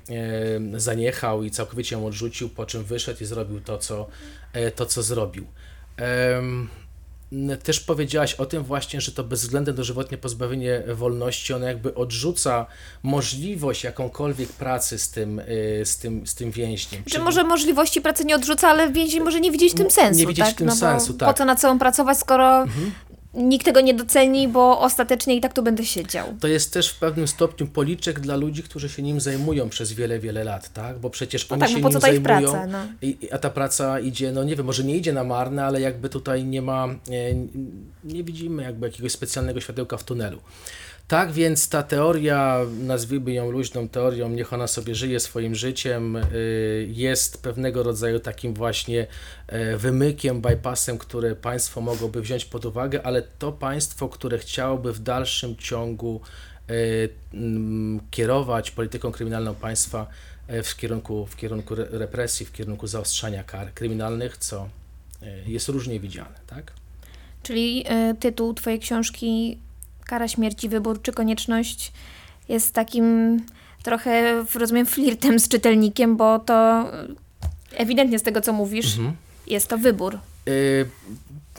e, 0.75 0.81
zaniechał 0.81 1.45
i 1.45 1.51
całkowicie 1.51 1.97
ją 1.97 2.07
odrzucił, 2.07 2.49
po 2.49 2.67
czym 2.67 2.85
wyszedł 2.85 3.23
i 3.23 3.27
zrobił 3.27 3.61
to, 3.61 3.79
co, 3.79 4.09
e, 4.53 4.71
to, 4.71 4.87
co 4.87 5.03
zrobił. 5.03 5.47
Też 7.63 7.81
powiedziałaś 7.81 8.35
o 8.35 8.47
tym 8.47 8.63
właśnie, 8.63 9.01
że 9.01 9.13
to 9.13 9.25
bezwzględne 9.25 9.73
dożywotnie 9.73 10.19
pozbawienie 10.19 10.83
wolności, 10.95 11.55
ono 11.55 11.67
jakby 11.67 11.95
odrzuca 11.95 12.67
możliwość 13.03 13.85
jakąkolwiek 13.85 14.49
pracy 14.49 14.99
z 14.99 15.11
tym, 15.11 15.39
e, 15.39 15.45
z 15.85 15.99
tym, 15.99 16.27
z 16.27 16.35
tym 16.35 16.51
więźniem. 16.51 17.03
Że 17.07 17.11
Czyli- 17.11 17.25
może 17.25 17.45
możliwości 17.45 18.01
pracy 18.01 18.25
nie 18.25 18.37
odrzuca, 18.37 18.69
ale 18.69 18.93
więzień 18.93 19.23
może 19.23 19.41
nie 19.41 19.51
widzieć 19.51 19.73
w 19.73 19.77
tym 19.77 19.85
Nie 19.85 19.91
sensu, 19.91 20.21
widzieć 20.21 20.45
tak? 20.45 20.55
w 20.55 20.59
tym 20.59 20.67
no 20.67 20.77
sensu, 20.77 21.13
Po 21.13 21.19
tak. 21.19 21.29
Mhm. 21.29 21.37
co 21.37 21.45
na 21.45 21.75
co 21.75 21.79
pracować, 21.79 22.19
skoro 22.19 22.65
nikt 23.35 23.65
tego 23.65 23.81
nie 23.81 23.95
doceni, 23.95 24.49
bo 24.49 24.81
ostatecznie 24.81 25.37
i 25.37 25.41
tak 25.41 25.53
tu 25.53 25.63
będę 25.63 25.85
siedział. 25.85 26.35
To 26.41 26.49
jest 26.49 26.73
też 26.73 26.89
w 26.89 26.99
pewnym 26.99 27.29
stopniu 27.29 27.67
policzek 27.67 28.21
dla 28.21 28.37
ludzi, 28.37 28.63
którzy 28.63 28.89
się 28.89 29.03
nim 29.03 29.21
zajmują 29.21 29.69
przez 29.69 29.93
wiele, 29.93 30.19
wiele 30.19 30.45
lat, 30.45 30.73
tak? 30.73 30.99
Bo 30.99 31.11
przecież 31.11 31.47
oni 31.53 31.61
tak, 31.61 31.71
się 31.71 31.77
no 31.77 31.83
po 31.83 31.89
nim 31.89 31.95
co 31.95 32.01
ta 32.01 32.09
ich 32.09 32.23
zajmują, 32.25 32.53
praca, 32.53 32.67
no. 32.67 32.79
i, 33.03 33.19
a 33.33 33.39
ta 33.39 33.51
praca 33.51 34.01
idzie, 34.01 34.33
no 34.33 34.45
nie 34.45 34.57
wiem, 34.57 34.67
może 34.67 34.85
nie 34.85 34.97
idzie 34.97 35.13
na 35.13 35.25
marne, 35.25 35.65
ale 35.65 35.81
jakby 35.81 36.09
tutaj 36.09 36.45
nie 36.45 36.63
ma, 36.63 36.87
e, 36.87 37.35
nie 38.05 38.25
widzimy 38.25 38.63
jakby 38.63 38.87
jakiegoś 38.87 39.13
specjalnego 39.13 39.61
światełka 39.61 39.97
w 39.97 40.05
tunelu. 40.05 40.39
Tak 41.11 41.33
więc 41.33 41.69
ta 41.69 41.83
teoria, 41.83 42.61
nazwijmy 42.81 43.33
ją 43.33 43.51
luźną 43.51 43.89
teorią, 43.89 44.29
niech 44.29 44.53
ona 44.53 44.67
sobie 44.67 44.95
żyje 44.95 45.21
swoim 45.21 45.55
życiem, 45.55 46.17
y, 46.17 46.89
jest 46.91 47.43
pewnego 47.43 47.83
rodzaju 47.83 48.21
takim 48.21 48.55
właśnie 48.55 49.07
e, 49.47 49.77
wymykiem, 49.77 50.41
bypassem, 50.41 50.99
które 50.99 51.37
państwo 51.37 51.81
mogłoby 51.81 52.23
wziąć 52.23 52.45
pod 52.45 52.65
uwagę, 52.65 53.03
ale 53.03 53.23
to 53.23 53.53
państwo, 53.53 54.09
które 54.09 54.39
chciałoby 54.39 54.93
w 54.93 54.99
dalszym 54.99 55.57
ciągu 55.57 56.21
e, 56.69 56.73
kierować 58.11 58.71
polityką 58.71 59.13
kryminalną 59.13 59.55
państwa 59.55 60.07
e, 60.47 60.63
w 60.63 60.77
kierunku, 60.77 61.27
w 61.27 61.37
kierunku 61.37 61.75
re- 61.75 61.89
represji, 61.91 62.47
w 62.47 62.53
kierunku 62.53 62.87
zaostrzania 62.87 63.45
kar 63.45 63.75
kryminalnych, 63.75 64.37
co 64.37 64.69
jest 65.47 65.69
różnie 65.69 66.01
widziane, 66.01 66.41
tak? 66.47 66.73
Czyli 67.43 67.85
tytuł 68.21 68.55
twojej 68.55 68.79
książki 68.79 69.59
Kara 70.11 70.29
śmierci, 70.29 70.69
wybór 70.69 71.03
czy 71.03 71.13
konieczność 71.13 71.93
jest 72.49 72.75
takim 72.75 73.37
trochę, 73.83 74.45
rozumiem, 74.55 74.87
flirtem 74.87 75.41
z 75.41 75.49
czytelnikiem, 75.49 76.17
bo 76.17 76.39
to 76.39 76.87
ewidentnie 77.73 78.19
z 78.19 78.23
tego, 78.23 78.41
co 78.41 78.53
mówisz, 78.53 78.97
Mhm. 78.97 79.17
jest 79.47 79.69
to 79.69 79.79
wybór. 79.79 80.19
Y, 80.49 80.51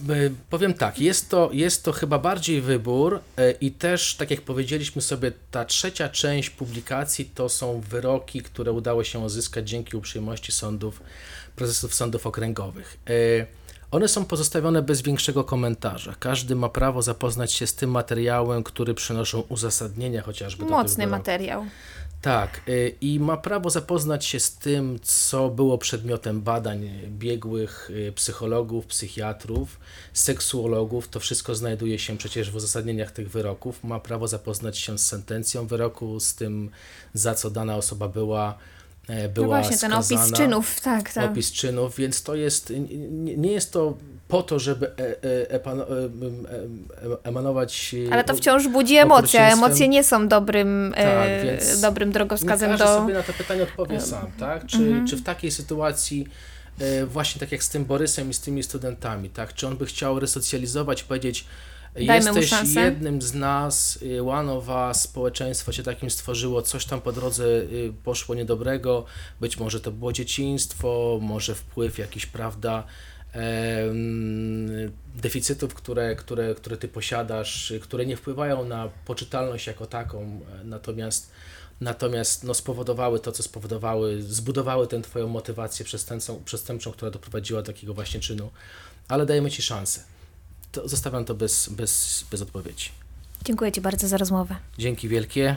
y, 0.09 0.31
Powiem 0.49 0.73
tak, 0.73 0.99
jest 0.99 1.29
to, 1.29 1.49
jest 1.53 1.83
to 1.83 1.91
chyba 1.91 2.19
bardziej 2.19 2.61
wybór 2.61 3.15
y, 3.39 3.55
i 3.61 3.71
też, 3.71 4.15
tak 4.15 4.31
jak 4.31 4.41
powiedzieliśmy 4.41 5.01
sobie, 5.01 5.31
ta 5.51 5.65
trzecia 5.65 6.09
część 6.09 6.49
publikacji 6.49 7.25
to 7.35 7.49
są 7.49 7.81
wyroki, 7.89 8.41
które 8.41 8.71
udało 8.71 9.03
się 9.03 9.19
uzyskać 9.19 9.69
dzięki 9.69 9.97
uprzejmości 9.97 10.51
sądów, 10.51 11.01
prezesów 11.55 11.93
sądów 11.95 12.27
okręgowych. 12.27 12.97
Y, 13.09 13.45
One 13.91 14.07
są 14.07 14.25
pozostawione 14.25 14.81
bez 14.81 15.01
większego 15.01 15.43
komentarza. 15.43 16.15
Każdy 16.19 16.55
ma 16.55 16.69
prawo 16.69 17.01
zapoznać 17.01 17.53
się 17.53 17.67
z 17.67 17.75
tym 17.75 17.91
materiałem, 17.91 18.63
który 18.63 18.93
przynoszą 18.93 19.39
uzasadnienia 19.41 20.21
chociażby 20.21 20.63
do 20.65 20.69
Mocny 20.69 21.05
wyroków. 21.05 21.19
materiał. 21.19 21.65
Tak, 22.21 22.61
y, 22.69 22.95
i 23.01 23.19
ma 23.19 23.37
prawo 23.37 23.69
zapoznać 23.69 24.25
się 24.25 24.39
z 24.39 24.55
tym, 24.55 24.99
co 25.03 25.49
było 25.49 25.77
przedmiotem 25.77 26.41
badań 26.41 26.89
biegłych 27.07 27.89
y, 27.89 28.11
psychologów, 28.15 28.85
psychiatrów, 28.85 29.79
seksuologów. 30.13 31.07
To 31.07 31.19
wszystko 31.19 31.55
znajduje 31.55 31.99
się 31.99 32.17
przecież 32.17 32.51
w 32.51 32.55
uzasadnieniach 32.55 33.11
tych 33.11 33.29
wyroków. 33.29 33.83
Ma 33.83 33.99
prawo 33.99 34.27
zapoznać 34.27 34.77
się 34.77 34.97
z 34.97 35.05
sentencją 35.05 35.67
wyroku, 35.67 36.19
z 36.19 36.35
tym, 36.35 36.69
za 37.13 37.35
co 37.35 37.49
dana 37.49 37.75
osoba 37.75 38.07
była 38.07 38.57
e, 39.11 39.23
No 39.23 39.29
była 39.29 39.47
właśnie, 39.47 39.77
ten 39.77 39.93
opis 39.93 40.07
skazana. 40.07 40.37
czynów, 40.37 40.81
tak, 40.81 41.13
tak. 41.13 41.31
Opis 41.31 41.51
czynów, 41.51 41.95
więc 41.97 42.23
to 42.23 42.35
jest, 42.35 42.73
nie, 43.37 43.51
jest 43.51 43.71
to 43.73 43.97
po 44.27 44.43
to, 44.43 44.59
żeby 44.59 44.87
e, 44.87 45.23
e, 45.53 45.59
emanować... 47.23 47.95
Ale 48.11 48.23
to 48.23 48.35
wciąż 48.35 48.67
budzi 48.67 48.95
emocje, 48.97 49.41
a 49.41 49.49
emocje 49.53 49.87
nie 49.87 50.03
są 50.03 50.27
dobrym, 50.27 50.93
Tak, 50.97 51.81
dobrym 51.81 52.11
drogowskazem 52.11 52.77
do... 52.77 52.85
sobie 52.87 53.13
na 53.13 53.23
to 53.23 53.33
pytanie 53.33 53.63
odpowie 53.63 54.01
sam, 54.01 54.27
tak? 54.39 54.65
Czy, 54.65 54.77
Mhm. 54.77 55.07
czy 55.07 55.17
w 55.17 55.23
takiej 55.23 55.51
sytuacji, 55.51 56.27
właśnie 57.07 57.39
tak 57.39 57.51
jak 57.51 57.63
z 57.63 57.69
tym 57.69 57.85
Borysem 57.85 58.29
i 58.29 58.33
z 58.33 58.39
tymi 58.39 58.63
studentami, 58.63 59.29
tak? 59.29 59.53
Czy 59.53 59.67
on 59.67 59.77
by 59.77 59.85
chciał 59.85 60.19
resocjalizować, 60.19 61.03
powiedzieć, 61.03 61.45
Dajmy 61.95 62.39
jesteś 62.39 62.75
jednym 62.75 63.21
z 63.21 63.33
nas, 63.33 63.99
y, 64.01 64.23
one 64.23 64.53
of 64.53 64.69
us, 64.69 65.01
społeczeństwo 65.01 65.71
się 65.71 65.83
takim 65.83 66.09
stworzyło, 66.09 66.61
coś 66.61 66.85
tam 66.85 67.01
po 67.01 67.11
drodze 67.11 67.45
y, 67.45 67.93
poszło 68.03 68.35
niedobrego, 68.35 69.05
być 69.41 69.57
może 69.57 69.79
to 69.79 69.91
było 69.91 70.13
dzieciństwo, 70.13 71.19
może 71.21 71.55
wpływ 71.55 71.97
jakiś, 71.97 72.25
prawda, 72.25 72.83
deficytów, 75.15 75.73
które, 75.73 76.15
które, 76.15 76.55
które 76.55 76.77
ty 76.77 76.87
posiadasz, 76.87 77.71
y, 77.71 77.79
które 77.79 78.05
nie 78.05 78.17
wpływają 78.17 78.65
na 78.65 78.89
poczytalność 79.05 79.67
jako 79.67 79.85
taką, 79.85 80.21
e, 80.21 80.63
natomiast 80.63 81.31
natomiast 81.81 82.43
no, 82.43 82.53
spowodowały 82.53 83.19
to, 83.19 83.31
co 83.31 83.43
spowodowały, 83.43 84.21
zbudowały 84.21 84.87
tę 84.87 85.01
twoją 85.01 85.27
motywację 85.27 85.85
przestępczą, 85.85 86.41
przestępczą, 86.45 86.91
która 86.91 87.11
doprowadziła 87.11 87.61
do 87.61 87.73
takiego 87.73 87.93
właśnie 87.93 88.19
czynu, 88.19 88.49
ale 89.07 89.25
dajemy 89.25 89.51
ci 89.51 89.61
szansę. 89.61 90.03
To 90.71 90.87
zostawiam 90.87 91.25
to 91.25 91.35
bez, 91.35 91.69
bez, 91.69 92.23
bez 92.31 92.41
odpowiedzi. 92.41 92.89
Dziękuję 93.45 93.71
Ci 93.71 93.81
bardzo 93.81 94.07
za 94.07 94.17
rozmowę. 94.17 94.55
Dzięki 94.77 95.07
wielkie. 95.07 95.55